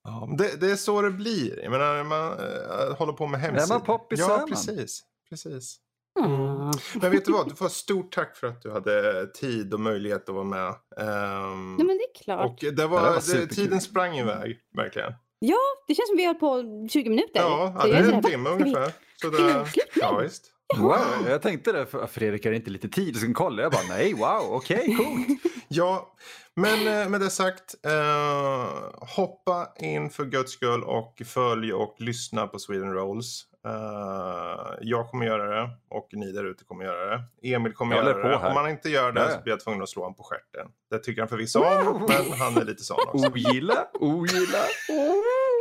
Ja, 0.03 0.29
det, 0.37 0.61
det 0.61 0.71
är 0.71 0.75
så 0.75 1.01
det 1.01 1.11
blir. 1.11 1.59
Jag 1.63 1.71
menar, 1.71 2.03
man 2.03 2.31
äh, 2.31 2.95
håller 2.97 3.13
på 3.13 3.27
med 3.27 3.39
hemsidor. 3.39 3.67
man 3.79 3.81
poppis 3.81 4.19
är 4.19 4.23
Ja, 4.23 4.45
precis. 4.49 5.03
precis. 5.29 5.77
Mm. 6.19 6.71
Men 7.01 7.11
vet 7.11 7.25
du 7.25 7.31
vad? 7.31 7.49
Du 7.49 7.55
får 7.55 7.69
stort 7.69 8.11
tack 8.15 8.35
för 8.37 8.47
att 8.47 8.61
du 8.61 8.71
hade 8.71 9.27
tid 9.27 9.73
och 9.73 9.79
möjlighet 9.79 10.29
att 10.29 10.35
vara 10.35 10.43
med. 10.45 10.67
Ehm, 10.67 11.75
Ja, 11.79 11.85
men 11.85 11.87
det 11.87 12.03
är 12.19 12.23
klart. 12.23 12.45
och 12.45 12.57
det 12.73 12.87
var, 12.87 13.01
det 13.03 13.09
var 13.09 13.35
det, 13.39 13.47
tiden 13.47 13.81
sprang 13.81 14.17
iväg, 14.17 14.59
verkligen. 14.75 15.13
Ja, 15.39 15.57
det 15.87 15.95
känns 15.95 16.07
som 16.07 16.17
vi 16.17 16.25
har 16.25 16.39
hållit 16.39 16.83
på 16.83 16.87
20 16.91 17.09
minuter. 17.09 17.39
Ja, 17.39 17.81
det 17.85 17.91
är 17.91 18.03
en 18.03 18.21
"Va? 18.21 18.29
timme 18.29 18.49
ungefär. 18.49 18.91
Så 19.21 19.29
det, 19.29 19.37
avsluta 19.59 19.87
nu?" 19.95 20.01
ja, 20.01 20.17
visst. 20.17 20.50
Wow, 20.77 21.29
jag 21.29 21.41
tänkte 21.41 21.71
det, 21.71 21.85
för 21.85 22.07
Fredrik 22.07 22.45
har 22.45 22.51
inte 22.51 22.69
lite 22.69 22.89
tid. 22.89 23.17
Så 23.17 23.33
kollade 23.33 23.61
jag 23.61 23.71
bara, 23.71 23.83
nej, 23.89 24.13
wow, 24.13 24.47
okej, 24.49 24.95
coolt. 24.97 25.27
Ja, 25.67 26.15
men 26.55 26.87
eh, 26.87 27.09
med 27.09 27.19
det 27.21 27.29
sagt, 27.29 27.75
eh, 27.85 28.67
hoppa 29.15 29.67
in 29.79 30.09
för 30.09 30.25
guds 30.25 30.51
skull 30.51 30.83
och 30.83 31.21
följ 31.25 31.73
och 31.73 31.95
lyssna 31.99 32.47
på 32.47 32.59
Sweden 32.59 32.93
Rolls. 32.93 33.45
Eh, 33.67 34.73
jag 34.81 35.09
kommer 35.09 35.25
göra 35.25 35.61
det 35.61 35.69
och 35.89 36.09
ni 36.11 36.31
där 36.31 36.43
ute 36.43 36.63
kommer 36.63 36.85
göra 36.85 37.05
det. 37.17 37.23
Emil 37.53 37.73
kommer 37.73 37.95
Jag 37.95 38.05
göra 38.05 38.27
det. 38.29 38.37
här. 38.37 38.49
Om 38.49 38.55
han 38.55 38.69
inte 38.69 38.89
gör 38.89 39.11
det 39.11 39.21
ja. 39.21 39.29
så 39.29 39.41
blir 39.41 39.53
jag 39.53 39.59
tvungen 39.59 39.81
att 39.81 39.89
slå 39.89 40.01
honom 40.01 40.15
på 40.15 40.23
stjärten. 40.23 40.67
Det 40.89 40.99
tycker 40.99 41.21
han 41.21 41.29
förvisso 41.29 41.59
om, 41.59 42.05
men 42.07 42.39
han 42.39 42.57
är 42.57 42.65
lite 42.65 42.83
sån 42.83 42.97
också. 43.07 43.27
Ogilla, 43.27 43.87
ogilla. 43.93 44.63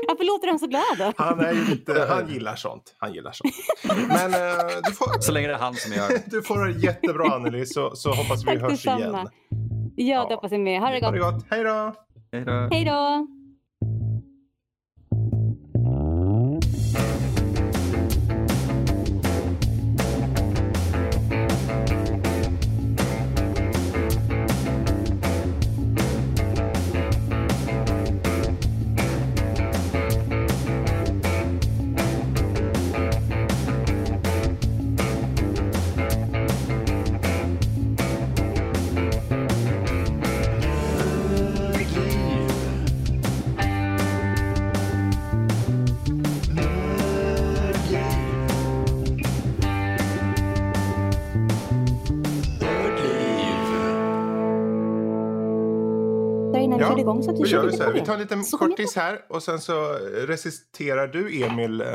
Varför 0.08 0.24
låter 0.24 0.48
han 0.48 0.58
så 0.58 0.66
glad 0.66 0.98
då? 0.98 1.12
Han, 1.16 1.40
är 1.40 1.52
ju 1.52 1.64
lite, 1.64 2.06
han 2.08 2.28
gillar 2.28 2.56
sånt. 2.56 2.94
Han 2.98 3.12
gillar 3.14 3.32
sånt. 3.32 3.54
Men 4.08 4.34
eh, 4.34 4.66
du, 4.84 4.92
får, 4.92 5.20
Så 5.20 5.32
länge 5.32 5.48
det 5.48 5.54
är 5.54 5.58
han 5.58 5.74
som 5.74 5.92
gör 5.92 6.08
det. 6.08 6.22
du 6.30 6.42
får 6.42 6.56
ha 6.56 6.64
det 6.64 6.72
jättebra 6.78 7.34
Anneli 7.34 7.66
så, 7.66 7.96
så 7.96 8.12
hoppas 8.12 8.42
vi 8.42 8.46
Tack 8.46 8.60
hörs 8.60 8.70
detsamma. 8.70 8.98
igen. 8.98 9.28
Ja, 9.96 10.26
det 10.28 10.34
hoppas 10.34 10.52
jag 10.52 10.60
med. 10.60 10.80
Ha 10.80 10.90
det 10.90 11.04
Ha 11.04 11.10
det 11.10 11.18
gott. 11.18 11.34
gott. 11.34 11.44
Hej 11.50 11.64
då! 11.64 11.94
Hej 12.32 12.44
då. 12.44 12.52
Hej 12.72 12.84
då! 12.84 13.26
Igång 57.10 57.22
så 57.22 57.30
att 57.30 57.36
vi 57.36 57.42
vi 57.42 57.66
lite 57.66 57.76
så 57.84 57.90
Vi 57.92 58.00
tar 58.00 58.14
en 58.14 58.20
liten 58.20 58.44
Så 58.44 58.58
kortis 58.58 58.96
här 58.96 59.20
och 59.28 59.42
sen 59.42 59.60
så 59.60 59.92
reciterar 60.26 61.06
du 61.08 61.42
Emil 61.44 61.80
eh, 61.80 61.86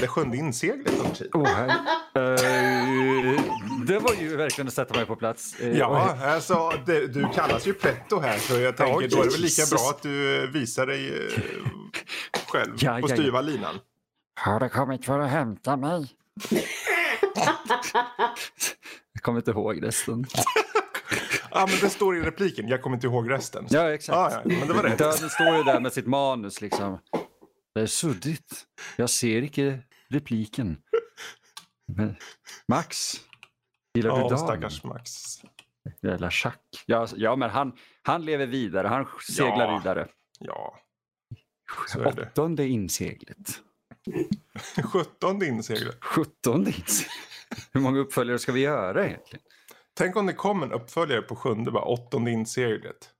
det 0.00 0.06
sjunde 0.08 0.36
inseglet 0.36 0.98
under 0.98 1.14
tiden. 1.14 1.40
Oh, 1.40 1.46
här. 1.46 1.68
Eh, 1.68 3.40
det 3.86 3.98
var 3.98 4.12
ju 4.20 4.36
verkligen 4.36 4.68
att 4.68 4.74
sätta 4.74 4.94
mig 4.94 5.06
på 5.06 5.16
plats. 5.16 5.60
Eh, 5.60 5.78
Ja, 5.78 6.16
alltså 6.22 6.72
det, 6.86 7.06
du 7.06 7.28
kallas 7.34 7.66
ju 7.66 7.74
Pretto 7.74 8.20
här 8.20 8.38
så 8.38 8.60
jag 8.60 8.76
tänker 8.76 9.02
Ja, 9.02 9.08
då 9.10 9.20
är 9.20 9.24
det 9.24 9.30
väl 9.30 9.40
lika 9.40 9.62
bra 9.70 9.90
att 9.90 10.02
du 10.02 10.46
visar 10.46 10.86
dig 10.86 11.08
eh, 11.08 11.40
själv 12.48 12.74
Ja, 12.78 12.90
på 12.92 12.98
ja, 13.00 13.06
ja. 13.08 13.16
styva 13.16 13.40
linan. 13.40 13.74
Har 14.40 14.60
du 14.60 14.68
kommit 14.68 15.04
för 15.04 15.18
att 15.20 15.30
hämta 15.30 15.76
mig? 15.76 16.06
Jag 19.12 19.22
kommer 19.22 19.38
inte 19.38 19.50
ihåg 19.50 19.82
resten. 19.82 20.26
Ja, 21.54 21.66
men 21.70 21.76
det 21.80 21.90
står 21.90 22.16
i 22.16 22.20
repliken. 22.20 22.68
Jag 22.68 22.82
kommer 22.82 22.96
inte 22.96 23.06
ihåg 23.06 23.30
resten. 23.30 23.66
Ja, 23.70 23.90
exakt. 23.94 24.16
Ja, 24.34 24.42
ja, 24.44 24.58
men 24.58 24.68
det 24.68 24.74
var 24.74 24.82
rätt. 24.82 24.98
Döden 24.98 25.30
står 25.30 25.56
ju 25.56 25.62
där 25.62 25.80
med 25.80 25.92
sitt 25.92 26.06
manus 26.06 26.60
liksom. 26.60 26.98
Det 27.74 27.80
är 27.80 27.86
suddigt. 27.86 28.66
Jag 28.96 29.10
ser 29.10 29.42
inte 29.42 29.78
repliken. 30.08 30.76
Men, 31.96 32.16
Max, 32.68 33.12
gillar 33.94 34.10
du 34.16 34.20
Ja, 34.22 34.28
Dan? 34.28 34.38
stackars 34.38 34.84
Max. 34.84 35.10
Jävla 36.02 36.30
schack. 36.30 36.60
Ja, 36.86 37.08
ja 37.16 37.36
men 37.36 37.50
han, 37.50 37.72
han 38.02 38.24
lever 38.24 38.46
vidare. 38.46 38.88
Han 38.88 39.06
seglar 39.32 39.66
Ja. 39.72 39.78
vidare. 39.78 40.08
Ja, 40.38 40.78
så 41.88 42.00
är 42.00 42.12
det. 42.12 42.22
Åttonde 42.22 42.66
inseglet. 42.66 43.60
17 44.92 45.42
inseglet. 45.42 46.04
Sjuttonde 46.04 46.70
inseglet. 46.70 47.12
Hur 47.72 47.80
många 47.80 47.98
uppföljare 47.98 48.38
ska 48.38 48.52
vi 48.52 48.60
göra 48.60 49.06
egentligen? 49.06 49.44
Tänk 49.96 50.16
om 50.16 50.26
det 50.26 50.32
kom 50.32 50.62
en 50.62 50.72
uppföljare 50.72 51.22
på 51.22 51.36
sjunde, 51.36 51.70
bara 51.70 51.84
åttonde 51.84 52.30
inseglet. 52.30 53.10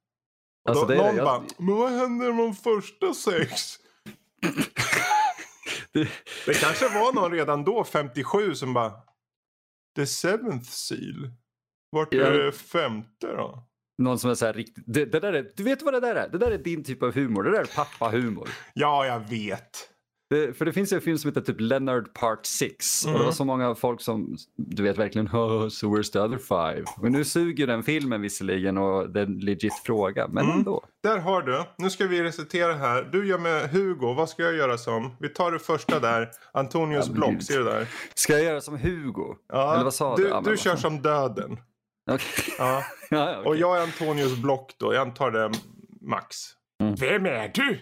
Alltså, 0.69 0.87
då, 0.87 0.95
någon 0.95 1.17
jag- 1.17 1.25
bara, 1.25 1.43
men 1.59 1.77
vad 1.77 1.91
händer 1.91 2.33
med 2.33 2.45
de 2.45 2.55
första 2.55 3.15
sex? 3.15 3.61
Det- 5.93 6.09
Det 6.47 6.55
kanske 6.61 6.89
var 6.89 7.13
någon 7.13 7.33
redan 7.33 7.65
då, 7.65 7.85
57, 7.85 8.55
som 8.55 8.73
bara, 8.75 8.93
the 9.97 10.07
seventh 10.07 10.71
seal. 10.71 11.31
Vart 11.91 12.15
är 12.15 12.33
det 12.33 12.53
femte 12.53 13.27
då? 13.27 13.69
Någon 13.99 14.19
som 14.19 14.31
är 14.31 14.35
så 14.35 14.47
här 14.47 14.53
riktigt... 14.53 14.85
Det, 14.87 15.05
det 15.05 15.21
där 15.21 15.33
är, 15.33 15.53
du 15.57 15.63
vet 15.63 15.83
vad 15.83 15.95
det 15.95 16.01
där 16.01 16.15
är? 16.15 16.29
Det 16.29 16.39
där 16.39 16.51
är 16.51 16.59
din 16.59 16.85
typ 16.85 17.03
av 17.03 17.15
humor. 17.15 17.43
Det 17.43 17.51
där 17.51 17.61
är 17.61 17.65
pappahumor. 17.77 18.49
Ja, 18.75 19.07
jag 19.07 19.21
vet. 19.21 19.91
Det, 20.35 20.53
för 20.55 20.65
det 20.65 20.73
finns 20.73 20.93
en 20.93 21.01
film 21.01 21.19
som 21.19 21.29
heter 21.31 21.41
typ 21.41 21.61
Leonard 21.61 22.13
Part 22.15 22.47
6. 22.47 23.05
Och 23.05 23.11
det 23.11 23.15
Mm. 23.17 23.25
var 23.27 23.33
så 23.33 23.45
många 23.45 23.75
folk 23.75 24.01
som, 24.01 24.37
du 24.57 24.83
vet 24.83 24.99
verkligen, 24.99 25.29
oh, 25.29 25.69
so 25.69 25.87
where's 25.97 26.13
the 26.13 26.19
other 26.19 26.39
five? 26.39 26.85
Men 27.03 27.13
nu 27.13 27.25
suger 27.25 27.67
den 27.67 27.83
filmen 27.83 28.23
visserligen 28.23 28.79
och 28.79 29.11
det 29.11 29.21
är 29.21 29.25
en 29.27 29.39
legit 29.39 29.75
fråga, 29.85 30.29
men 30.29 30.45
Mm. 30.45 30.57
ändå. 30.59 30.85
Där 31.03 31.19
har 31.19 31.43
du. 31.43 31.63
Nu 31.79 31.91
ska 31.91 32.07
vi 32.07 32.23
recitera 32.23 32.73
här. 32.75 33.03
Du 33.13 33.27
gör 33.27 33.39
med 33.39 33.71
Hugo. 33.71 34.15
Vad 34.15 34.29
ska 34.29 34.43
jag 34.43 34.55
göra 34.55 34.79
som? 34.79 35.17
Vi 35.21 35.29
tar 35.29 35.53
det 35.53 35.59
första 35.59 36.01
där. 36.01 36.31
Antonius 36.53 37.07
Ja, 37.07 37.13
block. 37.13 37.43
Ser 37.43 37.59
du 37.59 37.65
där? 37.65 37.89
Ska 38.15 38.33
jag 38.33 38.43
göra 38.43 38.61
som 38.61 38.79
Hugo? 38.79 39.35
Ja, 39.53 39.75
Eller 39.75 39.85
vad 39.85 39.95
sa 39.95 40.17
du? 40.17 40.23
du? 40.23 40.29
Ja, 40.29 40.43
du 40.45 40.57
kör 40.57 40.77
som 40.77 41.03
döden. 41.03 41.59
Okej. 42.11 42.27
Ja. 42.59 42.83
ja, 43.11 43.31
ja, 43.33 43.39
Och 43.45 43.57
jag 43.57 43.77
är 43.79 43.83
Antonius 43.83 44.37
block 44.37 44.75
då. 44.79 44.95
Jag 44.95 45.01
antar 45.03 45.31
det 45.31 45.51
Max. 46.01 46.37
Mm. 46.83 46.95
Vem 46.95 47.27
är 47.27 47.51
du? 47.55 47.79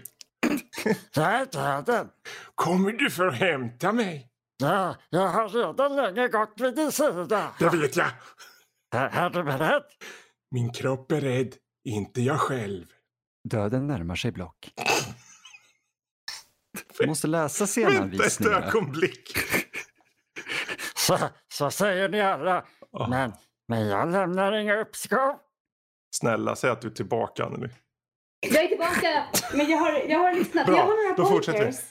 Döden. 1.15 2.09
Kommer 2.55 2.93
du 2.93 3.11
för 3.11 3.27
att 3.27 3.35
hämta 3.35 3.93
mig? 3.93 4.29
Ja, 4.57 4.97
jag 5.11 5.29
har 5.29 5.49
redan 5.49 5.97
länge 5.97 6.29
gått 6.29 6.53
vid 6.61 6.75
din 6.75 6.93
sida. 6.93 7.55
Det 7.59 7.69
vet 7.69 7.97
jag. 7.97 8.11
Är, 8.95 9.09
är 9.09 9.31
du 9.31 9.43
beredd? 9.43 9.83
Min 10.51 10.73
kropp 10.73 11.13
är 11.13 11.21
rädd. 11.21 11.55
Inte 11.85 12.21
jag 12.23 12.41
själv. 12.41 12.87
Döden 13.49 13.87
närmar 13.87 14.15
sig 14.15 14.33
block. 14.33 14.73
Du 16.99 17.07
måste 17.07 17.27
läsa 17.27 17.65
Vänta 17.65 17.65
ett 17.65 17.91
scenanvisningarna. 17.93 18.67
ögonblick. 18.67 19.39
Så, 20.95 21.19
så 21.53 21.71
säger 21.71 22.09
ni 22.09 22.21
alla. 22.21 22.65
Ja. 22.93 23.07
Men, 23.09 23.33
men 23.69 23.87
jag 23.87 24.11
lämnar 24.13 24.53
inga 24.53 24.77
uppskov. 24.81 25.35
Snälla, 26.17 26.57
säg 26.57 26.71
att 26.71 26.81
du 26.81 26.89
är 26.89 26.93
tillbaka 26.93 27.45
Anneli. 27.45 27.69
Jag 28.43 28.65
är 28.65 28.69
tillbaka, 28.69 29.25
men 29.55 29.71
jag 29.71 29.79
har, 29.79 29.93
jag 30.09 30.19
har 30.19 30.35
lyssnat. 30.35 30.67
Bra, 30.67 30.77
jag 30.77 30.83
har 30.85 31.05
några 31.05 31.17
då 31.17 31.27
fortsätter 31.27 31.59
vi. 31.59 31.65
pointers. 31.65 31.85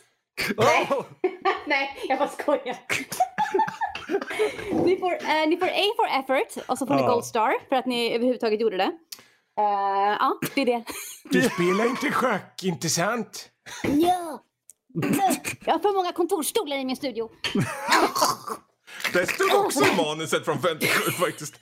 Nej. 0.57 0.87
Nej, 1.65 2.05
jag 2.09 2.19
bara 2.19 2.29
skojar. 2.29 2.77
ni, 4.85 4.97
får, 4.97 5.13
eh, 5.13 5.47
ni 5.47 5.57
får 5.57 5.67
A 5.67 5.93
for 5.95 6.07
effort 6.07 6.63
och 6.67 6.77
så 6.77 6.85
får 6.85 6.95
ni 6.95 7.01
Ja. 7.01 7.07
Gold 7.07 7.25
Star 7.25 7.69
för 7.69 7.75
att 7.75 7.85
ni 7.85 8.15
överhuvudtaget 8.15 8.61
gjorde 8.61 8.77
det. 8.77 8.91
Eh, 9.59 10.17
ja, 10.19 10.39
det 10.55 10.61
är 10.61 10.65
det. 10.65 10.83
Du 11.23 11.41
spelar 11.41 11.85
inte 11.85 12.11
schack, 12.11 12.63
inte 12.63 12.89
sant? 12.89 13.49
Ja. 13.83 14.43
Jag 15.65 15.73
har 15.73 15.79
för 15.79 15.95
många 15.95 16.11
kontorsstolar 16.11 16.77
i 16.77 16.85
min 16.85 16.95
studio. 16.95 17.29
Det 19.13 19.27
stod 19.29 19.65
också 19.65 19.85
i 19.85 19.95
manuset 19.97 20.45
från 20.45 20.61
57 20.61 21.11
faktiskt. 21.11 21.59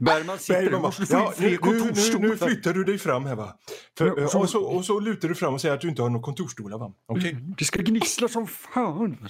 Bergman 0.00 0.38
sitter 0.38 0.60
Bergman 0.62 0.84
och 0.84 0.92
bara, 0.92 1.06
ja, 1.10 1.34
nu, 1.38 1.58
nu, 1.62 1.92
nu, 2.20 2.28
nu 2.28 2.36
flyttar 2.36 2.72
du 2.72 2.84
dig 2.84 2.98
fram 2.98 3.24
här 3.26 3.34
va. 3.36 3.56
För, 3.98 4.18
eh, 4.18 4.36
och, 4.36 4.50
så, 4.50 4.62
och 4.64 4.84
så 4.84 5.00
lutar 5.00 5.28
du 5.28 5.34
fram 5.34 5.54
och 5.54 5.60
säger 5.60 5.74
att 5.74 5.80
du 5.80 5.88
inte 5.88 6.02
har 6.02 6.10
några 6.10 6.22
kontorsstolar 6.24 6.78
va. 6.78 6.92
Okej? 7.08 7.36
Det 7.58 7.64
ska 7.64 7.82
gnissla 7.82 8.28
som 8.28 8.46
fan. 8.46 9.28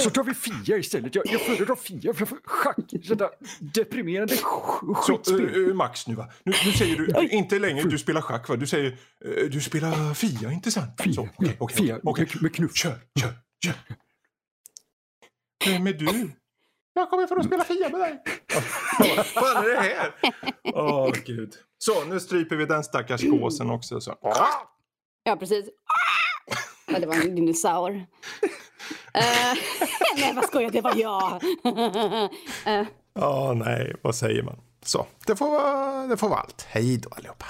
Så 0.00 0.10
tar 0.10 0.24
vi 0.24 0.34
Fia 0.34 0.76
istället. 0.78 1.14
Jag, 1.14 1.24
jag 1.26 1.40
föredrar 1.40 1.76
Fia 1.76 2.14
för 2.14 2.26
schack. 2.44 2.76
Sådär 3.04 3.28
deprimerande 3.60 4.34
sk- 4.34 4.94
Så 5.06 5.16
skitspel. 5.16 5.62
eh, 5.62 5.68
eh, 5.68 5.74
Max 5.74 6.06
nu 6.06 6.14
va. 6.14 6.28
Nu, 6.44 6.52
nu 6.66 6.72
säger 6.72 6.96
du 6.96 7.28
inte 7.28 7.58
längre 7.58 7.88
du 7.88 7.98
spelar 7.98 8.20
schack 8.20 8.48
va. 8.48 8.56
Du 8.56 8.66
säger 8.66 8.90
eh, 9.24 9.44
du 9.50 9.60
spelar 9.60 10.14
Fia, 10.14 10.52
inte 10.52 10.70
sant? 10.70 11.00
Så, 11.14 11.28
okej, 11.36 11.56
okej, 11.58 11.76
Fia 11.76 11.98
okej. 12.02 12.26
med, 12.32 12.42
med 12.42 12.54
knuff. 12.54 12.76
Kör, 12.76 12.98
kör, 13.20 13.32
Vem 15.66 15.86
är 15.86 15.92
du? 15.92 16.30
Jag 16.92 17.10
kommer 17.10 17.26
för 17.26 17.36
att 17.36 17.46
spela 17.46 17.64
Fia 17.64 17.88
med 17.88 18.00
dig. 18.00 18.22
Vad 19.16 19.26
fan 19.26 19.64
är 19.64 19.68
det 19.68 19.80
här? 19.80 20.14
Åh 20.74 21.12
gud. 21.24 21.54
Så, 21.78 22.04
nu 22.04 22.20
stryper 22.20 22.56
vi 22.56 22.66
den 22.66 22.84
stackars 22.84 23.22
gåsen 23.22 23.70
också. 23.70 24.00
Så. 24.00 24.16
Ja, 25.22 25.36
precis. 25.36 25.66
Ja, 26.86 26.98
det 26.98 27.06
var 27.06 27.14
en 27.14 27.34
dinosaur. 27.34 27.90
Uh, 27.90 28.04
nej, 30.16 30.32
vad 30.34 30.44
skojar, 30.44 30.70
det 30.70 30.80
var 30.80 30.94
jag. 30.96 31.40
Eh, 32.66 32.86
Ja, 33.14 33.52
nej, 33.56 33.94
vad 34.02 34.14
säger 34.14 34.42
man? 34.42 34.60
Så, 34.82 35.06
det 35.26 35.36
får, 35.36 35.50
vara- 35.50 36.06
det 36.06 36.16
får 36.16 36.28
vara 36.28 36.40
allt. 36.40 36.62
Hej 36.68 36.96
då 36.96 37.08
allihopa. 37.12 37.46